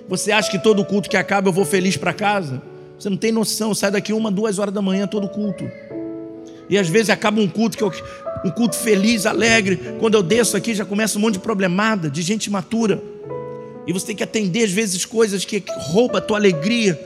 Você 0.07 0.31
acha 0.31 0.49
que 0.49 0.57
todo 0.57 0.85
culto 0.85 1.09
que 1.09 1.17
acaba 1.17 1.49
eu 1.49 1.53
vou 1.53 1.65
feliz 1.65 1.97
para 1.97 2.13
casa? 2.13 2.61
Você 2.97 3.09
não 3.09 3.17
tem 3.17 3.33
noção, 3.33 3.75
sai 3.75 3.91
daqui 3.91 4.13
uma, 4.13 4.31
duas 4.31 4.57
horas 4.57 4.73
da 4.73 4.81
manhã 4.81 5.05
todo 5.05 5.27
culto. 5.27 5.69
E 6.69 6.77
às 6.77 6.87
vezes 6.89 7.09
acaba 7.09 7.39
um 7.39 7.47
culto 7.47 7.77
que 7.77 7.83
eu, 7.83 7.91
um 8.43 8.51
culto 8.51 8.75
feliz, 8.75 9.25
alegre. 9.25 9.79
Quando 9.99 10.15
eu 10.15 10.23
desço 10.23 10.57
aqui 10.57 10.73
já 10.73 10.85
começa 10.85 11.17
um 11.17 11.21
monte 11.21 11.33
de 11.33 11.39
problemada, 11.39 12.09
de 12.09 12.21
gente 12.21 12.49
matura. 12.49 13.01
E 13.85 13.93
você 13.93 14.07
tem 14.07 14.15
que 14.15 14.23
atender 14.23 14.63
às 14.63 14.71
vezes 14.71 15.05
coisas 15.05 15.45
que 15.45 15.63
roubam 15.67 16.17
a 16.17 16.21
tua 16.21 16.37
alegria. 16.37 16.99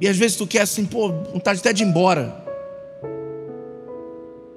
E 0.00 0.06
às 0.06 0.16
vezes 0.16 0.36
tu 0.36 0.46
quer 0.46 0.60
assim, 0.60 0.84
pô, 0.84 1.08
vontade 1.32 1.60
até 1.60 1.72
de 1.72 1.82
ir 1.82 1.86
embora. 1.86 2.44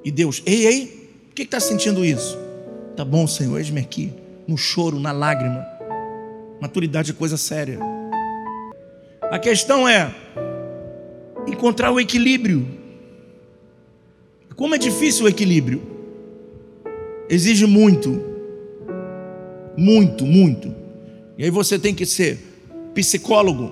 E 0.03 0.11
Deus, 0.11 0.41
ei, 0.45 0.65
ei, 0.65 0.85
por 1.27 1.35
que 1.35 1.41
está 1.41 1.59
sentindo 1.59 2.05
isso? 2.05 2.37
Tá 2.95 3.03
bom, 3.03 3.27
Senhor, 3.27 3.57
eis-me 3.57 3.79
aqui, 3.79 4.13
no 4.47 4.57
choro, 4.57 4.99
na 4.99 5.11
lágrima. 5.11 5.65
Maturidade 6.61 7.11
é 7.11 7.13
coisa 7.13 7.37
séria. 7.37 7.79
A 9.23 9.37
questão 9.37 9.87
é 9.87 10.13
encontrar 11.47 11.91
o 11.91 11.99
equilíbrio. 11.99 12.67
Como 14.57 14.73
é 14.73 14.77
difícil 14.79 15.25
o 15.25 15.29
equilíbrio? 15.29 15.79
Exige 17.29 17.67
muito, 17.67 18.19
muito, 19.77 20.25
muito. 20.25 20.73
E 21.37 21.43
aí 21.43 21.51
você 21.51 21.77
tem 21.77 21.93
que 21.93 22.07
ser 22.07 22.39
psicólogo. 22.95 23.71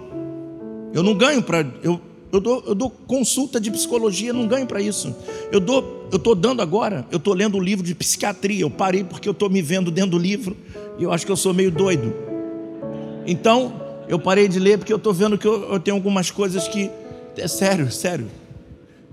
Eu 0.93 1.01
não 1.01 1.15
ganho 1.15 1.41
para 1.41 1.65
eu, 1.81 1.99
eu 2.31 2.39
dou, 2.39 2.63
eu 2.67 2.75
dou 2.75 2.91
consulta 2.91 3.59
de 3.59 3.71
psicologia, 3.71 4.31
não 4.31 4.47
ganho 4.47 4.67
para 4.67 4.79
isso. 4.79 5.15
Eu 5.51 5.59
dou, 5.59 6.07
eu 6.11 6.17
estou 6.17 6.35
dando 6.35 6.61
agora, 6.61 7.03
eu 7.11 7.17
estou 7.17 7.33
lendo 7.33 7.57
um 7.57 7.61
livro 7.61 7.83
de 7.83 7.95
psiquiatria. 7.95 8.61
Eu 8.61 8.69
parei 8.69 9.03
porque 9.03 9.27
eu 9.27 9.33
estou 9.33 9.49
me 9.49 9.63
vendo 9.63 9.89
dentro 9.89 10.11
do 10.11 10.19
livro 10.19 10.55
e 10.99 11.03
eu 11.03 11.11
acho 11.11 11.25
que 11.25 11.31
eu 11.31 11.37
sou 11.37 11.51
meio 11.51 11.71
doido. 11.71 12.13
Então, 13.25 13.81
eu 14.07 14.19
parei 14.19 14.47
de 14.47 14.59
ler 14.59 14.77
porque 14.77 14.93
eu 14.93 14.97
estou 14.97 15.11
vendo 15.11 15.35
que 15.35 15.47
eu, 15.47 15.73
eu, 15.73 15.79
tenho 15.79 15.97
algumas 15.97 16.29
coisas 16.29 16.67
que. 16.67 16.91
É 17.35 17.47
sério, 17.47 17.91
sério. 17.91 18.27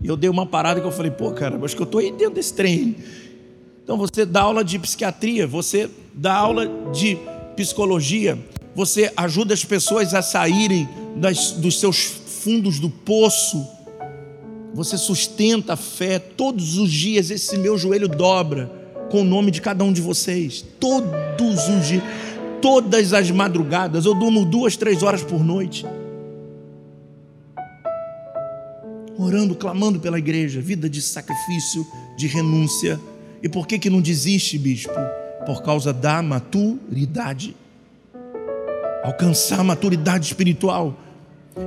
E 0.02 0.08
eu 0.08 0.16
dei 0.16 0.28
uma 0.28 0.46
parada 0.46 0.80
que 0.80 0.86
eu 0.86 0.92
falei, 0.92 1.10
pô, 1.10 1.30
cara, 1.32 1.58
acho 1.64 1.76
que 1.76 1.82
eu 1.82 1.86
estou 1.86 2.00
aí 2.00 2.10
dentro 2.10 2.34
desse 2.34 2.54
trem. 2.54 2.96
Então 3.84 3.96
você 3.96 4.24
dá 4.24 4.42
aula 4.42 4.64
de 4.64 4.78
psiquiatria, 4.78 5.46
você 5.46 5.88
dá 6.14 6.34
aula 6.34 6.66
de 6.92 7.18
psicologia, 7.56 8.38
você 8.74 9.12
ajuda 9.16 9.54
as 9.54 9.64
pessoas 9.64 10.14
a 10.14 10.22
saírem 10.22 10.88
das, 11.16 11.52
dos 11.52 11.78
seus 11.78 12.02
fundos 12.42 12.78
do 12.78 12.90
poço, 12.90 13.64
você 14.74 14.96
sustenta 14.96 15.74
a 15.74 15.76
fé. 15.76 16.18
Todos 16.18 16.78
os 16.78 16.90
dias 16.90 17.30
esse 17.30 17.58
meu 17.58 17.76
joelho 17.76 18.08
dobra 18.08 18.70
com 19.10 19.20
o 19.20 19.24
nome 19.24 19.50
de 19.50 19.60
cada 19.60 19.84
um 19.84 19.92
de 19.92 20.00
vocês. 20.00 20.64
Todos 20.80 21.68
os 21.68 21.86
dias 21.86 22.02
todas 22.62 23.12
as 23.12 23.30
madrugadas, 23.30 24.06
eu 24.06 24.14
durmo 24.14 24.44
duas, 24.44 24.76
três 24.76 25.02
horas 25.02 25.22
por 25.22 25.44
noite. 25.44 25.84
Orando, 29.22 29.54
clamando 29.54 30.00
pela 30.00 30.18
igreja, 30.18 30.60
vida 30.60 30.88
de 30.88 31.00
sacrifício, 31.00 31.86
de 32.16 32.26
renúncia. 32.26 33.00
E 33.42 33.48
por 33.48 33.66
que 33.66 33.78
que 33.78 33.90
não 33.90 34.00
desiste, 34.00 34.58
bispo? 34.58 34.92
Por 35.46 35.62
causa 35.62 35.92
da 35.92 36.22
maturidade. 36.22 37.54
Alcançar 39.04 39.60
a 39.60 39.64
maturidade 39.64 40.26
espiritual 40.26 40.96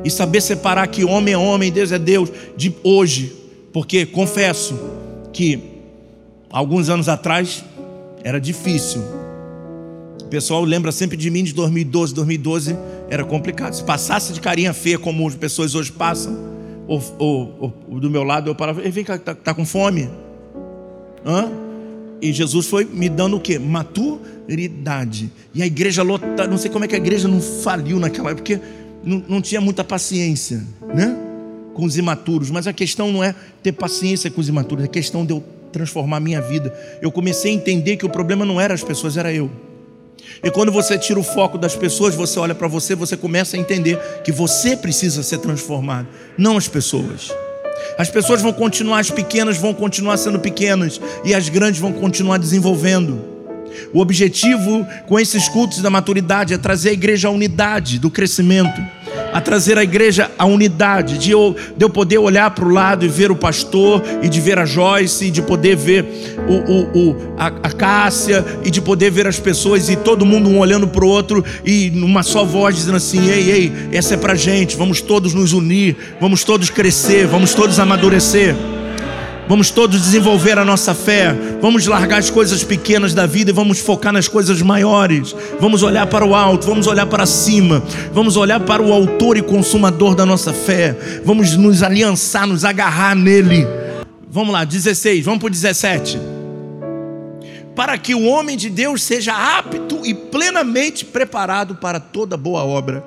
e 0.03 0.09
saber 0.09 0.41
separar 0.41 0.87
que 0.87 1.03
homem 1.03 1.33
é 1.33 1.37
homem, 1.37 1.71
Deus 1.71 1.91
é 1.91 1.99
Deus 1.99 2.31
de 2.55 2.73
hoje. 2.83 3.35
Porque 3.73 4.05
confesso 4.05 4.79
que 5.33 5.59
alguns 6.49 6.89
anos 6.89 7.09
atrás 7.09 7.63
era 8.23 8.39
difícil 8.39 9.03
o 10.25 10.27
pessoal 10.27 10.63
lembra 10.63 10.91
sempre 10.91 11.15
de 11.15 11.29
mim 11.29 11.43
de 11.43 11.53
2012. 11.53 12.15
2012 12.15 12.75
era 13.11 13.23
complicado. 13.23 13.73
Se 13.73 13.83
passasse 13.83 14.33
de 14.33 14.41
carinha 14.41 14.73
feia 14.73 14.97
como 14.97 15.27
as 15.27 15.35
pessoas 15.35 15.75
hoje 15.75 15.91
passam, 15.91 16.35
ou, 16.87 17.01
ou, 17.17 17.73
ou 17.89 17.99
do 17.99 18.09
meu 18.09 18.23
lado 18.23 18.49
eu 18.49 18.55
parava, 18.55 18.81
vem 18.81 19.03
cá, 19.03 19.17
tá, 19.17 19.33
tá 19.33 19.53
com 19.53 19.65
fome? 19.65 20.09
Hã? 21.25 21.49
E 22.21 22.31
Jesus 22.31 22.67
foi 22.67 22.85
me 22.85 23.09
dando 23.09 23.37
o 23.37 23.39
que? 23.39 23.59
Maturidade. 23.59 25.31
E 25.53 25.61
a 25.61 25.65
igreja 25.65 26.03
lotada, 26.03 26.47
não 26.47 26.57
sei 26.57 26.71
como 26.71 26.85
é 26.85 26.87
que 26.87 26.95
a 26.95 26.97
igreja 26.97 27.27
não 27.27 27.41
faliu 27.41 27.99
naquela 27.99 28.31
época, 28.31 28.43
porque 28.43 28.59
não, 29.03 29.23
não 29.27 29.41
tinha 29.41 29.59
muita 29.59 29.83
paciência, 29.83 30.63
né? 30.93 31.15
Com 31.73 31.85
os 31.85 31.97
imaturos. 31.97 32.49
Mas 32.49 32.67
a 32.67 32.73
questão 32.73 33.11
não 33.11 33.23
é 33.23 33.35
ter 33.61 33.71
paciência 33.71 34.31
com 34.31 34.39
os 34.39 34.47
imaturos, 34.47 34.85
é 34.85 34.87
questão 34.87 35.25
de 35.25 35.33
eu 35.33 35.43
transformar 35.71 36.17
a 36.17 36.19
minha 36.19 36.41
vida. 36.41 36.73
Eu 37.01 37.11
comecei 37.11 37.51
a 37.51 37.55
entender 37.55 37.97
que 37.97 38.05
o 38.05 38.09
problema 38.09 38.45
não 38.45 38.61
era 38.61 38.73
as 38.73 38.83
pessoas, 38.83 39.17
era 39.17 39.33
eu. 39.33 39.51
E 40.43 40.51
quando 40.51 40.71
você 40.71 40.97
tira 40.97 41.19
o 41.19 41.23
foco 41.23 41.57
das 41.57 41.75
pessoas, 41.75 42.15
você 42.15 42.39
olha 42.39 42.55
para 42.55 42.67
você, 42.67 42.95
você 42.95 43.15
começa 43.17 43.55
a 43.55 43.59
entender 43.59 43.97
que 44.23 44.31
você 44.31 44.75
precisa 44.75 45.23
ser 45.23 45.39
transformado, 45.39 46.07
não 46.37 46.57
as 46.57 46.67
pessoas. 46.67 47.31
As 47.97 48.09
pessoas 48.09 48.41
vão 48.41 48.53
continuar, 48.53 48.99
as 48.99 49.11
pequenas 49.11 49.57
vão 49.57 49.73
continuar 49.73 50.17
sendo 50.17 50.39
pequenas 50.39 50.99
e 51.23 51.33
as 51.33 51.49
grandes 51.49 51.79
vão 51.79 51.93
continuar 51.93 52.37
desenvolvendo. 52.37 53.35
O 53.93 53.99
objetivo 53.99 54.85
com 55.05 55.19
esses 55.19 55.49
cultos 55.49 55.81
da 55.81 55.89
maturidade 55.89 56.53
é 56.53 56.57
trazer 56.57 56.89
a 56.89 56.93
igreja 56.93 57.27
à 57.27 57.31
unidade 57.31 57.99
do 57.99 58.09
crescimento 58.09 58.81
a 59.35 59.41
trazer 59.41 59.77
a 59.77 59.83
igreja 59.83 60.31
à 60.39 60.45
unidade, 60.45 61.17
de 61.17 61.29
eu, 61.31 61.53
de 61.75 61.83
eu 61.83 61.89
poder 61.89 62.19
olhar 62.19 62.49
para 62.51 62.63
o 62.63 62.71
lado 62.71 63.03
e 63.03 63.09
ver 63.09 63.31
o 63.31 63.35
pastor, 63.35 64.01
e 64.23 64.29
de 64.29 64.39
ver 64.39 64.57
a 64.57 64.65
Joyce, 64.65 65.25
e 65.25 65.29
de 65.29 65.41
poder 65.41 65.75
ver 65.75 66.05
o, 66.47 66.53
o, 66.53 67.09
o 67.09 67.15
a, 67.37 67.47
a 67.47 67.71
Cássia, 67.73 68.45
e 68.63 68.71
de 68.71 68.79
poder 68.79 69.11
ver 69.11 69.27
as 69.27 69.37
pessoas, 69.37 69.89
e 69.89 69.97
todo 69.97 70.25
mundo 70.25 70.47
um 70.47 70.57
olhando 70.57 70.87
para 70.87 71.03
o 71.03 71.09
outro, 71.09 71.43
e 71.65 71.91
numa 71.93 72.23
só 72.23 72.45
voz 72.45 72.77
dizendo 72.77 72.95
assim: 72.95 73.29
ei, 73.29 73.51
ei, 73.51 73.73
essa 73.91 74.13
é 74.13 74.17
para 74.17 74.35
gente, 74.35 74.77
vamos 74.77 75.01
todos 75.01 75.33
nos 75.33 75.51
unir, 75.51 75.97
vamos 76.21 76.45
todos 76.45 76.69
crescer, 76.69 77.27
vamos 77.27 77.53
todos 77.53 77.77
amadurecer. 77.77 78.55
Vamos 79.47 79.69
todos 79.69 80.01
desenvolver 80.01 80.57
a 80.57 80.65
nossa 80.65 80.95
fé. 80.95 81.31
Vamos 81.61 81.85
largar 81.85 82.17
as 82.17 82.31
coisas 82.31 82.63
pequenas 82.63 83.13
da 83.13 83.27
vida 83.27 83.51
e 83.51 83.53
vamos 83.53 83.79
focar 83.79 84.11
nas 84.11 84.27
coisas 84.27 84.59
maiores. 84.61 85.35
Vamos 85.59 85.83
olhar 85.83 86.07
para 86.07 86.25
o 86.25 86.33
alto, 86.33 86.65
vamos 86.65 86.87
olhar 86.87 87.05
para 87.05 87.27
cima. 87.27 87.83
Vamos 88.11 88.37
olhar 88.37 88.59
para 88.59 88.81
o 88.81 88.91
autor 88.91 89.37
e 89.37 89.43
consumador 89.43 90.15
da 90.15 90.25
nossa 90.25 90.51
fé. 90.51 91.21
Vamos 91.23 91.55
nos 91.55 91.83
aliançar, 91.83 92.47
nos 92.47 92.65
agarrar 92.65 93.15
nele. 93.15 93.67
Vamos 94.27 94.51
lá, 94.51 94.65
16, 94.65 95.23
vamos 95.23 95.39
para 95.39 95.47
o 95.47 95.51
17. 95.51 96.19
Para 97.75 97.97
que 97.99 98.15
o 98.15 98.25
homem 98.25 98.57
de 98.57 98.69
Deus 98.69 99.03
seja 99.03 99.33
apto 99.59 100.01
e 100.03 100.13
plenamente 100.13 101.05
preparado 101.05 101.75
para 101.75 101.99
toda 101.99 102.35
boa 102.35 102.63
obra. 102.63 103.03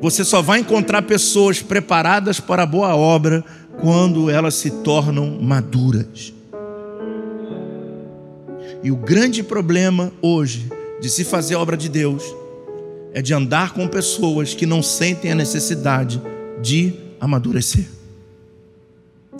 Você 0.00 0.24
só 0.24 0.42
vai 0.42 0.60
encontrar 0.60 1.02
pessoas 1.02 1.60
preparadas 1.60 2.38
para 2.38 2.62
a 2.64 2.66
boa 2.66 2.94
obra 2.94 3.44
quando 3.80 4.28
elas 4.28 4.54
se 4.54 4.70
tornam 4.70 5.38
maduras. 5.40 6.32
E 8.82 8.90
o 8.90 8.96
grande 8.96 9.42
problema 9.42 10.12
hoje 10.22 10.68
de 11.00 11.08
se 11.08 11.24
fazer 11.24 11.54
a 11.54 11.60
obra 11.60 11.76
de 11.76 11.88
Deus 11.88 12.22
é 13.12 13.22
de 13.22 13.34
andar 13.34 13.72
com 13.72 13.88
pessoas 13.88 14.54
que 14.54 14.66
não 14.66 14.82
sentem 14.82 15.32
a 15.32 15.34
necessidade 15.34 16.20
de 16.60 16.94
amadurecer, 17.20 17.86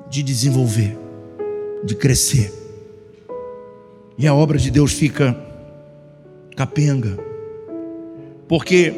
de 0.08 0.22
desenvolver, 0.22 0.96
de 1.84 1.94
crescer. 1.94 2.52
E 4.16 4.26
a 4.26 4.34
obra 4.34 4.58
de 4.58 4.70
Deus 4.70 4.92
fica 4.92 5.36
capenga. 6.56 7.16
Porque 8.48 8.92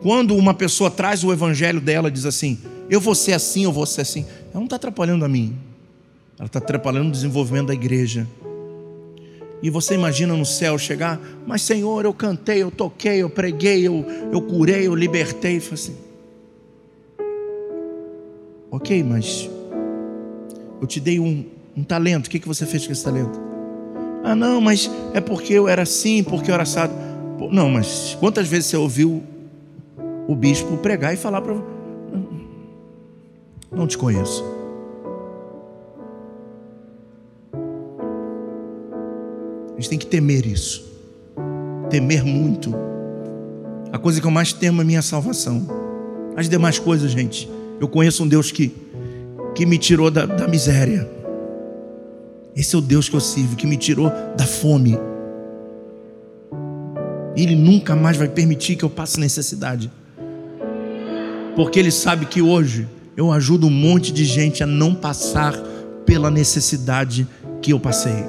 quando 0.00 0.34
uma 0.34 0.54
pessoa 0.54 0.90
traz 0.90 1.22
o 1.24 1.32
evangelho 1.32 1.80
dela, 1.80 2.10
diz 2.10 2.24
assim: 2.24 2.58
Eu 2.88 3.00
vou 3.00 3.14
ser 3.14 3.32
assim, 3.34 3.64
eu 3.64 3.72
vou 3.72 3.84
ser 3.84 4.02
assim. 4.02 4.24
Ela 4.56 4.62
não 4.62 4.64
está 4.64 4.76
atrapalhando 4.76 5.22
a 5.22 5.28
mim, 5.28 5.54
ela 6.38 6.46
está 6.46 6.58
atrapalhando 6.58 7.10
o 7.10 7.12
desenvolvimento 7.12 7.66
da 7.66 7.74
igreja. 7.74 8.26
E 9.62 9.68
você 9.68 9.92
imagina 9.92 10.34
no 10.34 10.46
céu 10.46 10.78
chegar, 10.78 11.20
mas 11.46 11.60
Senhor, 11.60 12.06
eu 12.06 12.14
cantei, 12.14 12.62
eu 12.62 12.70
toquei, 12.70 13.18
eu 13.18 13.28
preguei, 13.28 13.86
eu, 13.86 14.02
eu 14.32 14.40
curei, 14.40 14.86
eu 14.86 14.94
libertei. 14.94 15.60
Falei 15.60 15.74
assim, 15.74 15.96
ok, 18.70 19.02
mas 19.02 19.50
eu 20.80 20.86
te 20.86 21.00
dei 21.00 21.20
um, 21.20 21.44
um 21.76 21.84
talento, 21.84 22.28
o 22.28 22.30
que, 22.30 22.40
que 22.40 22.48
você 22.48 22.64
fez 22.64 22.86
com 22.86 22.92
esse 22.94 23.04
talento? 23.04 23.38
Ah, 24.24 24.34
não, 24.34 24.58
mas 24.58 24.90
é 25.12 25.20
porque 25.20 25.52
eu 25.52 25.68
era 25.68 25.82
assim, 25.82 26.24
porque 26.24 26.50
eu 26.50 26.54
era 26.54 26.62
assado. 26.62 26.94
Não, 27.52 27.68
mas 27.68 28.16
quantas 28.18 28.48
vezes 28.48 28.70
você 28.70 28.78
ouviu 28.78 29.22
o 30.26 30.34
bispo 30.34 30.78
pregar 30.78 31.12
e 31.12 31.18
falar 31.18 31.42
para 31.42 31.75
não 33.76 33.86
te 33.86 33.96
conheço. 33.98 34.44
A 39.72 39.80
gente 39.80 39.90
tem 39.90 39.98
que 39.98 40.06
temer 40.06 40.46
isso. 40.46 40.84
Temer 41.90 42.24
muito. 42.24 42.74
A 43.92 43.98
coisa 43.98 44.20
que 44.20 44.26
eu 44.26 44.30
mais 44.30 44.52
temo 44.52 44.80
é 44.80 44.84
minha 44.84 45.02
salvação. 45.02 45.66
As 46.34 46.48
demais 46.48 46.78
coisas, 46.78 47.10
gente. 47.10 47.48
Eu 47.78 47.86
conheço 47.86 48.24
um 48.24 48.28
Deus 48.28 48.50
que 48.50 48.74
que 49.56 49.64
me 49.64 49.78
tirou 49.78 50.10
da, 50.10 50.26
da 50.26 50.46
miséria. 50.46 51.08
Esse 52.54 52.74
é 52.74 52.78
o 52.78 52.82
Deus 52.82 53.08
que 53.08 53.16
eu 53.16 53.20
sirvo, 53.20 53.56
que 53.56 53.66
me 53.66 53.76
tirou 53.78 54.12
da 54.36 54.44
fome. 54.44 54.98
Ele 57.34 57.56
nunca 57.56 57.96
mais 57.96 58.18
vai 58.18 58.28
permitir 58.28 58.76
que 58.76 58.84
eu 58.84 58.90
passe 58.90 59.18
necessidade. 59.18 59.90
Porque 61.54 61.78
Ele 61.78 61.90
sabe 61.90 62.26
que 62.26 62.42
hoje 62.42 62.86
eu 63.16 63.32
ajudo 63.32 63.66
um 63.66 63.70
monte 63.70 64.12
de 64.12 64.24
gente 64.24 64.62
a 64.62 64.66
não 64.66 64.94
passar 64.94 65.54
pela 66.04 66.30
necessidade 66.30 67.26
que 67.62 67.72
eu 67.72 67.80
passei. 67.80 68.24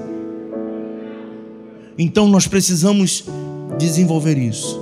Então 1.98 2.28
nós 2.28 2.48
precisamos 2.48 3.26
desenvolver 3.78 4.38
isso. 4.38 4.80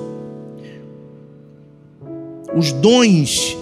Os 2.55 2.71
dons, 2.71 3.57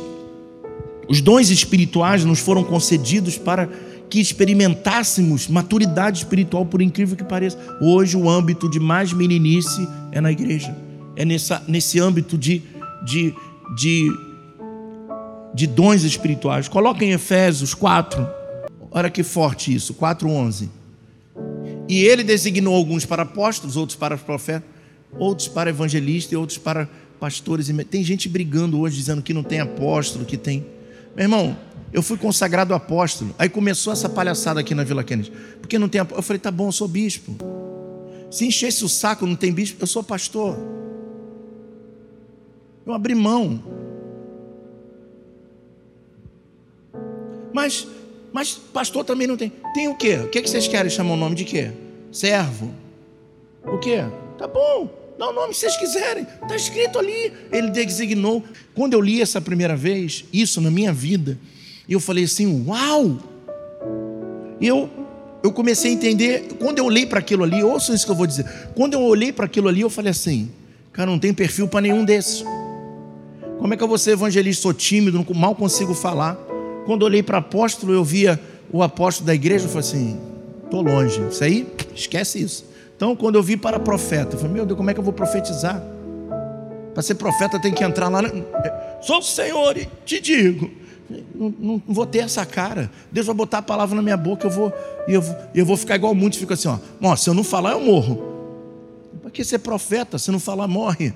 os 1.08 1.22
dons 1.22 1.50
espirituais 1.50 2.24
nos 2.26 2.40
foram 2.40 2.64
concedidos 2.64 3.38
para 3.38 3.68
que 4.10 4.20
experimentássemos 4.20 5.48
maturidade 5.48 6.20
espiritual, 6.20 6.66
por 6.66 6.82
incrível 6.82 7.18
que 7.18 7.24
pareça. 7.24 7.58
Hoje 7.82 8.16
o 8.16 8.30
âmbito 8.30 8.70
de 8.70 8.80
mais 8.80 9.12
meninice 9.12 9.88
é 10.12 10.22
na 10.22 10.32
igreja, 10.32 10.76
é 11.16 11.26
nessa, 11.26 11.64
nesse 11.68 12.00
âmbito 12.00 12.38
de, 12.38 12.62
de, 13.04 13.34
de, 13.76 14.12
de 15.54 15.68
dons 15.68 16.04
espirituais. 16.04 16.68
Coloca 16.68 17.04
em 17.06 17.12
Efésios 17.12 17.74
4, 17.74 18.28
olha 18.92 19.10
que 19.10 19.24
forte 19.24 19.74
isso, 19.74 19.94
4,11. 19.94 20.70
E 21.88 22.04
ele 22.04 22.24
designou 22.24 22.76
alguns 22.76 23.06
para 23.06 23.24
apóstolos, 23.24 23.76
outros 23.76 23.96
para 23.96 24.18
profetas, 24.18 24.68
outros 25.18 25.48
para 25.48 25.70
evangelistas 25.70 26.32
e 26.32 26.36
outros 26.36 26.58
para 26.58 26.90
pastores. 27.20 27.70
Tem 27.90 28.04
gente 28.04 28.28
brigando 28.28 28.80
hoje 28.80 28.98
dizendo 28.98 29.22
que 29.22 29.34
não 29.34 29.44
tem 29.44 29.60
apóstolo, 29.60 30.26
que 30.26 30.38
tem. 30.38 30.66
Meu 31.16 31.26
irmão, 31.26 31.58
eu 31.92 32.02
fui 32.02 32.18
consagrado 32.18 32.74
apóstolo. 32.74 33.36
Aí 33.38 33.50
começou 33.50 33.94
essa 33.94 34.10
palhaçada 34.10 34.60
aqui 34.60 34.74
na 34.74 34.84
Vila 34.84 35.04
Kennedy. 35.04 35.32
Porque 35.62 35.78
não 35.78 35.88
tem 35.88 36.02
apóstolo. 36.02 36.20
Eu 36.20 36.24
falei, 36.24 36.40
tá 36.40 36.52
bom, 36.52 36.68
eu 36.68 36.72
sou 36.72 36.88
bispo. 36.88 37.36
Se 38.32 38.46
enchesse 38.46 38.84
o 38.84 38.90
saco, 38.90 39.28
não 39.28 39.36
tem 39.36 39.52
bispo, 39.52 39.84
eu 39.84 39.88
sou 39.88 40.04
pastor. 40.04 40.58
Eu 42.86 42.94
abri 42.94 43.14
mão. 43.14 43.83
Mas, 47.54 47.88
mas 48.34 48.54
pastor 48.54 49.06
também 49.06 49.28
não 49.28 49.38
tem. 49.38 49.52
Tem 49.74 49.88
o 49.88 49.96
quê? 49.96 50.18
O 50.18 50.30
que 50.30 50.42
vocês 50.42 50.68
querem 50.68 50.90
chamar 50.90 51.14
o 51.14 51.18
nome 51.18 51.36
de 51.36 51.46
quê? 51.46 51.72
Servo. 52.12 52.74
O 53.66 53.78
quê? 53.78 54.04
Tá 54.38 54.48
bom. 54.48 54.90
Dá 55.18 55.30
o 55.30 55.34
nome 55.34 55.54
que 55.54 55.60
vocês 55.60 55.78
quiserem. 55.78 56.26
Está 56.42 56.56
escrito 56.56 56.98
ali. 57.00 57.32
Ele 57.52 57.70
designou. 57.70 58.44
Quando 58.74 58.94
eu 58.94 59.02
li 59.02 59.22
essa 59.22 59.40
primeira 59.40 59.76
vez, 59.76 60.26
isso 60.34 60.60
na 60.60 60.72
minha 60.72 60.92
vida, 60.92 61.38
eu 61.88 62.00
falei 62.00 62.24
assim: 62.24 62.66
Uau! 62.68 63.20
Eu, 64.60 64.90
eu 65.44 65.52
comecei 65.52 65.92
a 65.92 65.94
entender. 65.94 66.48
Quando 66.60 66.80
eu 66.80 66.86
olhei 66.86 67.06
para 67.06 67.20
aquilo 67.20 67.44
ali, 67.44 67.64
ouça 67.64 67.94
isso 67.94 68.06
que 68.06 68.12
eu 68.12 68.16
vou 68.16 68.28
dizer. 68.28 68.46
Quando 68.76 68.94
eu 68.94 69.02
olhei 69.02 69.32
para 69.32 69.46
aquilo 69.46 69.68
ali, 69.68 69.82
eu 69.82 69.90
falei 69.90 70.12
assim: 70.12 70.52
Cara, 70.92 71.10
não 71.10 71.20
tem 71.20 71.34
perfil 71.34 71.68
para 71.68 71.82
nenhum 71.82 72.04
desses. 72.04 72.44
Como 73.60 73.74
é 73.74 73.78
que 73.78 73.84
eu 73.84 73.88
vou 73.88 73.98
ser 73.98 74.12
evangelista? 74.12 74.64
Sou 74.64 74.74
tímido, 74.74 75.26
mal 75.34 75.56
consigo 75.56 75.94
falar. 75.94 76.38
Quando 76.86 77.04
olhei 77.04 77.24
para 77.24 77.38
apóstolo, 77.38 77.94
eu 77.94 78.04
via 78.04 78.40
o 78.72 78.84
apóstolo 78.84 79.28
da 79.28 79.36
igreja, 79.36 79.66
eu 79.66 79.70
falei 79.70 79.88
assim: 79.88 80.20
Estou 80.64 80.82
longe. 80.82 81.22
Isso 81.30 81.44
aí, 81.44 81.68
esquece 81.96 82.42
isso. 82.42 82.66
Então, 82.96 83.16
quando 83.16 83.36
eu 83.36 83.44
vi 83.44 83.58
para 83.58 83.80
profeta, 83.80 84.36
eu 84.36 84.40
falei: 84.40 84.54
Meu 84.54 84.66
Deus, 84.66 84.78
como 84.78 84.90
é 84.90 84.94
que 84.94 85.00
eu 85.00 85.04
vou 85.04 85.14
profetizar? 85.14 85.82
Para 86.94 87.02
ser 87.02 87.16
profeta 87.16 87.60
tem 87.60 87.74
que 87.74 87.84
entrar 87.84 88.10
lá. 88.10 88.22
Na... 88.22 88.30
Sou 89.02 89.20
o 89.20 89.24
Senhor 89.24 89.78
e 89.78 89.88
te 90.06 90.20
digo 90.20 90.84
não, 91.34 91.54
não, 91.60 91.82
vou 91.88 92.06
ter 92.06 92.20
essa 92.20 92.46
cara. 92.46 92.90
Deus 93.12 93.26
vai 93.26 93.36
botar 93.36 93.60
a 93.60 93.62
palavra 93.62 93.96
na 93.96 94.02
minha 94.02 94.18
boca, 94.18 94.48
eu 94.48 94.52
vou, 94.52 94.74
eu 95.08 95.24
eu 95.54 95.66
vou 95.66 95.78
ficar 95.78 95.96
igual 95.96 96.14
muitos, 96.16 96.40
fica 96.40 96.54
assim, 96.54 96.68
ó. 96.68 97.16
Se 97.16 97.30
eu 97.30 97.34
não 97.34 97.44
falar, 97.44 97.72
eu 97.72 97.80
morro. 97.80 98.32
Para 99.22 99.32
que 99.32 99.44
ser 99.44 99.60
profeta? 99.60 100.18
Se 100.18 100.32
não 100.32 100.40
falar, 100.40 100.68
morre. 100.68 101.14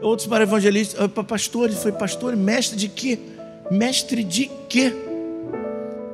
Outros 0.00 0.28
para 0.28 0.44
evangelistas, 0.44 1.10
para 1.10 1.24
pastores, 1.24 1.78
foi 1.82 1.92
pastor, 1.92 2.36
mestre 2.36 2.76
de 2.76 2.88
quê? 2.88 3.18
Mestre 3.70 4.22
de 4.22 4.50
quê? 4.68 4.92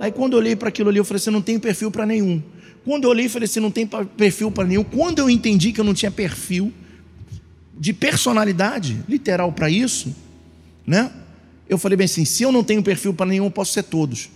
Aí 0.00 0.10
quando 0.10 0.34
eu 0.34 0.38
olhei 0.38 0.56
para 0.56 0.68
aquilo 0.68 0.88
ali, 0.88 0.98
eu 0.98 1.04
falei 1.04 1.18
assim, 1.18 1.30
não 1.30 1.42
tem 1.42 1.58
perfil 1.58 1.90
para 1.90 2.06
nenhum. 2.06 2.42
Quando 2.84 3.04
eu 3.04 3.10
olhei, 3.10 3.26
eu 3.26 3.30
falei 3.30 3.44
assim, 3.44 3.60
não 3.60 3.70
tem 3.70 3.86
perfil 3.86 4.50
para 4.50 4.64
nenhum. 4.66 4.84
Quando 4.84 5.18
eu 5.18 5.30
entendi 5.30 5.72
que 5.72 5.80
eu 5.80 5.84
não 5.84 5.94
tinha 5.94 6.10
perfil, 6.10 6.72
de 7.76 7.92
personalidade 7.92 9.02
literal 9.08 9.52
para 9.52 9.68
isso, 9.68 10.14
né? 10.86 11.10
Eu 11.68 11.78
falei 11.78 11.96
bem 11.96 12.04
assim: 12.04 12.24
se 12.24 12.42
eu 12.42 12.52
não 12.52 12.62
tenho 12.62 12.82
perfil 12.82 13.12
para 13.12 13.26
nenhum, 13.26 13.46
eu 13.46 13.50
posso 13.50 13.72
ser 13.72 13.82
todos. 13.84 14.30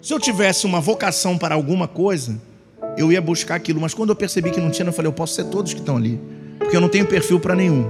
Se 0.00 0.12
eu 0.12 0.20
tivesse 0.20 0.66
uma 0.66 0.80
vocação 0.80 1.38
para 1.38 1.54
alguma 1.54 1.88
coisa, 1.88 2.40
eu 2.96 3.10
ia 3.10 3.20
buscar 3.20 3.54
aquilo, 3.56 3.80
mas 3.80 3.94
quando 3.94 4.10
eu 4.10 4.16
percebi 4.16 4.50
que 4.50 4.60
não 4.60 4.70
tinha, 4.70 4.88
eu 4.88 4.92
falei: 4.92 5.08
eu 5.08 5.12
posso 5.12 5.34
ser 5.34 5.44
todos 5.44 5.72
que 5.72 5.80
estão 5.80 5.96
ali, 5.96 6.20
porque 6.58 6.76
eu 6.76 6.80
não 6.80 6.88
tenho 6.88 7.06
perfil 7.06 7.40
para 7.40 7.54
nenhum. 7.54 7.84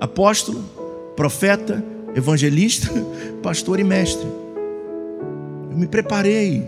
Apóstolo, 0.00 0.62
profeta, 1.16 1.82
evangelista, 2.14 2.88
pastor 3.42 3.80
e 3.80 3.84
mestre. 3.84 4.26
Eu 5.70 5.76
me 5.76 5.86
preparei 5.86 6.64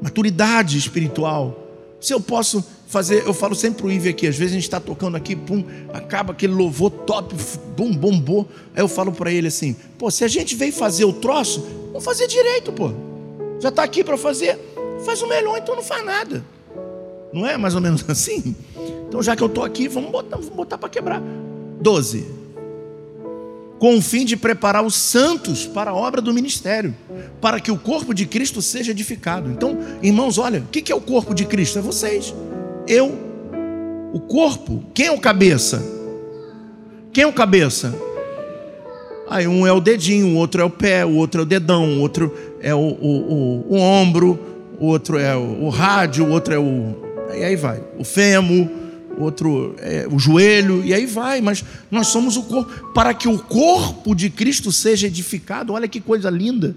maturidade 0.00 0.78
espiritual. 0.78 1.66
Se 2.00 2.14
eu 2.14 2.20
posso 2.20 2.64
fazer, 2.86 3.26
eu 3.26 3.34
falo 3.34 3.54
sempre 3.54 3.78
para 3.82 3.86
o 3.88 3.92
Ive 3.92 4.08
aqui, 4.08 4.26
às 4.26 4.36
vezes 4.36 4.52
a 4.52 4.54
gente 4.54 4.64
está 4.64 4.80
tocando 4.80 5.16
aqui, 5.16 5.34
pum, 5.34 5.64
acaba 5.92 6.32
aquele 6.32 6.54
louvor 6.54 6.90
top, 6.90 7.34
bum, 7.76 7.92
bombou. 7.92 8.48
Aí 8.74 8.82
eu 8.82 8.88
falo 8.88 9.12
para 9.12 9.32
ele 9.32 9.48
assim: 9.48 9.76
pô, 9.98 10.10
se 10.10 10.24
a 10.24 10.28
gente 10.28 10.54
veio 10.54 10.72
fazer 10.72 11.04
o 11.04 11.12
troço, 11.12 11.66
vamos 11.88 12.04
fazer 12.04 12.26
direito, 12.26 12.72
pô. 12.72 12.90
Já 13.60 13.70
está 13.70 13.82
aqui 13.82 14.04
para 14.04 14.16
fazer, 14.16 14.56
faz 15.04 15.22
o 15.22 15.28
melhor, 15.28 15.58
então 15.58 15.74
não 15.74 15.82
faz 15.82 16.04
nada. 16.04 16.44
Não 17.32 17.46
é 17.46 17.56
mais 17.56 17.74
ou 17.74 17.80
menos 17.80 18.04
assim? 18.08 18.54
Então 19.08 19.22
já 19.22 19.36
que 19.36 19.42
eu 19.42 19.48
estou 19.48 19.64
aqui, 19.64 19.88
vamos 19.88 20.10
botar, 20.10 20.36
vamos 20.36 20.54
botar 20.54 20.78
para 20.78 20.88
quebrar. 20.88 21.22
Doze 21.80 22.38
com 23.78 23.96
o 23.96 24.02
fim 24.02 24.24
de 24.24 24.36
preparar 24.36 24.84
os 24.84 24.94
santos 24.94 25.66
para 25.66 25.92
a 25.92 25.94
obra 25.94 26.20
do 26.20 26.34
ministério, 26.34 26.94
para 27.40 27.60
que 27.60 27.70
o 27.70 27.78
corpo 27.78 28.12
de 28.12 28.26
Cristo 28.26 28.60
seja 28.60 28.90
edificado. 28.90 29.50
Então, 29.50 29.78
irmãos, 30.02 30.36
olha, 30.36 30.60
o 30.60 30.66
que 30.66 30.90
é 30.90 30.94
o 30.94 31.00
corpo 31.00 31.34
de 31.34 31.44
Cristo? 31.44 31.78
É 31.78 31.82
vocês, 31.82 32.34
eu, 32.86 33.16
o 34.12 34.20
corpo. 34.20 34.82
Quem 34.92 35.06
é 35.06 35.12
o 35.12 35.20
cabeça? 35.20 35.82
Quem 37.12 37.24
é 37.24 37.26
o 37.26 37.32
cabeça? 37.32 37.94
Aí 39.30 39.46
um 39.46 39.66
é 39.66 39.72
o 39.72 39.80
dedinho, 39.80 40.34
o 40.34 40.36
outro 40.36 40.60
é 40.60 40.64
o 40.64 40.70
pé, 40.70 41.04
o 41.04 41.14
outro 41.14 41.42
é 41.42 41.44
o 41.44 41.46
dedão, 41.46 41.98
o 41.98 42.00
outro 42.00 42.34
é 42.60 42.74
o, 42.74 42.78
o, 42.78 43.64
o, 43.68 43.74
o 43.74 43.76
ombro, 43.76 44.38
o 44.78 44.86
outro 44.86 45.18
é 45.18 45.36
o, 45.36 45.68
rádio, 45.68 46.26
o 46.26 46.30
outro 46.30 46.54
é 46.54 46.58
o. 46.58 46.96
E 47.34 47.44
aí 47.44 47.56
vai, 47.56 47.82
o 47.98 48.04
fêmur 48.04 48.68
outro 49.18 49.74
é, 49.78 50.06
o 50.10 50.18
joelho, 50.18 50.84
e 50.84 50.94
aí 50.94 51.04
vai, 51.04 51.40
mas 51.40 51.64
nós 51.90 52.06
somos 52.08 52.36
o 52.36 52.44
corpo. 52.44 52.92
Para 52.92 53.12
que 53.12 53.28
o 53.28 53.38
corpo 53.38 54.14
de 54.14 54.30
Cristo 54.30 54.70
seja 54.70 55.06
edificado, 55.06 55.72
olha 55.72 55.88
que 55.88 56.00
coisa 56.00 56.30
linda. 56.30 56.76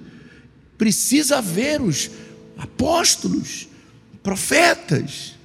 Precisa 0.77 1.37
haver 1.37 1.81
os 1.81 2.09
apóstolos, 2.57 3.67
profetas, 4.23 5.35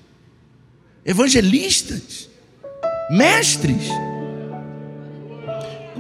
evangelistas, 1.05 2.29
mestres. 3.11 3.89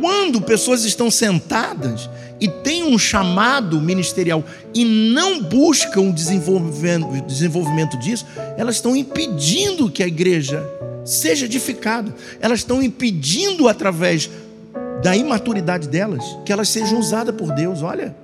Quando 0.00 0.40
pessoas 0.42 0.84
estão 0.84 1.10
sentadas 1.10 2.08
e 2.40 2.48
têm 2.48 2.84
um 2.84 2.98
chamado 2.98 3.80
ministerial 3.80 4.44
e 4.74 4.84
não 4.84 5.42
buscam 5.42 6.02
o 6.02 6.12
desenvolvimento, 6.12 7.98
disso, 7.98 8.26
elas 8.56 8.76
estão 8.76 8.94
impedindo 8.94 9.90
que 9.90 10.02
a 10.02 10.06
igreja 10.06 10.62
seja 11.04 11.46
edificada. 11.46 12.14
Elas 12.40 12.60
estão 12.60 12.82
impedindo, 12.82 13.68
através 13.68 14.28
da 15.02 15.16
imaturidade 15.16 15.88
delas, 15.88 16.24
que 16.44 16.52
elas 16.52 16.68
sejam 16.68 16.98
usadas 16.98 17.34
por 17.34 17.52
Deus. 17.52 17.82
Olha. 17.82 18.14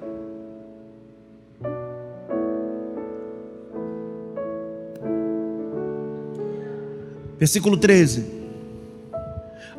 Versículo 7.38 7.76
13 7.76 8.41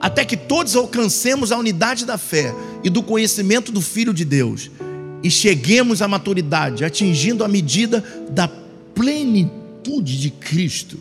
até 0.04 0.26
que 0.26 0.36
todos 0.36 0.76
alcancemos 0.76 1.54
a 1.54 1.58
unidade 1.58 2.06
da 2.06 2.18
fé 2.18 2.54
e 2.84 2.90
do 2.90 3.02
conhecimento 3.02 3.72
do 3.72 3.80
Filho 3.80 4.14
de 4.14 4.26
Deus 4.26 4.70
e 5.24 5.32
cheguemos 5.32 6.02
à 6.02 6.10
maturidade, 6.10 6.84
atingindo 6.84 7.42
a 7.42 7.48
medida 7.48 8.04
da 8.30 8.50
plenitude 8.94 10.20
de 10.20 10.30
Cristo. 10.30 11.00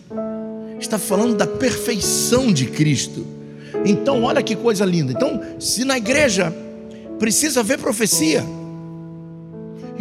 Está 0.78 1.00
falando 1.00 1.34
da 1.34 1.48
perfeição 1.48 2.53
de 2.53 2.66
Cristo. 2.66 3.26
Então, 3.84 4.22
olha 4.22 4.40
que 4.40 4.55
coisa 4.55 4.84
linda. 4.84 5.11
Então, 5.11 5.42
se 5.59 5.84
na 5.84 5.98
igreja 5.98 6.55
precisa 7.18 7.59
haver 7.59 7.80
profecia, 7.80 8.44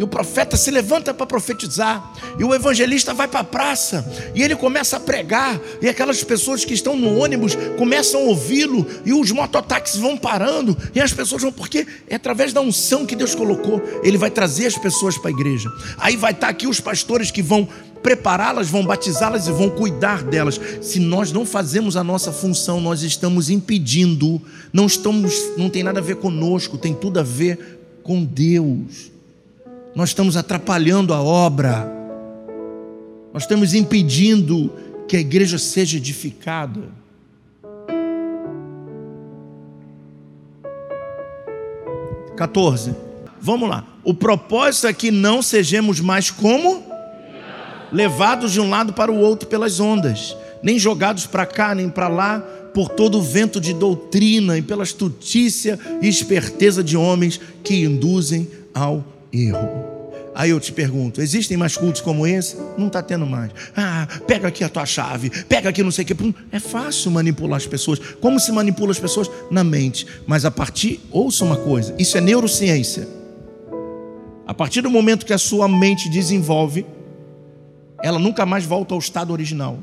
E 0.02 0.04
o 0.04 0.08
profeta 0.08 0.56
se 0.56 0.68
levanta 0.68 1.14
para 1.14 1.24
profetizar. 1.26 2.12
E 2.36 2.42
o 2.42 2.52
evangelista 2.52 3.14
vai 3.14 3.28
para 3.28 3.38
a 3.38 3.44
praça. 3.44 4.04
E 4.34 4.42
ele 4.42 4.56
começa 4.56 4.96
a 4.96 5.00
pregar. 5.00 5.60
E 5.80 5.88
aquelas 5.88 6.24
pessoas 6.24 6.64
que 6.64 6.74
estão 6.74 6.96
no 6.96 7.18
ônibus 7.18 7.56
começam 7.78 8.22
a 8.22 8.24
ouvi-lo. 8.24 8.84
E 9.06 9.12
os 9.12 9.30
mototáxis 9.30 10.00
vão 10.00 10.18
parando. 10.18 10.76
E 10.92 11.00
as 11.00 11.12
pessoas 11.12 11.42
vão, 11.42 11.52
porque 11.52 11.86
é 12.08 12.16
através 12.16 12.52
da 12.52 12.60
unção 12.60 13.06
que 13.06 13.14
Deus 13.14 13.36
colocou. 13.36 13.80
Ele 14.02 14.18
vai 14.18 14.28
trazer 14.28 14.66
as 14.66 14.76
pessoas 14.76 15.16
para 15.16 15.30
a 15.30 15.32
igreja. 15.32 15.70
Aí 15.98 16.16
vai 16.16 16.32
estar 16.32 16.48
aqui 16.48 16.66
os 16.66 16.80
pastores 16.80 17.30
que 17.30 17.40
vão 17.40 17.68
prepará-las, 18.02 18.68
vão 18.68 18.84
batizá-las 18.84 19.46
e 19.46 19.52
vão 19.52 19.70
cuidar 19.70 20.24
delas. 20.24 20.60
Se 20.80 20.98
nós 20.98 21.30
não 21.30 21.46
fazemos 21.46 21.96
a 21.96 22.02
nossa 22.02 22.32
função, 22.32 22.80
nós 22.80 23.04
estamos 23.04 23.50
impedindo, 23.50 24.42
não 24.72 24.86
estamos, 24.86 25.32
não 25.56 25.70
tem 25.70 25.84
nada 25.84 26.00
a 26.00 26.02
ver 26.02 26.16
conosco, 26.16 26.76
tem 26.76 26.92
tudo 26.92 27.20
a 27.20 27.22
ver 27.22 27.78
com 28.02 28.24
Deus 28.24 29.11
nós 29.94 30.10
estamos 30.10 30.36
atrapalhando 30.36 31.12
a 31.12 31.22
obra, 31.22 31.90
nós 33.32 33.42
estamos 33.42 33.74
impedindo 33.74 34.72
que 35.06 35.16
a 35.16 35.20
igreja 35.20 35.58
seja 35.58 35.98
edificada. 35.98 36.88
Quatorze. 42.36 42.94
Vamos 43.40 43.68
lá. 43.68 43.84
O 44.02 44.14
propósito 44.14 44.86
é 44.86 44.92
que 44.92 45.10
não 45.10 45.42
sejamos 45.42 46.00
mais 46.00 46.30
como 46.30 46.82
levados 47.90 48.52
de 48.52 48.60
um 48.60 48.70
lado 48.70 48.92
para 48.92 49.12
o 49.12 49.18
outro 49.18 49.48
pelas 49.48 49.78
ondas, 49.78 50.36
nem 50.62 50.78
jogados 50.78 51.26
para 51.26 51.44
cá 51.44 51.74
nem 51.74 51.90
para 51.90 52.08
lá 52.08 52.40
por 52.72 52.88
todo 52.88 53.18
o 53.18 53.22
vento 53.22 53.60
de 53.60 53.74
doutrina 53.74 54.56
e 54.56 54.62
pela 54.62 54.82
astutícia 54.82 55.78
e 56.00 56.08
esperteza 56.08 56.82
de 56.82 56.96
homens 56.96 57.38
que 57.62 57.84
induzem 57.84 58.48
ao 58.72 59.04
erro. 59.32 59.92
Aí 60.34 60.50
eu 60.50 60.60
te 60.60 60.72
pergunto: 60.72 61.20
existem 61.20 61.56
mais 61.56 61.76
cultos 61.76 62.00
como 62.00 62.26
esse? 62.26 62.56
Não 62.76 62.86
está 62.86 63.02
tendo 63.02 63.26
mais. 63.26 63.50
Ah, 63.76 64.06
pega 64.26 64.48
aqui 64.48 64.64
a 64.64 64.68
tua 64.68 64.86
chave, 64.86 65.30
pega 65.44 65.68
aqui 65.68 65.82
não 65.82 65.90
sei 65.90 66.04
o 66.04 66.06
que. 66.06 66.34
É 66.50 66.58
fácil 66.58 67.10
manipular 67.10 67.56
as 67.56 67.66
pessoas. 67.66 67.98
Como 68.20 68.40
se 68.40 68.50
manipula 68.52 68.92
as 68.92 68.98
pessoas? 68.98 69.30
Na 69.50 69.62
mente. 69.62 70.06
Mas 70.26 70.44
a 70.44 70.50
partir, 70.50 71.00
ouça 71.10 71.44
uma 71.44 71.56
coisa: 71.56 71.94
isso 71.98 72.16
é 72.16 72.20
neurociência. 72.20 73.06
A 74.46 74.54
partir 74.54 74.80
do 74.80 74.90
momento 74.90 75.24
que 75.24 75.32
a 75.32 75.38
sua 75.38 75.68
mente 75.68 76.08
desenvolve, 76.08 76.84
ela 78.02 78.18
nunca 78.18 78.44
mais 78.44 78.64
volta 78.64 78.94
ao 78.94 78.98
estado 78.98 79.32
original. 79.32 79.78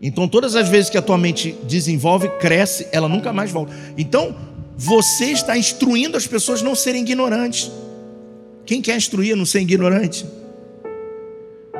Então, 0.00 0.28
todas 0.28 0.54
as 0.54 0.68
vezes 0.68 0.90
que 0.90 0.98
a 0.98 1.02
tua 1.02 1.16
mente 1.16 1.56
desenvolve, 1.66 2.28
cresce, 2.38 2.86
ela 2.92 3.08
nunca 3.08 3.32
mais 3.32 3.50
volta. 3.50 3.74
Então, 3.96 4.36
você 4.76 5.26
está 5.26 5.56
instruindo 5.56 6.16
as 6.16 6.26
pessoas 6.26 6.60
não 6.60 6.74
serem 6.74 7.02
ignorantes. 7.02 7.70
Quem 8.66 8.82
quer 8.82 8.96
instruir 8.96 9.34
não 9.34 9.46
ser 9.46 9.60
ignorante? 9.60 10.26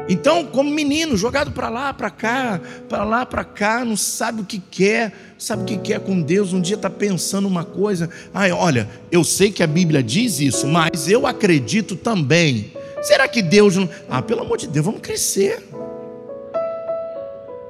Então, 0.09 0.45
como 0.45 0.71
menino, 0.71 1.17
jogado 1.17 1.51
para 1.51 1.69
lá, 1.69 1.93
para 1.93 2.11
cá, 2.11 2.61
para 2.89 3.03
lá, 3.05 3.27
para 3.27 3.45
cá, 3.45 3.85
não 3.85 3.97
sabe 3.97 4.41
o 4.41 4.45
que 4.45 4.61
quer, 4.71 5.13
sabe 5.37 5.63
o 5.63 5.67
que 5.67 5.77
quer 5.77 6.01
com 6.01 6.23
Deus. 6.23 6.53
Um 6.53 6.61
dia 6.61 6.77
está 6.77 6.89
pensando 6.89 7.49
uma 7.49 7.65
coisa. 7.65 8.09
Ai, 8.33 8.53
olha, 8.53 8.89
eu 9.11 9.25
sei 9.25 9.51
que 9.51 9.65
a 9.65 9.67
Bíblia 9.67 10.03
diz 10.03 10.39
isso, 10.39 10.67
mas 10.67 11.09
eu 11.09 11.27
acredito 11.27 11.97
também. 11.97 12.73
Será 13.03 13.27
que 13.27 13.43
Deus 13.43 13.77
não. 13.77 13.89
Ah, 14.09 14.23
pelo 14.23 14.43
amor 14.43 14.59
de 14.59 14.69
Deus, 14.69 14.87
vamos 14.87 15.01
crescer. 15.01 15.63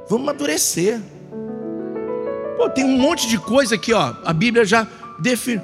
Vamos 0.09 0.29
amadurecer. 0.29 1.01
Pô, 2.57 2.69
tem 2.71 2.85
um 2.85 2.99
monte 2.99 3.29
de 3.29 3.39
coisa 3.39 3.75
aqui, 3.75 3.93
ó. 3.93 4.15
A 4.25 4.33
Bíblia 4.33 4.65
já 4.65 4.87
define. 5.19 5.63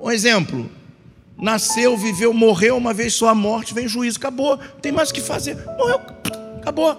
Um 0.00 0.10
exemplo: 0.10 0.70
nasceu, 1.36 1.96
viveu, 1.96 2.32
morreu, 2.32 2.76
uma 2.76 2.94
vez 2.94 3.14
só 3.14 3.28
a 3.28 3.34
morte, 3.34 3.74
vem 3.74 3.88
juízo, 3.88 4.18
acabou, 4.18 4.56
não 4.56 4.80
tem 4.80 4.92
mais 4.92 5.10
o 5.10 5.14
que 5.14 5.20
fazer, 5.20 5.56
morreu, 5.78 6.00
acabou. 6.58 6.96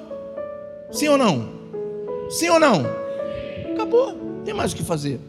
Sim 0.91 1.09
ou 1.09 1.17
não? 1.17 1.49
Sim 2.29 2.49
ou 2.49 2.59
não? 2.59 2.86
Acabou, 3.73 4.15
não 4.15 4.43
tem 4.43 4.53
mais 4.53 4.71
o 4.71 4.75
que 4.75 4.83
fazer. 4.83 5.19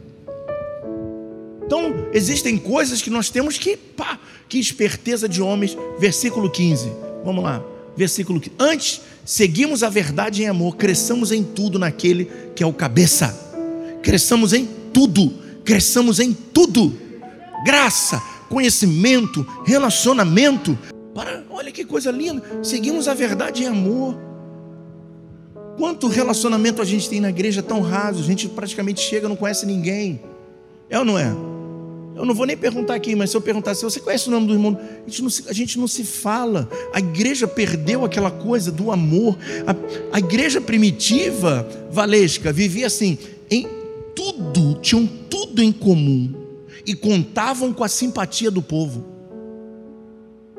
Então, 1.65 2.09
existem 2.13 2.57
coisas 2.57 3.03
que 3.03 3.11
nós 3.11 3.29
temos 3.29 3.59
que, 3.59 3.77
pá, 3.77 4.21
que 4.49 4.59
esperteza 4.59 5.29
de 5.29 5.43
homens, 5.43 5.77
versículo 5.99 6.49
15. 6.49 6.93
Vamos 7.25 7.43
lá, 7.43 7.61
versículo 7.97 8.41
15. 8.41 8.55
Antes, 8.59 9.01
seguimos 9.25 9.83
a 9.83 9.89
verdade 9.89 10.45
em 10.45 10.47
amor, 10.47 10.77
cresçamos 10.77 11.33
em 11.33 11.43
tudo 11.43 11.77
naquele 11.77 12.31
que 12.55 12.63
é 12.63 12.67
o 12.67 12.73
cabeça. 12.73 13.37
Cresçamos 14.01 14.53
em 14.53 14.69
tudo, 14.93 15.35
cresçamos 15.67 16.21
em 16.21 16.33
tudo. 16.33 16.97
Graça, 17.65 18.23
conhecimento, 18.49 19.45
relacionamento. 19.67 20.79
Para, 21.13 21.45
olha 21.51 21.73
que 21.73 21.85
coisa 21.85 22.11
linda. 22.11 22.43
Seguimos 22.63 23.09
a 23.09 23.15
verdade 23.15 23.65
em 23.65 23.67
amor. 23.67 24.17
Quanto 25.77 26.07
relacionamento 26.07 26.81
a 26.81 26.85
gente 26.85 27.11
tem 27.11 27.21
na 27.21 27.29
igreja 27.29 27.63
tão 27.63 27.83
raso, 27.83 28.23
a 28.23 28.25
gente 28.25 28.49
praticamente 28.49 29.01
chega, 29.01 29.29
não 29.29 29.37
conhece 29.37 29.67
ninguém. 29.67 30.23
É 30.89 30.99
ou 30.99 31.05
não 31.05 31.19
é? 31.19 31.27
Eu 32.15 32.25
não 32.25 32.35
vou 32.35 32.47
nem 32.47 32.57
perguntar 32.57 32.95
aqui, 32.95 33.15
mas 33.15 33.31
se 33.31 33.37
eu 33.37 33.43
perguntar 33.43 33.75
se 33.75 33.85
você 33.85 34.01
conhece 34.01 34.29
o 34.29 34.31
nome 34.31 34.47
do 34.47 34.55
irmão, 34.55 34.79
a 35.07 35.11
gente 35.11 35.23
não 35.23 35.29
se, 35.29 35.45
a 35.49 35.53
gente 35.53 35.79
não 35.79 35.87
se 35.87 36.03
fala. 36.03 36.67
A 36.95 36.99
igreja 36.99 37.47
perdeu 37.47 38.07
aquela 38.07 38.31
coisa 38.31 38.73
do 38.73 38.91
amor. 38.91 39.37
A, 39.67 40.17
a 40.17 40.19
igreja 40.19 40.59
primitiva, 40.59 41.69
Valesca, 41.91 42.51
vivia 42.53 42.87
assim, 42.87 43.19
em 43.51 43.69
tudo, 44.17 44.81
tinham 44.81 45.07
tudo 45.07 45.63
em 45.63 45.71
comum 45.71 46.33
e 46.87 46.95
contavam 46.95 47.73
com 47.73 47.85
a 47.85 47.89
simpatia 47.89 48.51
do 48.51 48.63
povo. 48.63 49.15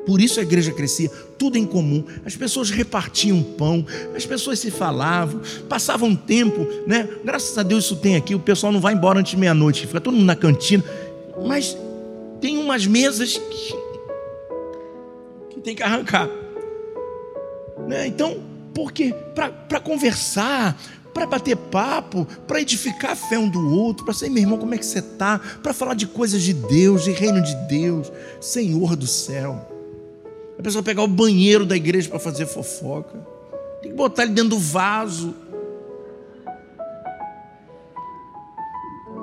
Por 0.06 0.22
isso 0.22 0.40
a 0.40 0.42
igreja 0.42 0.72
crescia, 0.72 1.10
tudo 1.36 1.58
em 1.58 1.66
comum. 1.66 2.02
As 2.24 2.34
pessoas 2.34 2.70
repartiam 2.70 3.42
pão, 3.42 3.84
as 4.16 4.24
pessoas 4.24 4.58
se 4.58 4.70
falavam, 4.70 5.42
passavam 5.68 6.16
tempo, 6.16 6.66
né? 6.86 7.06
Graças 7.22 7.58
a 7.58 7.62
Deus 7.62 7.84
isso 7.84 7.96
tem 7.96 8.16
aqui. 8.16 8.34
O 8.34 8.38
pessoal 8.38 8.72
não 8.72 8.80
vai 8.80 8.94
embora 8.94 9.18
antes 9.18 9.32
de 9.32 9.36
meia-noite, 9.36 9.86
fica 9.86 10.00
todo 10.00 10.14
mundo 10.14 10.24
na 10.24 10.36
cantina. 10.36 10.82
Mas 11.44 11.76
tem 12.40 12.56
umas 12.56 12.86
mesas 12.86 13.36
que, 13.36 13.74
que 15.50 15.60
tem 15.60 15.74
que 15.74 15.82
arrancar. 15.82 16.30
Né? 17.86 18.06
Então, 18.06 18.38
porque 18.74 19.14
para 19.34 19.80
conversar, 19.80 20.80
para 21.18 21.26
bater 21.26 21.56
papo, 21.56 22.26
para 22.46 22.60
edificar 22.60 23.12
a 23.12 23.16
fé 23.16 23.36
um 23.36 23.48
do 23.48 23.74
outro, 23.74 24.04
para 24.04 24.14
ser, 24.14 24.30
meu 24.30 24.42
irmão, 24.42 24.56
como 24.56 24.74
é 24.74 24.78
que 24.78 24.86
você 24.86 25.00
está? 25.00 25.40
Para 25.62 25.74
falar 25.74 25.94
de 25.94 26.06
coisas 26.06 26.42
de 26.42 26.52
Deus, 26.52 27.02
de 27.02 27.10
reino 27.10 27.42
de 27.42 27.54
Deus, 27.66 28.12
Senhor 28.40 28.94
do 28.94 29.06
céu. 29.06 29.68
A 30.56 30.62
pessoa 30.62 30.82
pegar 30.82 31.02
o 31.02 31.08
banheiro 31.08 31.66
da 31.66 31.76
igreja 31.76 32.08
para 32.08 32.20
fazer 32.20 32.46
fofoca, 32.46 33.18
tem 33.82 33.90
que 33.90 33.96
botar 33.96 34.22
ele 34.22 34.32
dentro 34.32 34.50
do 34.50 34.58
vaso. 34.58 35.34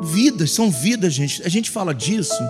Vidas, 0.02 0.52
são 0.52 0.70
vidas, 0.70 1.14
gente. 1.14 1.44
A 1.44 1.50
gente 1.50 1.72
fala 1.72 1.94
disso. 1.94 2.44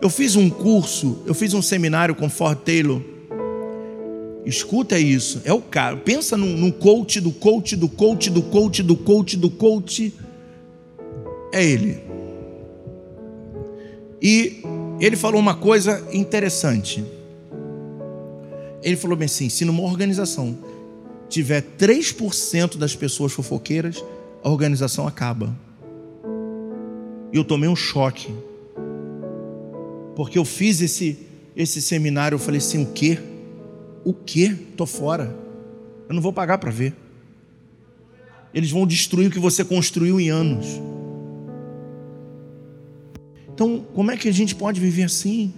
Eu 0.00 0.08
fiz 0.08 0.36
um 0.36 0.48
curso, 0.48 1.18
eu 1.26 1.34
fiz 1.34 1.52
um 1.54 1.62
seminário 1.62 2.14
com 2.14 2.28
Ford 2.28 2.58
Taylor 2.58 3.02
Escuta 4.46 4.96
isso. 4.96 5.42
É 5.44 5.52
o 5.52 5.60
cara. 5.60 5.96
Pensa 5.96 6.36
no, 6.36 6.72
coach 6.72 7.20
do 7.20 7.32
coach 7.32 7.74
do 7.74 7.88
coach 7.88 8.30
do 8.30 8.40
coach 8.40 8.80
do 8.80 8.96
coach 8.96 9.36
do 9.36 9.50
coach. 9.50 10.14
É 11.52 11.64
ele. 11.64 12.00
E 14.22 14.62
ele 15.00 15.16
falou 15.16 15.40
uma 15.40 15.56
coisa 15.56 16.06
interessante. 16.12 17.04
Ele 18.84 18.96
falou 18.96 19.16
bem 19.16 19.26
assim: 19.26 19.48
se 19.48 19.64
numa 19.64 19.82
organização 19.82 20.56
tiver 21.28 21.62
3% 21.76 22.76
das 22.76 22.94
pessoas 22.94 23.32
fofoqueiras, 23.32 24.04
a 24.44 24.48
organização 24.48 25.08
acaba. 25.08 25.52
E 27.32 27.36
eu 27.36 27.44
tomei 27.44 27.68
um 27.68 27.74
choque. 27.74 28.32
Porque 30.14 30.38
eu 30.38 30.44
fiz 30.44 30.80
esse, 30.80 31.18
esse 31.56 31.82
seminário, 31.82 32.36
eu 32.36 32.38
falei 32.38 32.58
assim: 32.58 32.84
o 32.84 32.86
quê? 32.86 33.18
O 34.06 34.14
que? 34.14 34.44
Estou 34.44 34.86
fora. 34.86 35.36
Eu 36.08 36.14
não 36.14 36.22
vou 36.22 36.32
pagar 36.32 36.58
para 36.58 36.70
ver. 36.70 36.94
Eles 38.54 38.70
vão 38.70 38.86
destruir 38.86 39.26
o 39.26 39.32
que 39.32 39.38
você 39.40 39.64
construiu 39.64 40.20
em 40.20 40.30
anos. 40.30 40.80
Então, 43.52 43.84
como 43.92 44.12
é 44.12 44.16
que 44.16 44.28
a 44.28 44.32
gente 44.32 44.54
pode 44.54 44.80
viver 44.80 45.02
assim? 45.02 45.52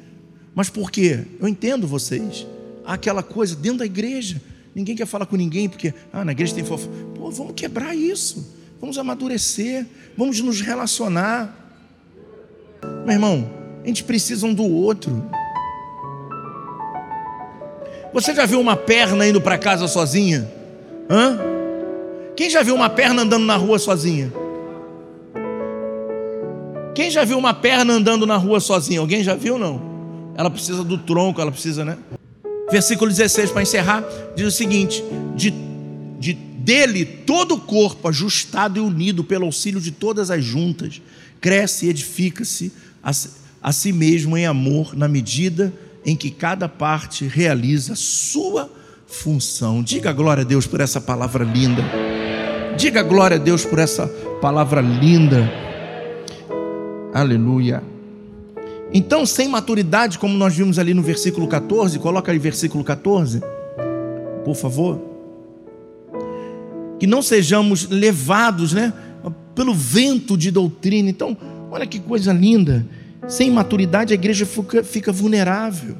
Mas 0.55 0.71
por 0.71 0.91
quê? 0.91 1.27
Eu 1.39 1.47
entendo 1.47 1.87
vocês. 1.87 2.47
Há 2.87 2.95
aquela 2.95 3.23
coisa 3.23 3.55
dentro 3.55 3.81
da 3.81 3.85
igreja. 3.85 4.41
Ninguém 4.75 4.97
quer 4.97 5.07
falar 5.07 5.27
com 5.27 5.37
ninguém 5.37 5.69
porque, 5.69 5.93
ah, 6.11 6.25
na 6.25 6.33
igreja 6.33 6.55
tem 6.55 6.65
fofo. 6.65 6.89
Pô, 7.15 7.31
vamos 7.31 7.53
quebrar 7.55 7.95
isso. 7.95 8.51
Vamos 8.81 8.97
amadurecer. 8.97 9.87
Vamos 10.17 10.41
nos 10.41 10.63
relacionar. 10.63 11.55
Meu 13.05 13.13
irmão, 13.13 13.51
a 13.85 13.87
gente 13.87 14.05
precisa 14.05 14.47
um 14.47 14.55
do 14.55 14.65
outro. 14.65 15.31
Você 18.13 18.35
já 18.35 18.47
viu 18.47 18.61
uma 18.61 18.77
perna 18.77 19.27
indo 19.27 19.41
para 19.41 19.59
casa 19.59 19.87
sozinha? 19.87 20.51
Hã? 21.11 21.39
Quem 22.37 22.49
já 22.49 22.63
viu 22.63 22.75
uma 22.75 22.89
perna 22.89 23.23
andando 23.23 23.45
na 23.45 23.57
rua 23.57 23.79
sozinha? 23.79 24.33
Quem 26.95 27.11
já 27.11 27.25
viu 27.25 27.39
uma 27.39 27.55
perna 27.55 27.95
andando 27.95 28.27
na 28.27 28.37
rua 28.37 28.61
sozinha? 28.61 29.01
Alguém 29.01 29.23
já 29.23 29.35
viu 29.35 29.59
não? 29.59 29.89
ela 30.39 30.49
precisa 30.49 30.85
do 30.85 30.97
tronco, 30.97 31.41
ela 31.41 31.51
precisa, 31.51 31.85
né? 31.85 31.99
Versículo 32.71 33.11
16 33.11 33.51
para 33.51 33.63
encerrar, 33.63 34.05
diz 34.37 34.47
o 34.47 34.51
seguinte: 34.53 35.03
de, 35.35 35.53
de 36.21 36.33
dele 36.33 37.05
todo 37.05 37.57
o 37.57 37.61
corpo 37.61 38.07
ajustado 38.07 38.79
e 38.79 38.81
unido 38.81 39.25
pelo 39.25 39.47
auxílio 39.47 39.81
de 39.81 39.91
todas 39.91 40.31
as 40.31 40.45
juntas, 40.45 41.03
cresce 41.41 41.87
e 41.87 41.89
edifica-se 41.89 42.73
a, 43.03 43.11
a 43.61 43.73
si 43.73 43.93
mesmo 43.93 44.37
em 44.37 44.47
amor, 44.47 44.97
na 44.97 45.09
medida 45.09 45.73
em 46.05 46.17
que 46.17 46.31
cada 46.31 46.69
parte 46.69 47.27
realiza 47.27 47.95
sua 47.95 48.71
função. 49.07 49.83
Diga 49.83 50.13
glória 50.13 50.43
a 50.43 50.45
Deus 50.45 50.67
por 50.67 50.81
essa 50.81 51.01
palavra 51.01 51.45
linda. 51.45 51.83
Diga 52.77 53.03
glória 53.03 53.37
a 53.37 53.41
Deus 53.41 53.65
por 53.65 53.79
essa 53.79 54.07
palavra 54.41 54.81
linda. 54.81 55.51
Aleluia. 57.13 57.83
Então, 58.93 59.27
sem 59.27 59.49
maturidade, 59.49 60.19
como 60.19 60.37
nós 60.37 60.55
vimos 60.55 60.79
ali 60.79 60.95
no 60.95 61.03
versículo 61.03 61.47
14, 61.47 61.99
coloca 61.99 62.33
aí 62.33 62.39
versículo 62.39 62.83
14, 62.83 63.43
por 64.45 64.55
favor. 64.55 64.99
Que 66.99 67.07
não 67.07 67.21
sejamos 67.21 67.89
levados, 67.89 68.73
né, 68.73 68.93
pelo 69.55 69.75
vento 69.75 70.37
de 70.37 70.51
doutrina. 70.51 71.11
Então, 71.11 71.37
olha 71.71 71.87
que 71.87 71.99
coisa 71.99 72.33
linda. 72.33 72.87
Sem 73.29 73.51
maturidade, 73.51 74.15
a 74.15 74.17
igreja 74.17 74.47
fica, 74.47 74.83
fica 74.83 75.13
vulnerável. 75.13 75.95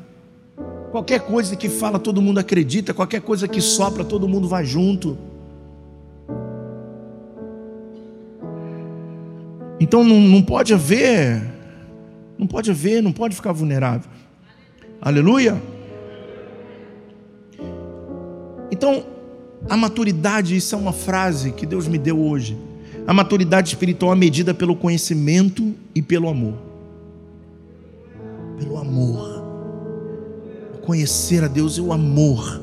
Qualquer 0.91 1.21
coisa 1.21 1.55
que 1.55 1.69
fala, 1.69 1.99
todo 1.99 2.23
mundo 2.23 2.39
acredita. 2.39 2.95
Qualquer 2.95 3.21
coisa 3.21 3.47
que 3.47 3.61
sopra, 3.61 4.03
todo 4.03 4.27
mundo 4.27 4.49
vai 4.49 4.65
junto. 4.65 5.19
Então 9.79 10.03
não, 10.03 10.19
não 10.19 10.43
pode 10.43 10.73
haver, 10.73 11.43
não 12.39 12.47
pode 12.47 12.71
haver, 12.71 13.03
não 13.03 13.13
pode 13.13 13.37
ficar 13.37 13.53
vulnerável. 13.53 14.11
Aleluia. 15.01 15.61
Então, 18.71 19.05
a 19.69 19.77
maturidade, 19.77 20.57
isso 20.57 20.75
é 20.75 20.79
uma 20.79 20.93
frase 20.93 21.53
que 21.53 21.67
Deus 21.67 21.87
me 21.87 21.99
deu 21.99 22.19
hoje. 22.19 22.57
A 23.07 23.13
maturidade 23.13 23.69
espiritual 23.69 24.13
é 24.13 24.17
medida 24.17 24.55
pelo 24.55 24.75
conhecimento 24.75 25.75
e 25.95 26.01
pelo 26.01 26.29
amor. 26.29 26.68
Pelo 28.59 28.77
amor. 28.77 29.45
Conhecer 30.83 31.45
a 31.45 31.49
Deus 31.49 31.77
e 31.77 31.81
o 31.81 31.93
amor. 31.93 32.61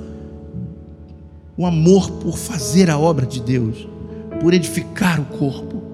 O 1.58 1.66
amor 1.66 2.12
por 2.12 2.38
fazer 2.38 2.90
a 2.90 2.98
obra 2.98 3.26
de 3.26 3.42
Deus, 3.42 3.88
por 4.42 4.54
edificar 4.54 5.22
o 5.22 5.26
corpo 5.26 5.86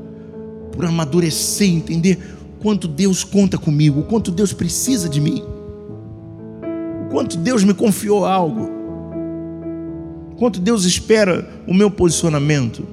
por 0.71 0.85
amadurecer, 0.85 1.69
entender 1.69 2.17
quanto 2.59 2.87
Deus 2.87 3.23
conta 3.23 3.57
comigo, 3.57 3.99
o 3.99 4.03
quanto 4.03 4.31
Deus 4.31 4.53
precisa 4.53 5.09
de 5.09 5.19
mim, 5.19 5.43
o 7.05 7.09
quanto 7.11 7.37
Deus 7.37 7.63
me 7.63 7.73
confiou 7.73 8.25
algo, 8.25 8.69
o 10.31 10.35
quanto 10.37 10.59
Deus 10.59 10.85
espera 10.85 11.47
o 11.67 11.73
meu 11.73 11.91
posicionamento. 11.91 12.87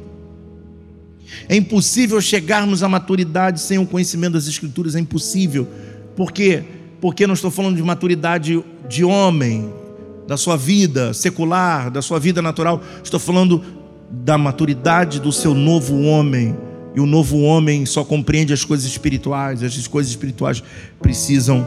É 1.48 1.56
impossível 1.56 2.20
chegarmos 2.20 2.82
à 2.82 2.88
maturidade 2.88 3.60
sem 3.60 3.78
o 3.78 3.86
conhecimento 3.86 4.34
das 4.34 4.48
Escrituras, 4.48 4.94
é 4.94 5.00
impossível. 5.00 5.68
Por 6.16 6.32
quê? 6.32 6.64
Porque 7.00 7.26
não 7.26 7.34
estou 7.34 7.50
falando 7.50 7.76
de 7.76 7.82
maturidade 7.82 8.64
de 8.88 9.04
homem, 9.04 9.72
da 10.26 10.36
sua 10.36 10.56
vida 10.56 11.14
secular, 11.14 11.90
da 11.90 12.02
sua 12.02 12.18
vida 12.18 12.42
natural, 12.42 12.82
estou 13.02 13.18
falando 13.18 13.62
da 14.10 14.36
maturidade 14.36 15.20
do 15.20 15.32
seu 15.32 15.54
novo 15.54 16.02
homem 16.02 16.56
e 16.94 17.00
o 17.00 17.06
novo 17.06 17.40
homem 17.40 17.86
só 17.86 18.04
compreende 18.04 18.52
as 18.52 18.64
coisas 18.64 18.86
espirituais, 18.86 19.62
as 19.62 19.86
coisas 19.86 20.10
espirituais 20.10 20.62
precisam 21.00 21.66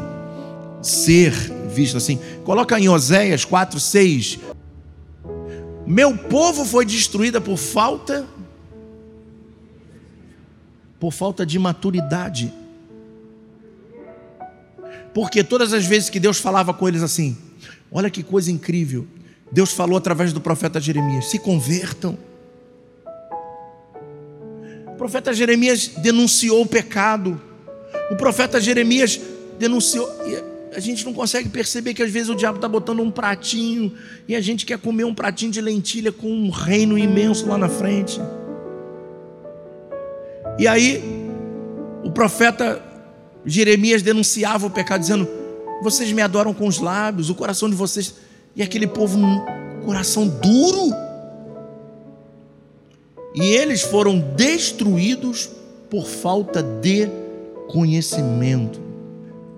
ser 0.82 1.32
vistas 1.74 2.04
assim. 2.04 2.20
Coloca 2.44 2.80
em 2.80 2.90
Oséias 2.90 3.46
4, 3.46 3.80
6. 3.80 4.40
Meu 5.86 6.16
povo 6.18 6.66
foi 6.66 6.86
destruída 6.86 7.40
por 7.40 7.58
falta 7.58 8.28
por 11.00 11.12
falta 11.12 11.44
de 11.44 11.58
maturidade. 11.58 12.54
Porque 15.14 15.43
todas 15.43 15.74
as 15.74 15.86
vezes 15.86 16.09
que 16.09 16.20
Deus 16.20 16.39
falava 16.39 16.74
com 16.74 16.88
eles 16.88 17.03
assim, 17.03 17.38
olha 17.91 18.09
que 18.09 18.24
coisa 18.24 18.51
incrível. 18.51 19.07
Deus 19.51 19.72
falou 19.74 19.97
através 19.97 20.32
do 20.32 20.39
profeta 20.39 20.80
Jeremias: 20.80 21.26
se 21.26 21.38
convertam 21.39 22.18
profeta 25.01 25.34
Jeremias 25.34 25.88
denunciou 25.97 26.62
o 26.62 26.66
pecado. 26.68 27.41
O 28.12 28.16
profeta 28.16 28.62
Jeremias 28.62 29.20
denunciou. 29.57 30.07
A 30.76 30.80
gente 30.80 31.03
não 31.03 31.12
consegue 31.12 31.49
perceber 31.49 31.95
que 31.95 32.03
às 32.03 32.12
vezes 32.12 32.30
o 32.30 32.36
diabo 32.36 32.59
está 32.59 32.68
botando 32.68 32.99
um 32.99 33.09
pratinho 33.09 33.97
e 34.28 34.36
a 34.36 34.41
gente 34.41 34.64
quer 34.64 34.78
comer 34.78 35.03
um 35.03 35.16
pratinho 35.16 35.51
de 35.51 35.59
lentilha 35.59 36.12
com 36.12 36.32
um 36.32 36.51
reino 36.51 36.99
imenso 36.99 37.47
lá 37.47 37.57
na 37.57 37.68
frente. 37.68 38.22
E 40.59 40.68
aí, 40.68 41.03
o 42.03 42.12
profeta 42.12 42.80
Jeremias 43.46 44.02
denunciava 44.02 44.68
o 44.68 44.70
pecado, 44.70 45.02
dizendo: 45.02 45.28
Vocês 45.82 46.12
me 46.12 46.22
adoram 46.22 46.54
com 46.54 46.68
os 46.68 46.80
lábios, 46.80 47.30
o 47.30 47.36
coração 47.36 47.70
de 47.70 47.76
vocês. 47.76 48.16
E 48.56 48.62
aquele 48.62 48.88
povo, 48.88 49.18
coração 49.86 50.28
duro 50.28 50.94
e 53.34 53.44
eles 53.44 53.82
foram 53.82 54.20
destruídos 54.36 55.50
por 55.89 56.06
falta 56.06 56.62
de 56.62 57.10
conhecimento, 57.70 58.80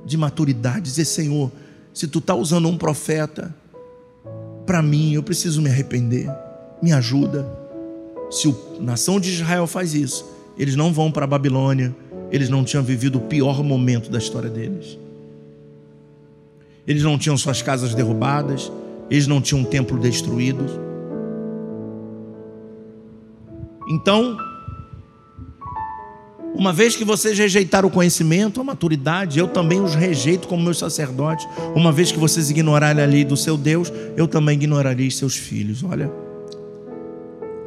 de 0.06 0.16
maturidade. 0.16 0.82
Dizer, 0.82 1.06
Senhor, 1.06 1.52
se 1.94 2.08
tu 2.08 2.20
está 2.20 2.36
usando 2.36 2.68
um 2.68 2.78
profeta 2.78 3.54
para 4.66 4.82
mim, 4.82 5.14
eu 5.14 5.24
preciso 5.24 5.62
me 5.62 5.70
arrepender, 5.70 6.30
me 6.82 6.94
ajuda. 6.94 7.48
Se 8.30 8.48
a 8.48 8.82
nação 8.82 9.20
de 9.20 9.32
Israel 9.32 9.66
faz 9.66 9.94
isso, 9.94 10.26
eles 10.58 10.76
não 10.76 10.94
vão 10.94 11.12
para 11.12 11.24
a 11.24 11.28
Babilônia, 11.28 11.96
eles 12.34 12.50
não 12.50 12.66
tinham 12.66 12.84
vivido 12.84 13.20
o 13.20 13.22
pior 13.22 13.64
momento 13.64 14.10
da 14.10 14.18
história 14.18 14.50
deles. 14.50 14.98
Eles 16.86 17.04
não 17.04 17.18
tinham 17.18 17.38
suas 17.38 17.62
casas 17.62 17.96
derrubadas, 17.96 18.70
eles 19.10 19.28
não 19.28 19.40
tinham 19.40 19.62
um 19.62 19.66
templo 19.66 19.98
destruído 19.98 20.92
então, 23.88 24.38
uma 26.56 26.72
vez 26.72 26.96
que 26.96 27.04
vocês 27.04 27.38
rejeitaram 27.38 27.90
o 27.90 27.92
conhecimento, 27.92 28.62
a 28.62 28.64
maturidade, 28.64 29.40
eu 29.40 29.48
também 29.48 29.82
os 29.82 29.94
rejeito 29.94 30.48
como 30.48 30.64
meus 30.64 30.78
sacerdotes. 30.78 31.48
Uma 31.76 31.92
vez 31.92 32.12
que 32.12 32.18
vocês 32.18 32.50
ignorarem 32.50 33.04
a 33.04 33.08
lei 33.08 33.26
do 33.26 33.36
seu 33.36 33.58
Deus, 33.58 33.92
eu 34.16 34.28
também 34.28 34.56
ignorarei 34.56 35.12
seus 35.12 35.36
filhos. 35.36 35.84
Olha, 35.84 36.12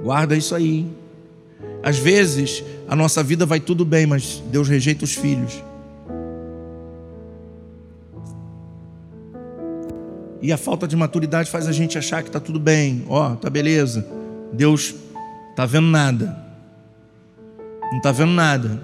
guarda 0.02 0.36
isso 0.36 0.54
aí. 0.54 0.86
Às 1.82 1.98
vezes, 1.98 2.62
a 2.88 2.96
nossa 2.96 3.22
vida 3.22 3.46
vai 3.46 3.60
tudo 3.60 3.84
bem, 3.84 4.06
mas 4.06 4.42
Deus 4.50 4.68
rejeita 4.68 5.04
os 5.04 5.14
filhos. 5.14 5.62
E 10.42 10.52
a 10.52 10.56
falta 10.56 10.86
de 10.86 10.94
maturidade 10.94 11.50
faz 11.50 11.66
a 11.66 11.72
gente 11.72 11.96
achar 11.96 12.22
que 12.22 12.28
está 12.28 12.38
tudo 12.38 12.60
bem, 12.60 13.04
ó, 13.08 13.32
oh, 13.32 13.36
tá 13.36 13.50
beleza. 13.50 14.06
Deus 14.52 14.94
Está 15.56 15.64
vendo 15.64 15.86
nada. 15.86 16.36
Não 17.90 17.96
está 17.96 18.12
vendo 18.12 18.32
nada. 18.32 18.78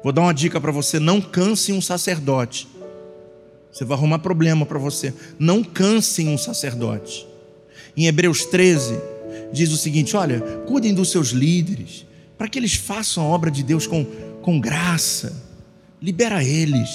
Vou 0.00 0.12
dar 0.12 0.20
uma 0.20 0.32
dica 0.32 0.60
para 0.60 0.70
você: 0.70 1.00
não 1.00 1.20
canse 1.20 1.72
um 1.72 1.80
sacerdote. 1.80 2.68
Você 3.72 3.84
vai 3.84 3.98
arrumar 3.98 4.20
problema 4.20 4.64
para 4.64 4.78
você. 4.78 5.12
Não 5.40 5.64
canse 5.64 6.24
um 6.28 6.38
sacerdote. 6.38 7.26
Em 7.96 8.06
Hebreus 8.06 8.44
13, 8.46 8.96
diz 9.52 9.70
o 9.72 9.76
seguinte: 9.76 10.16
olha, 10.16 10.40
cuidem 10.66 10.94
dos 10.94 11.10
seus 11.10 11.28
líderes, 11.28 12.06
para 12.36 12.48
que 12.48 12.58
eles 12.58 12.74
façam 12.74 13.24
a 13.24 13.26
obra 13.26 13.50
de 13.50 13.62
Deus 13.62 13.86
com, 13.86 14.04
com 14.40 14.58
graça. 14.58 15.32
Libera 16.00 16.42
eles. 16.42 16.90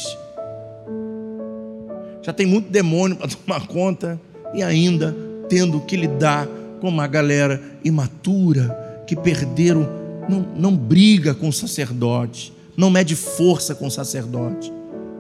Já 2.21 2.33
tem 2.33 2.45
muito 2.45 2.69
demônio 2.69 3.15
para 3.15 3.29
tomar 3.31 3.67
conta 3.67 4.19
e 4.53 4.61
ainda 4.61 5.15
tendo 5.47 5.79
que 5.81 5.95
lidar 5.95 6.47
com 6.81 6.89
uma 6.89 7.07
galera 7.07 7.61
imatura 7.83 9.03
que 9.07 9.15
perderam, 9.15 9.87
não, 10.27 10.39
não 10.55 10.75
briga 10.75 11.33
com 11.33 11.47
o 11.47 11.53
sacerdote, 11.53 12.53
não 12.75 12.89
mede 12.89 13.15
força 13.15 13.73
com 13.73 13.87
o 13.87 13.91
sacerdote. 13.91 14.71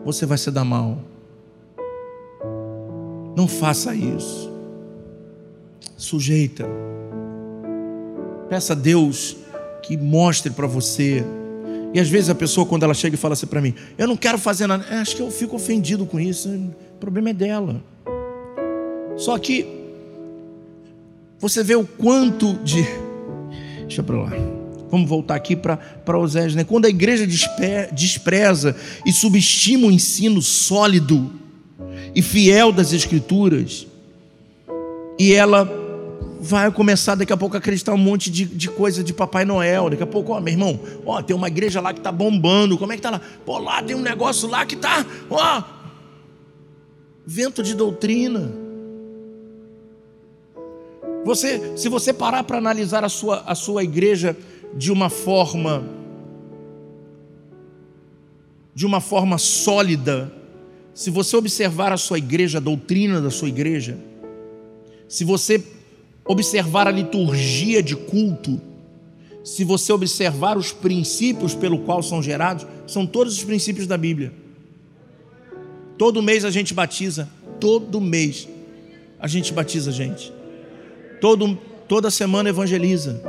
Você 0.03 0.25
vai 0.25 0.37
se 0.37 0.51
dar 0.51 0.65
mal. 0.65 1.01
Não 3.35 3.47
faça 3.47 3.95
isso. 3.95 4.51
Sujeita. 5.95 6.65
Peça 8.49 8.73
a 8.73 8.75
Deus 8.75 9.37
que 9.83 9.97
mostre 9.97 10.51
para 10.51 10.67
você. 10.67 11.23
E 11.93 11.99
às 11.99 12.09
vezes 12.09 12.29
a 12.29 12.35
pessoa, 12.35 12.65
quando 12.65 12.83
ela 12.83 12.93
chega 12.93 13.15
e 13.15 13.17
fala 13.17 13.33
assim 13.33 13.47
para 13.47 13.61
mim: 13.61 13.73
Eu 13.97 14.07
não 14.07 14.17
quero 14.17 14.37
fazer 14.37 14.67
nada, 14.67 14.85
acho 14.99 15.15
que 15.15 15.21
eu 15.21 15.31
fico 15.31 15.55
ofendido 15.55 16.05
com 16.05 16.19
isso. 16.19 16.49
O 16.49 16.99
problema 16.99 17.29
é 17.29 17.33
dela. 17.33 17.83
Só 19.17 19.37
que 19.37 19.65
você 21.39 21.63
vê 21.63 21.75
o 21.75 21.85
quanto 21.85 22.53
de. 22.63 22.85
Deixa 23.81 24.03
para 24.03 24.17
lá. 24.17 24.31
Vamos 24.89 25.09
voltar 25.09 25.35
aqui 25.35 25.55
para 25.55 26.17
Osés, 26.17 26.55
né? 26.55 26.63
Quando 26.63 26.85
a 26.85 26.89
igreja 26.89 27.27
despreza 27.91 28.75
e 29.05 29.11
subestima 29.11 29.87
o 29.87 29.91
ensino 29.91 30.41
sólido 30.41 31.29
e 32.15 32.21
fiel 32.21 32.71
das 32.71 32.93
Escrituras, 32.93 33.85
e 35.19 35.33
ela 35.33 35.86
vai 36.39 36.71
começar 36.71 37.15
daqui 37.15 37.33
a 37.33 37.37
pouco 37.37 37.55
a 37.55 37.59
acreditar 37.59 37.93
um 37.93 37.97
monte 37.97 38.29
de, 38.29 38.45
de 38.45 38.69
coisa 38.69 39.03
de 39.03 39.13
Papai 39.13 39.45
Noel. 39.45 39.89
Daqui 39.89 40.03
a 40.03 40.07
pouco, 40.07 40.33
ó, 40.33 40.39
meu 40.39 40.53
irmão, 40.53 40.79
ó, 41.05 41.21
tem 41.21 41.35
uma 41.35 41.47
igreja 41.47 41.81
lá 41.81 41.93
que 41.93 42.01
tá 42.01 42.11
bombando. 42.11 42.77
Como 42.77 42.91
é 42.93 42.95
que 42.95 43.01
tá 43.01 43.09
lá? 43.09 43.21
Pô, 43.45 43.57
lá 43.57 43.81
tem 43.81 43.95
um 43.95 44.01
negócio 44.01 44.47
lá 44.47 44.65
que 44.65 44.75
tá, 44.75 45.05
ó, 45.29 45.63
vento 47.25 47.61
de 47.63 47.75
doutrina. 47.75 48.51
Você, 51.25 51.77
se 51.77 51.89
você 51.89 52.13
parar 52.13 52.43
para 52.43 52.57
analisar 52.57 53.03
a 53.03 53.09
sua, 53.09 53.43
a 53.45 53.53
sua 53.53 53.83
igreja 53.83 54.37
de 54.73 54.91
uma 54.91 55.09
forma 55.09 55.83
de 58.73 58.85
uma 58.85 59.01
forma 59.01 59.39
sólida, 59.39 60.31
se 60.93 61.09
você 61.09 61.35
observar 61.35 61.91
a 61.91 61.97
sua 61.97 62.19
igreja, 62.19 62.59
a 62.59 62.61
doutrina 62.61 63.19
da 63.19 63.31
sua 63.31 63.49
igreja, 63.49 63.97
se 65.07 65.23
você 65.23 65.63
observar 66.27 66.87
a 66.87 66.91
liturgia 66.91 67.81
de 67.81 67.95
culto, 67.95 68.59
se 69.43 69.63
você 69.63 69.93
observar 69.93 70.57
os 70.57 70.71
princípios 70.71 71.55
pelo 71.55 71.79
qual 71.79 72.03
são 72.03 72.21
gerados, 72.21 72.67
são 72.85 73.05
todos 73.05 73.37
os 73.37 73.43
princípios 73.43 73.87
da 73.87 73.97
Bíblia. 73.97 74.33
Todo 75.97 76.21
mês 76.21 76.43
a 76.43 76.51
gente 76.51 76.73
batiza, 76.73 77.29
todo 77.59 78.01
mês 78.01 78.47
a 79.19 79.27
gente 79.27 79.53
batiza 79.53 79.91
gente. 79.91 80.33
Todo, 81.21 81.57
toda 81.87 82.11
semana 82.11 82.49
evangeliza. 82.49 83.21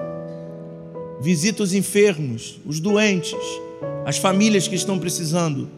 Visita 1.20 1.62
os 1.62 1.72
enfermos, 1.72 2.61
os 2.66 2.80
doentes, 2.80 3.34
as 4.05 4.18
famílias 4.18 4.68
que 4.68 4.74
estão 4.74 4.99
precisando. 4.99 5.68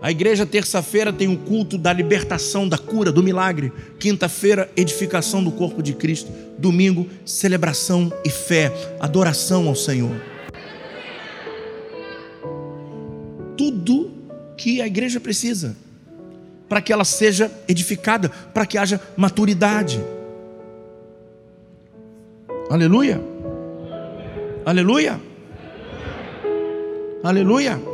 A 0.00 0.10
igreja, 0.10 0.44
terça-feira, 0.44 1.12
tem 1.12 1.28
o 1.28 1.38
culto 1.38 1.78
da 1.78 1.92
libertação, 1.92 2.68
da 2.68 2.76
cura, 2.76 3.10
do 3.10 3.22
milagre. 3.22 3.72
Quinta-feira, 3.98 4.70
edificação 4.76 5.42
do 5.42 5.50
corpo 5.50 5.82
de 5.82 5.94
Cristo. 5.94 6.30
Domingo, 6.58 7.08
celebração 7.24 8.12
e 8.24 8.28
fé, 8.28 8.72
adoração 9.00 9.68
ao 9.68 9.74
Senhor. 9.74 10.14
Tudo 13.56 14.12
que 14.56 14.80
a 14.82 14.86
igreja 14.86 15.20
precisa 15.20 15.76
para 16.68 16.80
que 16.80 16.92
ela 16.92 17.04
seja 17.04 17.50
edificada, 17.68 18.28
para 18.28 18.66
que 18.66 18.76
haja 18.76 19.00
maturidade. 19.16 20.02
Aleluia. 22.68 23.20
Aleluia. 24.64 25.20
Aleluia. 27.22 27.93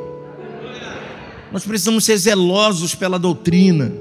Nós 1.53 1.65
precisamos 1.65 2.05
ser 2.05 2.17
zelosos 2.17 2.95
pela 2.95 3.19
doutrina, 3.19 3.93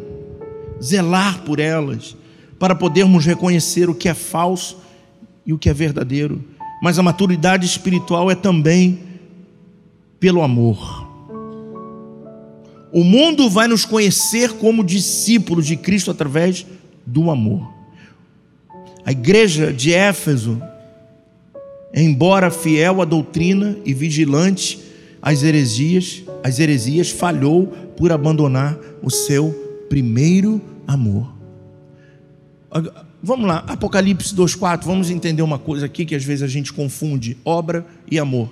zelar 0.81 1.41
por 1.41 1.59
elas, 1.59 2.15
para 2.59 2.75
podermos 2.75 3.25
reconhecer 3.25 3.89
o 3.89 3.95
que 3.95 4.07
é 4.07 4.13
falso 4.13 4.77
e 5.45 5.51
o 5.51 5.57
que 5.57 5.69
é 5.69 5.73
verdadeiro. 5.73 6.43
Mas 6.81 6.99
a 6.99 7.03
maturidade 7.03 7.65
espiritual 7.65 8.29
é 8.29 8.35
também 8.35 8.99
pelo 10.19 10.43
amor. 10.43 11.07
O 12.91 13.03
mundo 13.03 13.49
vai 13.49 13.67
nos 13.67 13.85
conhecer 13.85 14.53
como 14.53 14.83
discípulos 14.83 15.65
de 15.65 15.75
Cristo 15.75 16.11
através 16.11 16.65
do 17.05 17.31
amor. 17.31 17.67
A 19.05 19.11
igreja 19.11 19.73
de 19.73 19.93
Éfeso, 19.93 20.61
embora 21.93 22.51
fiel 22.51 23.01
à 23.01 23.05
doutrina 23.05 23.77
e 23.85 23.93
vigilante 23.93 24.88
às 25.21 25.43
heresias, 25.43 26.23
as 26.43 26.59
heresias, 26.59 27.09
falhou 27.09 27.67
por 27.97 28.11
abandonar 28.11 28.77
o 29.01 29.09
seu 29.09 29.51
primeiro 29.89 30.61
amor. 30.87 31.33
Vamos 33.21 33.47
lá, 33.47 33.65
Apocalipse 33.67 34.33
2,4, 34.33 34.85
vamos 34.85 35.09
entender 35.09 35.41
uma 35.41 35.59
coisa 35.59 35.85
aqui 35.85 36.05
que 36.05 36.15
às 36.15 36.23
vezes 36.23 36.43
a 36.43 36.47
gente 36.47 36.71
confunde: 36.71 37.37
obra 37.43 37.85
e 38.09 38.17
amor. 38.17 38.49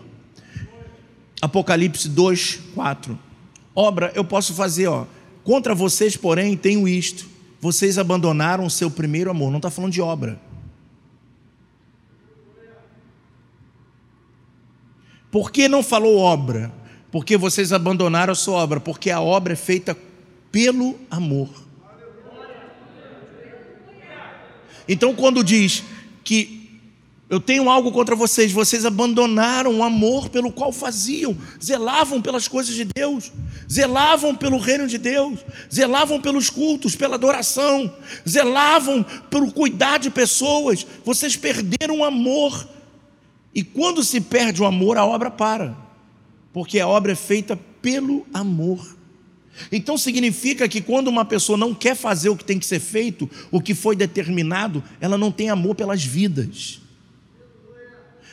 Apocalipse 1.41 2.09
2,4. 2.09 3.18
Obra 3.74 4.11
eu 4.15 4.26
posso 4.26 4.53
fazer, 4.53 4.88
ó. 4.88 5.05
Contra 5.43 5.74
vocês, 5.74 6.18
porém, 6.18 6.57
tenho 6.57 6.88
isto: 6.88 7.28
vocês 7.61 7.97
abandonaram 7.97 8.65
o 8.65 8.70
seu 8.70 8.91
primeiro 8.91 9.30
amor. 9.30 9.51
Não 9.51 9.57
está 9.57 9.70
falando 9.70 9.93
de 9.93 10.01
obra. 10.01 10.39
Por 15.32 15.52
que 15.52 15.68
não 15.68 15.84
falou 15.84 16.18
obra? 16.18 16.72
Porque 17.12 17.38
vocês 17.38 17.74
abandonaram 17.74 18.32
a 18.32 18.36
sua 18.36 18.56
obra, 18.56 18.80
porque 18.80 19.10
a 19.10 19.22
obra 19.22 19.54
é 19.54 19.56
feita 19.56 19.98
pelo 20.52 20.96
amor. 21.10 21.50
Então, 24.88 25.14
quando 25.14 25.44
diz 25.44 25.84
que 26.24 26.58
eu 27.30 27.42
tenho 27.42 27.70
algo 27.70 27.92
contra 27.92 28.16
vocês, 28.16 28.54
vocês 28.54 28.86
abandonaram 28.86 29.80
o 29.80 29.84
amor 29.84 30.30
pelo 30.30 30.50
qual 30.50 30.72
faziam, 30.72 31.38
zelavam 31.62 32.22
pelas 32.22 32.48
coisas 32.48 32.74
de 32.74 32.86
Deus, 32.86 33.34
zelavam 33.70 34.34
pelo 34.34 34.58
reino 34.58 34.88
de 34.88 34.98
Deus, 34.98 35.40
zelavam 35.74 36.22
pelos 36.22 36.50
cultos, 36.50 36.96
pela 36.96 37.16
adoração, 37.16 37.94
zelavam 38.28 39.04
pelo 39.30 39.52
cuidar 39.52 39.98
de 39.98 40.10
pessoas, 40.10 40.88
vocês 41.04 41.36
perderam 41.36 42.00
o 42.00 42.06
amor. 42.06 42.77
E 43.58 43.64
quando 43.64 44.01
se 44.05 44.22
perde 44.22 44.62
o 44.62 44.66
amor, 44.66 44.97
a 44.97 45.05
obra 45.05 45.30
para 45.30 45.88
porque 46.58 46.80
a 46.80 46.88
obra 46.88 47.12
é 47.12 47.16
feita 47.16 47.55
pelo 47.84 48.26
amor. 48.34 48.97
Então 49.72 49.95
significa 49.95 50.68
que 50.68 50.82
quando 50.82 51.08
uma 51.08 51.24
pessoa 51.24 51.55
não 51.55 51.72
quer 51.72 51.95
fazer 51.95 52.30
o 52.30 52.36
que 52.36 52.43
tem 52.43 52.58
que 52.58 52.66
ser 52.66 52.80
feito, 52.80 53.30
o 53.51 53.62
que 53.62 53.76
foi 53.76 53.95
determinado, 53.95 54.84
ela 54.99 55.20
não 55.20 55.32
tem 55.32 55.51
amor 55.51 55.76
pelas 55.76 56.03
vidas. 56.03 56.82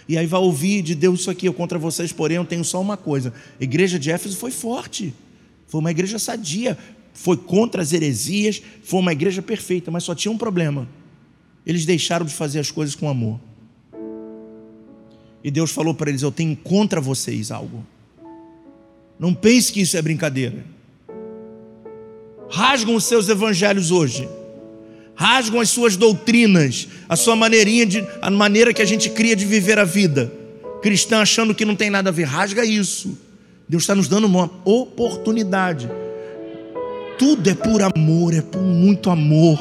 E 0.08 0.16
aí 0.16 0.26
vai 0.26 0.40
ouvir 0.40 0.80
de 0.80 0.94
Deus 0.94 1.20
isso 1.20 1.30
aqui, 1.30 1.44
eu 1.44 1.52
contra 1.52 1.78
vocês, 1.78 2.12
porém 2.12 2.38
eu 2.38 2.46
tenho 2.46 2.64
só 2.64 2.80
uma 2.80 2.96
coisa. 2.96 3.30
A 3.60 3.62
igreja 3.62 3.98
de 3.98 4.10
Éfeso 4.10 4.38
foi 4.38 4.50
forte, 4.50 5.12
foi 5.66 5.80
uma 5.80 5.90
igreja 5.90 6.18
sadia, 6.18 6.78
foi 7.12 7.36
contra 7.36 7.82
as 7.82 7.92
heresias, 7.92 8.62
foi 8.82 9.00
uma 9.00 9.12
igreja 9.12 9.42
perfeita, 9.42 9.90
mas 9.90 10.02
só 10.02 10.14
tinha 10.14 10.32
um 10.32 10.38
problema. 10.38 10.88
Eles 11.66 11.84
deixaram 11.84 12.24
de 12.24 12.32
fazer 12.32 12.58
as 12.58 12.70
coisas 12.70 12.94
com 12.94 13.06
amor. 13.06 13.38
E 15.44 15.50
Deus 15.50 15.70
falou 15.70 15.94
para 15.94 16.08
eles: 16.08 16.22
Eu 16.22 16.32
tenho 16.32 16.56
contra 16.56 17.02
vocês 17.02 17.50
algo. 17.50 17.84
Não 19.20 19.34
pense 19.34 19.70
que 19.70 19.82
isso 19.82 19.94
é 19.96 20.00
brincadeira. 20.00 20.64
Rasgam 22.50 22.94
os 22.94 23.04
seus 23.04 23.28
evangelhos 23.28 23.90
hoje. 23.90 24.26
Rasgam 25.14 25.60
as 25.60 25.68
suas 25.68 25.96
doutrinas, 25.96 26.88
a 27.08 27.14
sua 27.14 27.36
maneirinha 27.36 27.86
de 27.86 28.04
a 28.20 28.30
maneira 28.30 28.72
que 28.74 28.82
a 28.82 28.84
gente 28.84 29.10
cria 29.10 29.36
de 29.36 29.44
viver 29.44 29.78
a 29.78 29.84
vida. 29.84 30.32
Cristã 30.82 31.20
achando 31.20 31.54
que 31.54 31.64
não 31.64 31.76
tem 31.76 31.88
nada 31.88 32.08
a 32.08 32.12
ver, 32.12 32.24
rasga 32.24 32.64
isso. 32.64 33.16
Deus 33.68 33.84
está 33.84 33.94
nos 33.94 34.08
dando 34.08 34.26
uma 34.26 34.50
oportunidade. 34.64 35.88
Tudo 37.16 37.48
é 37.48 37.54
por 37.54 37.80
amor, 37.80 38.34
é 38.34 38.40
por 38.40 38.60
muito 38.60 39.08
amor. 39.08 39.58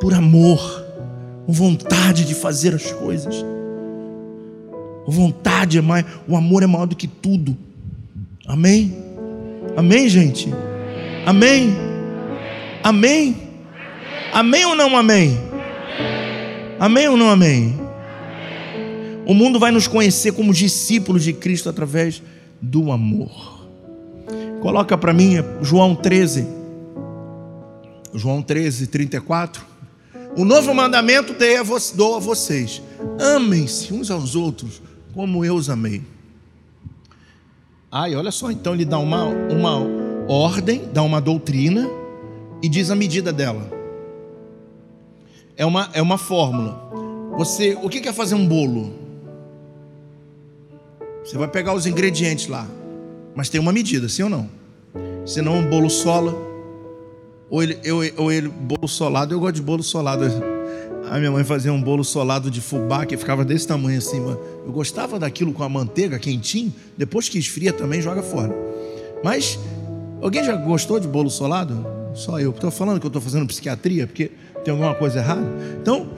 Por 0.00 0.14
amor, 0.14 0.84
com 1.46 1.52
vontade 1.52 2.24
de 2.24 2.34
fazer 2.34 2.74
as 2.74 2.92
coisas. 2.92 3.44
Vontade 5.06 5.78
é 5.78 5.82
mais, 5.82 6.04
o 6.26 6.36
amor 6.36 6.62
é 6.62 6.66
maior 6.66 6.86
do 6.86 6.96
que 6.96 7.06
tudo. 7.06 7.56
Amém? 8.46 8.96
Amém, 9.76 10.08
gente? 10.08 10.52
Amém? 11.26 11.74
Amém? 12.82 13.36
Amém 14.32 14.64
ou 14.66 14.74
não 14.74 14.96
amém? 14.96 15.38
Amém 16.78 17.08
ou 17.08 17.16
não 17.16 17.30
amém? 17.30 17.74
O 19.26 19.32
mundo 19.32 19.58
vai 19.58 19.70
nos 19.70 19.86
conhecer 19.86 20.32
como 20.32 20.52
discípulos 20.52 21.24
de 21.24 21.32
Cristo 21.32 21.68
através 21.68 22.22
do 22.60 22.92
amor. 22.92 23.64
Coloca 24.60 24.96
para 24.96 25.12
mim 25.12 25.36
João 25.62 25.94
13. 25.94 26.46
João 28.14 28.42
13, 28.42 28.86
34. 28.86 29.64
O 30.36 30.44
novo 30.44 30.74
mandamento 30.74 31.34
dou 31.94 32.16
a 32.16 32.18
vocês: 32.18 32.82
amem-se 33.18 33.92
uns 33.92 34.10
aos 34.10 34.34
outros 34.34 34.82
como 35.14 35.44
eu 35.44 35.54
os 35.54 35.70
amei. 35.70 36.02
Ai, 37.90 38.16
olha 38.16 38.32
só, 38.32 38.50
então 38.50 38.74
ele 38.74 38.84
dá 38.84 38.98
uma, 38.98 39.24
uma 39.24 39.78
ordem, 40.28 40.82
dá 40.92 41.02
uma 41.02 41.20
doutrina 41.20 41.88
e 42.60 42.68
diz 42.68 42.90
a 42.90 42.96
medida 42.96 43.32
dela. 43.32 43.70
É 45.56 45.64
uma, 45.64 45.88
é 45.92 46.02
uma 46.02 46.18
fórmula. 46.18 46.90
Você, 47.38 47.78
o 47.80 47.88
que 47.88 48.08
é 48.08 48.12
fazer 48.12 48.34
um 48.34 48.46
bolo? 48.46 48.92
Você 51.24 51.38
vai 51.38 51.46
pegar 51.48 51.72
os 51.72 51.86
ingredientes 51.86 52.48
lá, 52.48 52.66
mas 53.34 53.48
tem 53.48 53.60
uma 53.60 53.72
medida, 53.72 54.08
sim 54.08 54.24
ou 54.24 54.28
não? 54.28 54.50
Senão 55.24 55.54
um 55.54 55.70
bolo 55.70 55.88
sola, 55.88 56.34
ou 57.48 57.62
ele, 57.62 57.78
eu, 57.84 58.00
ou 58.16 58.30
ele 58.32 58.48
bolo 58.48 58.88
solado, 58.88 59.32
eu 59.32 59.38
gosto 59.38 59.54
de 59.54 59.62
bolo 59.62 59.82
solado. 59.82 60.53
A 61.10 61.18
minha 61.18 61.30
mãe 61.30 61.44
fazia 61.44 61.72
um 61.72 61.80
bolo 61.80 62.04
solado 62.04 62.50
de 62.50 62.60
fubá 62.60 63.04
que 63.04 63.16
ficava 63.16 63.44
desse 63.44 63.66
tamanho 63.66 63.98
assim. 63.98 64.18
Eu 64.18 64.72
gostava 64.72 65.18
daquilo 65.18 65.52
com 65.52 65.62
a 65.62 65.68
manteiga 65.68 66.18
quentinho. 66.18 66.72
Depois 66.96 67.28
que 67.28 67.38
esfria 67.38 67.72
também 67.72 68.00
joga 68.00 68.22
fora. 68.22 68.54
Mas 69.22 69.58
Alguém 70.24 70.42
já 70.42 70.56
gostou 70.56 70.98
de 70.98 71.06
bolo 71.06 71.28
solado? 71.28 71.86
Só 72.14 72.40
eu. 72.40 72.48
Estou 72.48 72.70
falando 72.70 72.98
que 72.98 73.04
eu 73.04 73.08
estou 73.08 73.20
fazendo 73.20 73.46
psiquiatria 73.46 74.06
porque 74.06 74.30
tem 74.64 74.72
alguma 74.72 74.94
coisa 74.94 75.18
errada. 75.18 75.46
Então, 75.82 76.08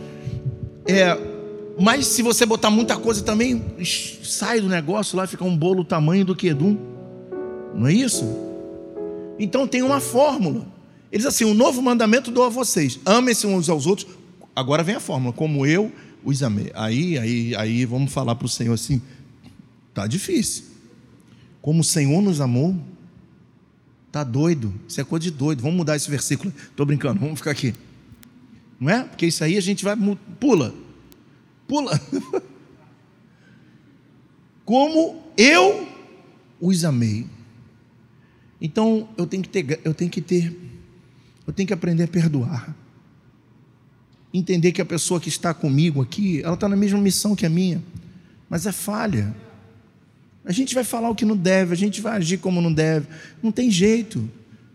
é, 0.87 1.19
mas 1.77 2.07
se 2.07 2.23
você 2.23 2.47
botar 2.47 2.71
muita 2.71 2.97
coisa 2.97 3.21
também, 3.25 3.65
sai 4.23 4.61
do 4.61 4.69
negócio 4.69 5.17
lá, 5.17 5.27
fica 5.27 5.43
um 5.43 5.57
bolo 5.57 5.85
tamanho 5.85 6.25
do 6.25 6.37
quedum. 6.37 6.79
Não 7.75 7.89
é 7.89 7.93
isso? 7.93 8.25
Então 9.41 9.67
tem 9.67 9.83
uma 9.83 9.99
fórmula. 9.99 10.65
Eles 11.11 11.27
assim, 11.27 11.45
o 11.45 11.53
novo 11.53 11.83
mandamento 11.83 12.31
dou 12.31 12.45
a 12.45 12.49
vocês: 12.49 13.01
amem-se 13.05 13.45
uns 13.45 13.69
aos 13.69 13.87
outros. 13.87 14.07
Agora 14.57 14.83
vem 14.83 14.95
a 14.95 15.01
fórmula, 15.01 15.35
como 15.35 15.67
eu 15.67 15.93
os 16.25 16.43
amei. 16.43 16.73
Aí, 16.75 17.19
aí, 17.19 17.55
aí 17.55 17.85
vamos 17.85 18.11
falar 18.11 18.35
para 18.35 18.47
o 18.47 18.49
Senhor 18.49 18.73
assim: 18.73 19.03
tá 19.93 20.07
difícil. 20.07 20.65
Como 21.61 21.83
o 21.83 21.85
Senhor 21.85 22.23
nos 22.23 22.41
amou, 22.41 22.75
tá 24.11 24.25
doido. 24.25 24.73
Isso 24.89 24.99
é 24.99 25.05
coisa 25.05 25.25
de 25.25 25.31
doido. 25.31 25.61
Vamos 25.61 25.77
mudar 25.77 25.95
esse 25.95 26.11
versículo. 26.11 26.51
Estou 26.57 26.87
brincando, 26.87 27.21
vamos 27.21 27.39
ficar 27.39 27.51
aqui. 27.51 27.75
Não 28.81 28.89
é? 28.89 29.05
Porque 29.05 29.27
isso 29.27 29.45
aí 29.45 29.59
a 29.59 29.61
gente 29.61 29.85
vai. 29.85 29.95
Pula. 30.41 30.75
Pula. 31.69 32.01
Como 34.65 35.23
eu 35.37 35.87
os 36.59 36.83
amei. 36.83 37.27
Então 38.59 39.07
eu 39.19 39.27
tenho 39.27 39.43
que 39.43 39.51
ter, 39.51 39.81
eu 39.85 39.93
tenho 39.93 40.11
que 40.11 40.23
ter, 40.23 40.57
eu 41.47 41.53
tenho 41.53 41.67
que 41.67 41.75
aprender 41.75 42.05
a 42.05 42.09
perdoar. 42.09 42.75
Entender 44.37 44.71
que 44.73 44.83
a 44.83 44.85
pessoa 44.85 45.19
que 45.19 45.31
está 45.31 45.55
comigo 45.55 46.03
aqui, 46.03 46.43
ela 46.43 46.53
está 46.53 46.69
na 46.69 46.77
mesma 46.77 47.01
missão 47.01 47.35
que 47.35 47.47
a 47.47 47.49
minha, 47.49 47.83
mas 48.51 48.67
é 48.67 48.73
falha. 48.73 49.35
A 50.45 50.53
gente 50.53 50.75
vai 50.75 50.85
falar 50.85 51.09
o 51.09 51.15
que 51.15 51.25
não 51.25 51.37
deve, 51.37 51.73
a 51.73 51.77
gente 51.77 52.03
vai 52.03 52.19
agir 52.19 52.37
como 52.37 52.61
não 52.61 52.71
deve, 52.71 53.07
não 53.43 53.51
tem 53.51 53.71
jeito. 53.71 54.29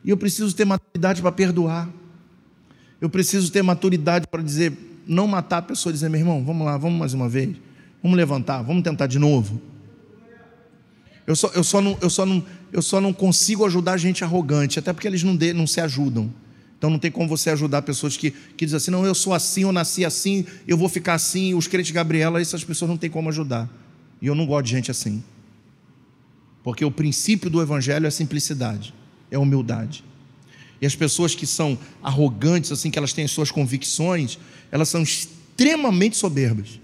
E 0.03 0.09
eu 0.09 0.17
preciso 0.17 0.55
ter 0.55 0.65
maturidade 0.65 1.21
para 1.21 1.31
perdoar. 1.31 1.87
Eu 2.99 3.07
preciso 3.07 3.51
ter 3.51 3.61
maturidade 3.61 4.25
para 4.27 4.41
dizer, 4.41 4.73
não 5.05 5.27
matar 5.27 5.57
a 5.57 5.61
pessoa, 5.61 5.93
dizer, 5.93 6.09
meu 6.09 6.19
irmão, 6.19 6.43
vamos 6.43 6.65
lá, 6.65 6.75
vamos 6.75 6.97
mais 6.97 7.13
uma 7.13 7.29
vez, 7.29 7.55
vamos 8.01 8.17
levantar, 8.17 8.63
vamos 8.63 8.83
tentar 8.83 9.05
de 9.05 9.19
novo. 9.19 9.61
Eu 11.27 11.35
só, 11.35 11.51
eu 11.53 11.63
só, 11.63 11.79
não, 11.79 11.95
eu 12.01 12.09
só, 12.09 12.25
não, 12.25 12.43
eu 12.73 12.81
só 12.81 12.99
não 12.99 13.13
consigo 13.13 13.63
ajudar 13.63 13.97
gente 13.97 14.23
arrogante, 14.23 14.79
até 14.79 14.91
porque 14.91 15.07
eles 15.07 15.21
não, 15.21 15.35
de, 15.35 15.53
não 15.53 15.67
se 15.67 15.79
ajudam. 15.79 16.33
Então 16.81 16.89
não 16.89 16.97
tem 16.97 17.11
como 17.11 17.29
você 17.29 17.51
ajudar 17.51 17.83
pessoas 17.83 18.17
que, 18.17 18.31
que 18.31 18.65
dizem 18.65 18.77
assim, 18.77 18.89
não, 18.89 19.05
eu 19.05 19.13
sou 19.13 19.35
assim, 19.35 19.61
eu 19.61 19.71
nasci 19.71 20.03
assim, 20.03 20.43
eu 20.67 20.75
vou 20.75 20.89
ficar 20.89 21.13
assim, 21.13 21.53
os 21.53 21.67
crentes 21.67 21.91
Gabriela, 21.91 22.41
essas 22.41 22.63
pessoas 22.63 22.89
não 22.89 22.97
tem 22.97 23.07
como 23.07 23.29
ajudar. 23.29 23.69
E 24.19 24.25
eu 24.25 24.33
não 24.33 24.47
gosto 24.47 24.65
de 24.65 24.71
gente 24.71 24.89
assim. 24.89 25.23
Porque 26.63 26.83
o 26.83 26.89
princípio 26.89 27.51
do 27.51 27.61
Evangelho 27.61 28.07
é 28.07 28.09
simplicidade, 28.09 28.95
é 29.29 29.37
humildade. 29.37 30.03
E 30.81 30.85
as 30.87 30.95
pessoas 30.95 31.35
que 31.35 31.45
são 31.45 31.77
arrogantes, 32.01 32.71
assim, 32.71 32.89
que 32.89 32.97
elas 32.97 33.13
têm 33.13 33.25
as 33.25 33.31
suas 33.31 33.51
convicções, 33.51 34.39
elas 34.71 34.89
são 34.89 35.03
extremamente 35.03 36.17
soberbas. 36.17 36.79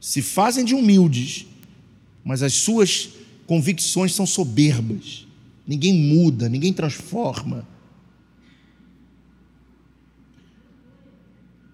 Se 0.00 0.22
fazem 0.22 0.64
de 0.64 0.72
humildes, 0.72 1.46
mas 2.24 2.44
as 2.44 2.52
suas 2.52 3.08
convicções 3.44 4.14
são 4.14 4.24
soberbas. 4.24 5.26
Ninguém 5.66 5.94
muda, 5.94 6.48
ninguém 6.48 6.72
transforma. 6.72 7.66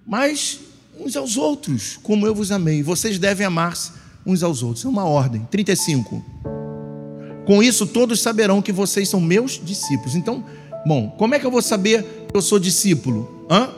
Mas 0.07 0.61
uns 0.99 1.17
aos 1.17 1.37
outros, 1.37 1.99
como 2.03 2.27
eu 2.27 2.35
vos 2.35 2.51
amei, 2.51 2.83
vocês 2.83 3.19
devem 3.19 3.47
amar-se 3.47 3.93
uns 4.27 4.43
aos 4.43 4.63
outros. 4.63 4.85
É 4.85 4.89
uma 4.89 5.05
ordem. 5.05 5.47
35. 5.51 6.25
Com 7.47 7.63
isso 7.63 7.87
todos 7.87 8.21
saberão 8.21 8.63
que 8.63 8.73
vocês 8.73 9.09
são 9.09 9.21
meus 9.21 9.61
discípulos. 9.63 10.15
Então, 10.15 10.45
bom, 10.87 11.11
como 11.19 11.35
é 11.35 11.39
que 11.39 11.47
eu 11.47 11.51
vou 11.51 11.63
saber 11.63 12.27
que 12.29 12.37
eu 12.37 12.43
sou 12.43 12.59
discípulo? 12.59 13.47
Hã? 13.51 13.69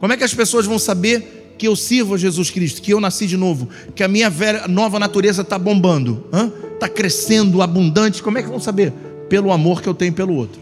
Como 0.00 0.12
é 0.12 0.16
que 0.16 0.24
as 0.24 0.34
pessoas 0.34 0.66
vão 0.66 0.78
saber 0.78 1.54
que 1.58 1.66
eu 1.66 1.74
sirvo 1.74 2.14
a 2.14 2.18
Jesus 2.18 2.50
Cristo, 2.50 2.80
que 2.80 2.92
eu 2.92 3.00
nasci 3.00 3.26
de 3.26 3.36
novo, 3.36 3.68
que 3.94 4.02
a 4.02 4.08
minha 4.08 4.30
velha, 4.30 4.68
nova 4.68 4.98
natureza 4.98 5.42
está 5.42 5.58
bombando, 5.58 6.24
está 6.74 6.88
crescendo, 6.88 7.60
abundante? 7.60 8.22
Como 8.22 8.38
é 8.38 8.42
que 8.42 8.48
vão 8.48 8.60
saber? 8.60 8.92
Pelo 9.28 9.52
amor 9.52 9.82
que 9.82 9.88
eu 9.88 9.94
tenho 9.94 10.12
pelo 10.12 10.34
outro. 10.34 10.60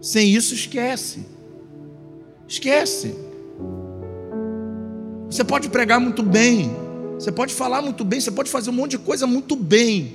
Sem 0.00 0.34
isso, 0.34 0.54
esquece. 0.54 1.20
Esquece. 2.48 3.14
Você 5.34 5.42
pode 5.42 5.68
pregar 5.68 5.98
muito 5.98 6.22
bem, 6.22 6.70
você 7.18 7.32
pode 7.32 7.52
falar 7.52 7.82
muito 7.82 8.04
bem, 8.04 8.20
você 8.20 8.30
pode 8.30 8.48
fazer 8.48 8.70
um 8.70 8.72
monte 8.72 8.92
de 8.92 8.98
coisa 8.98 9.26
muito 9.26 9.56
bem, 9.56 10.14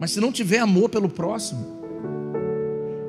mas 0.00 0.10
se 0.10 0.20
não 0.20 0.32
tiver 0.32 0.58
amor 0.58 0.88
pelo 0.88 1.08
próximo, 1.08 1.64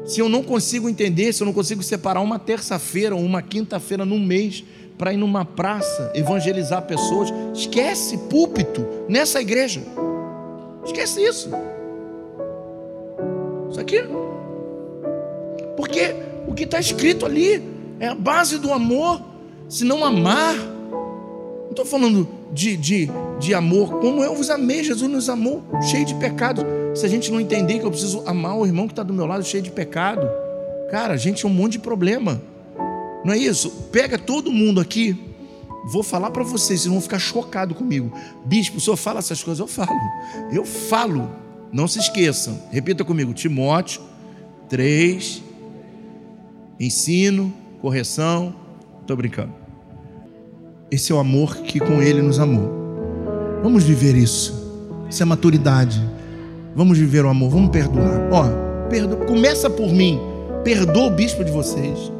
se 0.05 0.19
eu 0.19 0.29
não 0.29 0.43
consigo 0.43 0.87
entender, 0.87 1.33
se 1.33 1.41
eu 1.41 1.45
não 1.47 1.53
consigo 1.53 1.81
separar 1.81 2.21
uma 2.21 2.37
terça-feira 2.37 3.15
ou 3.15 3.21
uma 3.23 3.41
quinta-feira 3.41 4.05
num 4.05 4.19
mês 4.19 4.63
para 4.95 5.11
ir 5.11 5.17
numa 5.17 5.43
praça 5.43 6.11
evangelizar 6.13 6.83
pessoas, 6.83 7.33
esquece 7.51 8.15
púlpito 8.29 8.85
nessa 9.09 9.41
igreja, 9.41 9.81
esquece 10.85 11.19
isso. 11.19 11.49
Isso 13.71 13.79
aqui, 13.79 14.03
porque 15.75 16.13
o 16.47 16.53
que 16.53 16.65
está 16.65 16.79
escrito 16.79 17.25
ali 17.25 17.59
é 17.99 18.07
a 18.07 18.13
base 18.13 18.59
do 18.59 18.71
amor. 18.71 19.19
Se 19.67 19.83
não 19.83 20.05
amar, 20.05 20.53
não 21.71 21.83
estou 21.83 21.85
falando 21.85 22.27
de, 22.51 22.75
de, 22.75 23.09
de 23.39 23.53
amor, 23.53 24.01
como 24.01 24.21
eu 24.21 24.35
vos 24.35 24.49
amei, 24.49 24.83
Jesus 24.83 25.09
nos 25.09 25.29
amou, 25.29 25.63
cheio 25.81 26.05
de 26.05 26.13
pecados. 26.15 26.65
Se 26.93 27.05
a 27.05 27.09
gente 27.09 27.31
não 27.31 27.39
entender 27.39 27.79
que 27.79 27.85
eu 27.85 27.89
preciso 27.89 28.21
amar 28.25 28.57
o 28.57 28.65
irmão 28.65 28.87
que 28.87 28.91
está 28.91 29.03
do 29.03 29.13
meu 29.13 29.25
lado, 29.25 29.41
cheio 29.45 29.63
de 29.63 29.71
pecado, 29.71 30.29
cara, 30.89 31.13
a 31.13 31.17
gente 31.17 31.43
tem 31.43 31.49
um 31.49 31.53
monte 31.53 31.73
de 31.73 31.79
problema. 31.79 32.41
Não 33.23 33.33
é 33.33 33.37
isso? 33.37 33.71
Pega 33.89 34.19
todo 34.19 34.51
mundo 34.51 34.81
aqui, 34.81 35.17
vou 35.85 36.03
falar 36.03 36.29
para 36.31 36.43
vocês, 36.43 36.81
vocês 36.81 36.91
vão 36.91 36.99
ficar 36.99 37.19
chocados 37.19 37.77
comigo. 37.77 38.11
Bispo, 38.43 38.77
o 38.77 38.81
senhor 38.81 38.97
fala 38.97 39.19
essas 39.19 39.41
coisas? 39.41 39.61
Eu 39.61 39.67
falo, 39.67 39.99
eu 40.51 40.65
falo. 40.65 41.31
Não 41.71 41.87
se 41.87 41.99
esqueçam, 41.99 42.61
repita 42.69 43.05
comigo: 43.05 43.33
Timóteo 43.33 44.01
3, 44.67 45.41
ensino, 46.77 47.53
correção. 47.79 48.53
Estou 49.03 49.15
brincando. 49.15 49.60
Esse 50.91 51.13
é 51.13 51.15
o 51.15 51.19
amor 51.19 51.55
que 51.55 51.79
com 51.79 52.01
Ele 52.01 52.21
nos 52.21 52.37
amou. 52.37 52.69
Vamos 53.63 53.85
viver 53.85 54.13
isso. 54.13 54.61
Isso 55.09 55.23
é 55.23 55.25
maturidade. 55.25 56.05
Vamos 56.75 56.97
viver 56.97 57.23
o 57.23 57.29
amor, 57.29 57.49
vamos 57.49 57.69
perdoar. 57.69 58.29
Ó, 58.29 58.87
perdo... 58.89 59.15
começa 59.25 59.69
por 59.69 59.87
mim. 59.87 60.19
Perdoa 60.65 61.07
o 61.07 61.11
bispo 61.11 61.45
de 61.45 61.51
vocês. 61.51 62.11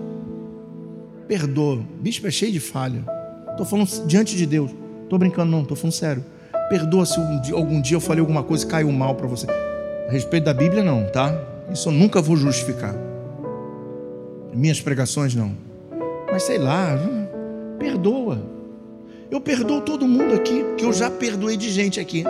Perdoa. 1.27 1.81
Bispo 1.99 2.27
é 2.27 2.31
cheio 2.31 2.53
de 2.53 2.61
falha. 2.61 3.03
Estou 3.49 3.65
falando 3.65 3.89
diante 4.07 4.37
de 4.37 4.45
Deus. 4.45 4.71
Estou 5.03 5.19
brincando, 5.19 5.51
não, 5.51 5.63
estou 5.63 5.75
falando 5.75 5.93
sério. 5.93 6.23
Perdoa 6.69 7.05
se 7.05 7.19
algum 7.51 7.81
dia 7.81 7.97
eu 7.97 8.01
falei 8.01 8.21
alguma 8.21 8.41
coisa 8.41 8.65
e 8.65 8.67
caiu 8.69 8.89
mal 8.93 9.15
para 9.15 9.27
você. 9.27 9.47
A 10.07 10.11
respeito 10.11 10.45
da 10.45 10.53
Bíblia, 10.53 10.81
não, 10.81 11.07
tá? 11.07 11.37
Isso 11.69 11.89
eu 11.89 11.93
nunca 11.93 12.21
vou 12.21 12.37
justificar. 12.37 12.95
Minhas 14.53 14.79
pregações, 14.79 15.35
não. 15.35 15.51
Mas 16.31 16.43
sei 16.43 16.57
lá, 16.57 16.97
perdoa. 17.77 18.60
Eu 19.31 19.39
perdoo 19.39 19.79
todo 19.79 20.05
mundo 20.05 20.33
aqui, 20.35 20.65
que 20.77 20.83
eu 20.83 20.91
já 20.91 21.09
perdoei 21.09 21.55
de 21.55 21.71
gente 21.71 22.01
aqui. 22.01 22.25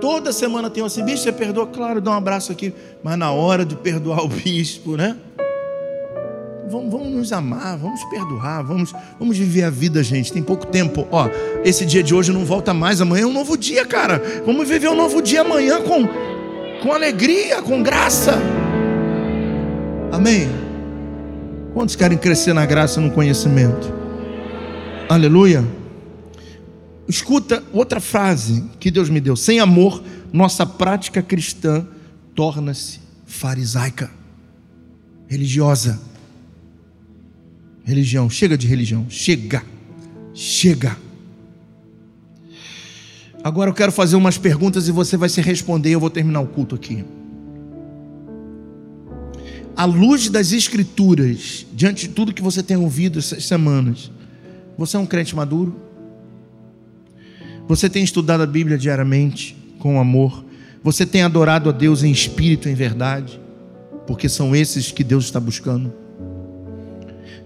Toda 0.00 0.32
semana 0.32 0.70
tem 0.70 0.82
assim, 0.82 1.04
bicho, 1.04 1.22
você 1.22 1.30
perdoa? 1.30 1.66
Claro, 1.66 2.00
dá 2.00 2.10
um 2.12 2.14
abraço 2.14 2.50
aqui. 2.50 2.72
Mas 3.02 3.18
na 3.18 3.30
hora 3.30 3.66
de 3.66 3.76
perdoar 3.76 4.24
o 4.24 4.28
bispo, 4.28 4.96
né? 4.96 5.14
Vamos, 6.70 6.90
vamos 6.90 7.08
nos 7.08 7.32
amar, 7.32 7.76
vamos 7.76 8.02
perdoar, 8.04 8.62
vamos, 8.62 8.94
vamos 9.18 9.36
viver 9.36 9.64
a 9.64 9.70
vida, 9.70 10.02
gente. 10.02 10.32
Tem 10.32 10.42
pouco 10.42 10.66
tempo. 10.66 11.06
Ó, 11.10 11.28
esse 11.62 11.84
dia 11.84 12.02
de 12.02 12.14
hoje 12.14 12.32
não 12.32 12.44
volta 12.44 12.72
mais, 12.72 13.02
amanhã 13.02 13.24
é 13.24 13.26
um 13.26 13.32
novo 13.32 13.58
dia, 13.58 13.84
cara. 13.84 14.22
Vamos 14.46 14.66
viver 14.66 14.88
um 14.88 14.96
novo 14.96 15.20
dia 15.20 15.42
amanhã 15.42 15.82
com, 15.82 16.08
com 16.82 16.94
alegria, 16.94 17.60
com 17.60 17.82
graça. 17.82 18.38
Amém? 20.10 20.48
Quantos 21.74 21.94
querem 21.94 22.16
crescer 22.16 22.54
na 22.54 22.64
graça 22.64 23.00
e 23.00 23.04
no 23.04 23.10
conhecimento? 23.10 23.99
Aleluia. 25.10 25.66
Escuta 27.08 27.64
outra 27.72 27.98
frase 27.98 28.64
que 28.78 28.92
Deus 28.92 29.10
me 29.10 29.20
deu: 29.20 29.34
sem 29.34 29.58
amor, 29.58 30.00
nossa 30.32 30.64
prática 30.64 31.20
cristã 31.20 31.84
torna-se 32.32 33.00
farisaica, 33.26 34.08
religiosa. 35.26 36.00
Religião, 37.82 38.30
chega 38.30 38.56
de 38.56 38.68
religião, 38.68 39.04
chega, 39.10 39.64
chega. 40.32 40.96
Agora 43.42 43.68
eu 43.68 43.74
quero 43.74 43.90
fazer 43.90 44.14
umas 44.14 44.38
perguntas 44.38 44.86
e 44.86 44.92
você 44.92 45.16
vai 45.16 45.28
se 45.28 45.40
responder. 45.40 45.90
Eu 45.90 45.98
vou 45.98 46.10
terminar 46.10 46.38
o 46.38 46.46
culto 46.46 46.76
aqui. 46.76 47.04
À 49.74 49.86
luz 49.86 50.28
das 50.28 50.52
Escrituras, 50.52 51.66
diante 51.72 52.06
de 52.06 52.14
tudo 52.14 52.32
que 52.32 52.42
você 52.42 52.62
tem 52.62 52.76
ouvido 52.76 53.18
essas 53.18 53.44
semanas, 53.44 54.08
você 54.80 54.96
é 54.96 54.98
um 54.98 55.04
crente 55.04 55.36
maduro? 55.36 55.76
Você 57.68 57.86
tem 57.86 58.02
estudado 58.02 58.42
a 58.42 58.46
Bíblia 58.46 58.78
diariamente 58.78 59.54
com 59.78 60.00
amor? 60.00 60.42
Você 60.82 61.04
tem 61.04 61.20
adorado 61.20 61.68
a 61.68 61.72
Deus 61.72 62.02
em 62.02 62.10
espírito 62.10 62.66
e 62.66 62.72
em 62.72 62.74
verdade? 62.74 63.38
Porque 64.06 64.26
são 64.26 64.56
esses 64.56 64.90
que 64.90 65.04
Deus 65.04 65.24
está 65.24 65.38
buscando. 65.38 65.92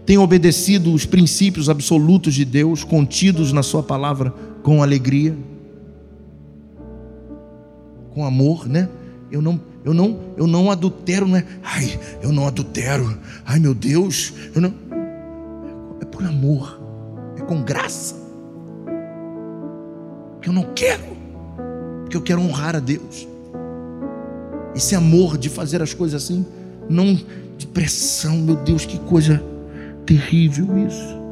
Tem 0.06 0.16
obedecido 0.16 0.94
os 0.94 1.04
princípios 1.04 1.68
absolutos 1.68 2.34
de 2.34 2.44
Deus 2.44 2.84
contidos 2.84 3.52
na 3.52 3.64
Sua 3.64 3.82
palavra 3.82 4.32
com 4.62 4.80
alegria, 4.80 5.36
com 8.10 8.24
amor, 8.24 8.68
né? 8.68 8.88
Eu 9.28 9.42
não, 9.42 9.60
eu 9.84 9.92
não, 9.92 10.20
eu 10.36 10.46
não 10.46 10.70
adultero, 10.70 11.26
não 11.26 11.38
é? 11.38 11.44
Ai, 11.64 11.98
eu 12.22 12.30
não 12.30 12.46
adultero. 12.46 13.18
Ai, 13.44 13.58
meu 13.58 13.74
Deus, 13.74 14.32
eu 14.54 14.60
não. 14.60 14.72
É 16.00 16.04
por 16.04 16.22
amor, 16.22 16.83
com 17.46 17.62
graça. 17.62 18.14
Porque 20.34 20.48
eu 20.48 20.52
não 20.52 20.74
quero, 20.74 21.04
porque 22.02 22.16
eu 22.16 22.22
quero 22.22 22.40
honrar 22.40 22.76
a 22.76 22.80
Deus. 22.80 23.26
Esse 24.74 24.94
amor 24.94 25.38
de 25.38 25.48
fazer 25.48 25.80
as 25.80 25.94
coisas 25.94 26.22
assim, 26.22 26.44
não 26.88 27.18
de 27.56 27.66
pressão, 27.66 28.36
meu 28.36 28.56
Deus, 28.56 28.84
que 28.84 28.98
coisa 28.98 29.42
terrível 30.04 30.66
isso. 30.86 31.24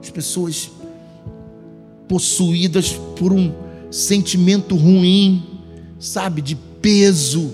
As 0.00 0.10
pessoas 0.10 0.70
possuídas 2.08 2.92
por 3.18 3.32
um 3.32 3.52
sentimento 3.90 4.76
ruim, 4.76 5.42
sabe, 5.98 6.42
de 6.42 6.54
peso, 6.54 7.52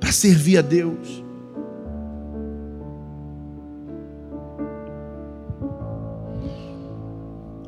para 0.00 0.12
servir 0.12 0.58
a 0.58 0.62
Deus. 0.62 1.22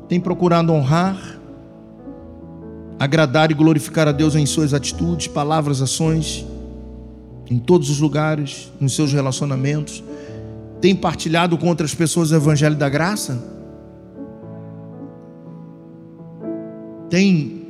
Tem 0.07 0.19
procurado 0.19 0.71
honrar, 0.71 1.39
agradar 2.99 3.51
e 3.51 3.53
glorificar 3.53 4.07
a 4.07 4.11
Deus 4.11 4.35
em 4.35 4.45
suas 4.45 4.73
atitudes, 4.73 5.27
palavras, 5.27 5.81
ações, 5.81 6.45
em 7.49 7.59
todos 7.59 7.89
os 7.89 7.99
lugares, 7.99 8.71
nos 8.79 8.95
seus 8.95 9.13
relacionamentos. 9.13 10.03
Tem 10.81 10.95
partilhado 10.95 11.57
com 11.57 11.67
outras 11.67 11.95
pessoas 11.95 12.31
o 12.31 12.35
Evangelho 12.35 12.75
da 12.75 12.89
Graça? 12.89 13.41
Tem. 17.09 17.61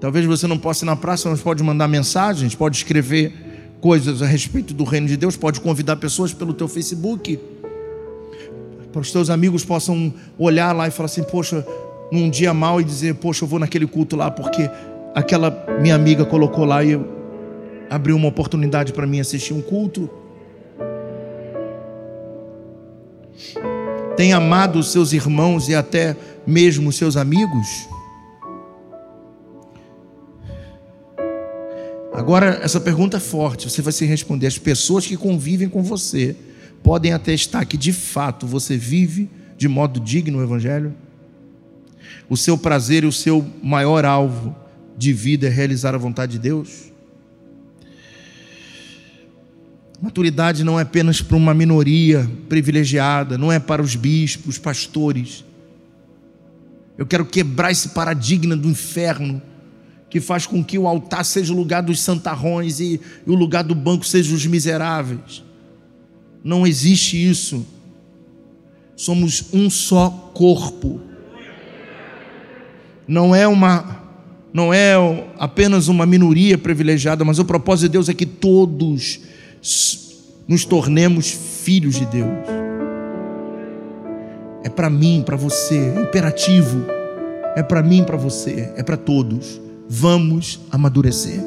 Talvez 0.00 0.24
você 0.26 0.46
não 0.46 0.58
possa 0.58 0.84
ir 0.84 0.86
na 0.86 0.96
praça, 0.96 1.28
mas 1.28 1.40
pode 1.40 1.62
mandar 1.62 1.88
mensagens, 1.88 2.54
pode 2.54 2.76
escrever 2.76 3.32
coisas 3.80 4.22
a 4.22 4.26
respeito 4.26 4.72
do 4.74 4.84
reino 4.84 5.06
de 5.06 5.16
Deus, 5.16 5.36
pode 5.36 5.60
convidar 5.60 5.96
pessoas 5.96 6.32
pelo 6.32 6.52
teu 6.52 6.68
Facebook, 6.68 7.38
para 8.98 9.02
os 9.04 9.12
teus 9.12 9.30
amigos 9.30 9.64
possam 9.64 10.12
olhar 10.36 10.74
lá 10.74 10.88
e 10.88 10.90
falar 10.90 11.06
assim: 11.06 11.22
Poxa, 11.22 11.64
num 12.10 12.28
dia 12.28 12.52
mal 12.52 12.80
e 12.80 12.84
dizer: 12.84 13.14
Poxa, 13.14 13.44
eu 13.44 13.48
vou 13.48 13.58
naquele 13.58 13.86
culto 13.86 14.16
lá 14.16 14.30
porque 14.30 14.68
aquela 15.14 15.66
minha 15.80 15.94
amiga 15.94 16.24
colocou 16.24 16.64
lá 16.64 16.82
e 16.82 16.98
abriu 17.88 18.16
uma 18.16 18.28
oportunidade 18.28 18.92
para 18.92 19.06
mim 19.06 19.20
assistir 19.20 19.54
um 19.54 19.62
culto. 19.62 20.10
Tem 24.16 24.32
amado 24.32 24.80
os 24.80 24.90
seus 24.90 25.12
irmãos 25.12 25.68
e 25.68 25.76
até 25.76 26.16
mesmo 26.44 26.88
os 26.88 26.96
seus 26.96 27.16
amigos? 27.16 27.88
Agora, 32.12 32.58
essa 32.64 32.80
pergunta 32.80 33.18
é 33.18 33.20
forte, 33.20 33.70
você 33.70 33.80
vai 33.80 33.92
se 33.92 34.04
responder. 34.04 34.48
As 34.48 34.58
pessoas 34.58 35.06
que 35.06 35.16
convivem 35.16 35.68
com 35.68 35.84
você 35.84 36.34
podem 36.82 37.12
atestar 37.12 37.66
que 37.66 37.76
de 37.76 37.92
fato 37.92 38.46
você 38.46 38.76
vive 38.76 39.30
de 39.56 39.68
modo 39.68 40.00
digno 40.00 40.38
o 40.38 40.42
Evangelho? 40.42 40.94
O 42.28 42.36
seu 42.36 42.56
prazer 42.56 43.04
e 43.04 43.06
o 43.06 43.12
seu 43.12 43.44
maior 43.62 44.04
alvo 44.04 44.54
de 44.96 45.12
vida 45.12 45.46
é 45.46 45.50
realizar 45.50 45.94
a 45.94 45.98
vontade 45.98 46.32
de 46.32 46.38
Deus? 46.38 46.88
Maturidade 50.00 50.62
não 50.62 50.78
é 50.78 50.82
apenas 50.82 51.20
para 51.20 51.36
uma 51.36 51.52
minoria 51.52 52.30
privilegiada, 52.48 53.36
não 53.36 53.50
é 53.50 53.58
para 53.58 53.82
os 53.82 53.96
bispos, 53.96 54.56
pastores. 54.56 55.44
Eu 56.96 57.04
quero 57.04 57.24
quebrar 57.24 57.72
esse 57.72 57.88
paradigma 57.90 58.56
do 58.56 58.68
inferno 58.68 59.42
que 60.08 60.20
faz 60.20 60.46
com 60.46 60.64
que 60.64 60.78
o 60.78 60.86
altar 60.86 61.24
seja 61.24 61.52
o 61.52 61.56
lugar 61.56 61.82
dos 61.82 62.00
santarrões 62.00 62.80
e, 62.80 63.00
o 63.26 63.34
lugar 63.34 63.62
do 63.62 63.74
banco 63.74 64.06
seja 64.06 64.34
os 64.34 64.46
miseráveis. 64.46 65.44
Não 66.42 66.66
existe 66.66 67.16
isso. 67.16 67.66
Somos 68.96 69.44
um 69.52 69.68
só 69.68 70.10
corpo. 70.34 71.00
Não 73.06 73.34
é 73.34 73.46
uma 73.46 73.96
não 74.52 74.72
é 74.72 74.94
apenas 75.38 75.88
uma 75.88 76.06
minoria 76.06 76.56
privilegiada, 76.56 77.24
mas 77.24 77.38
o 77.38 77.44
propósito 77.44 77.88
de 77.88 77.92
Deus 77.92 78.08
é 78.08 78.14
que 78.14 78.24
todos 78.24 79.20
nos 80.48 80.64
tornemos 80.64 81.30
filhos 81.30 81.96
de 81.96 82.06
Deus. 82.06 82.46
É 84.64 84.70
para 84.70 84.88
mim, 84.88 85.22
para 85.24 85.36
você, 85.36 85.76
é 85.76 86.00
imperativo. 86.00 86.84
É 87.54 87.62
para 87.62 87.82
mim, 87.82 88.02
para 88.04 88.16
você, 88.16 88.72
é 88.76 88.82
para 88.82 88.96
todos 88.96 89.60
vamos 89.88 90.60
amadurecer, 90.70 91.40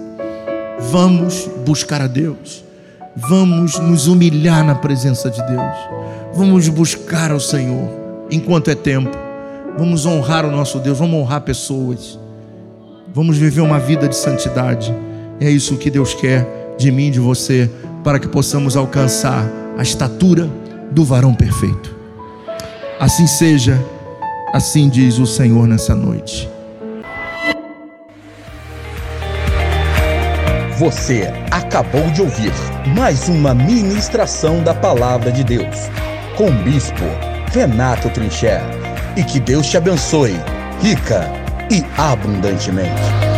vamos 0.92 1.48
buscar 1.64 2.02
a 2.02 2.08
Deus, 2.08 2.64
vamos 3.16 3.78
nos 3.80 4.08
humilhar 4.08 4.64
na 4.64 4.76
presença 4.76 5.30
de 5.30 5.42
Deus, 5.48 5.76
vamos 6.34 6.68
buscar 6.70 7.32
ao 7.32 7.40
Senhor 7.40 7.90
enquanto 8.32 8.70
é 8.72 8.76
tempo, 8.76 9.12
vamos 9.78 10.06
honrar 10.06 10.46
o 10.46 10.52
nosso 10.52 10.80
Deus, 10.80 10.98
vamos 10.98 11.20
honrar 11.20 11.42
pessoas, 11.42 12.18
vamos 13.14 13.38
viver 13.38 13.62
uma 13.62 13.80
vida 13.80 14.08
de 14.08 14.16
santidade. 14.16 14.94
É 15.40 15.50
isso 15.50 15.78
que 15.78 15.90
Deus 15.90 16.14
quer 16.14 16.76
de 16.78 16.92
mim 16.92 17.12
de 17.12 17.20
você, 17.20 17.70
para 18.04 18.20
que 18.20 18.28
possamos 18.28 18.76
alcançar 18.76 19.46
a 19.78 19.82
estatura 19.82 20.50
do 20.92 21.04
varão 21.04 21.34
perfeito. 21.34 21.96
Assim 23.00 23.28
seja, 23.28 23.84
assim 24.54 24.88
diz 24.90 25.18
o 25.18 25.26
Senhor 25.26 25.68
nessa 25.68 25.96
noite. 25.96 26.50
Você 30.78 31.32
acabou 31.72 32.11
de 32.11 32.22
ouvir 32.22 32.52
mais 32.98 33.30
uma 33.30 33.56
ministração 33.56 34.61
da 34.61 34.73
Palavra 34.73 35.31
de 35.31 35.41
Deus 35.41 35.89
com 36.35 36.49
o 36.49 36.64
Bispo 36.64 37.06
Renato 37.53 38.10
Trincher. 38.10 38.60
E 39.15 39.23
que 39.23 39.39
Deus 39.39 39.68
te 39.68 39.77
abençoe, 39.77 40.35
rica 40.81 41.31
e 41.72 41.81
abundantemente. 41.98 43.31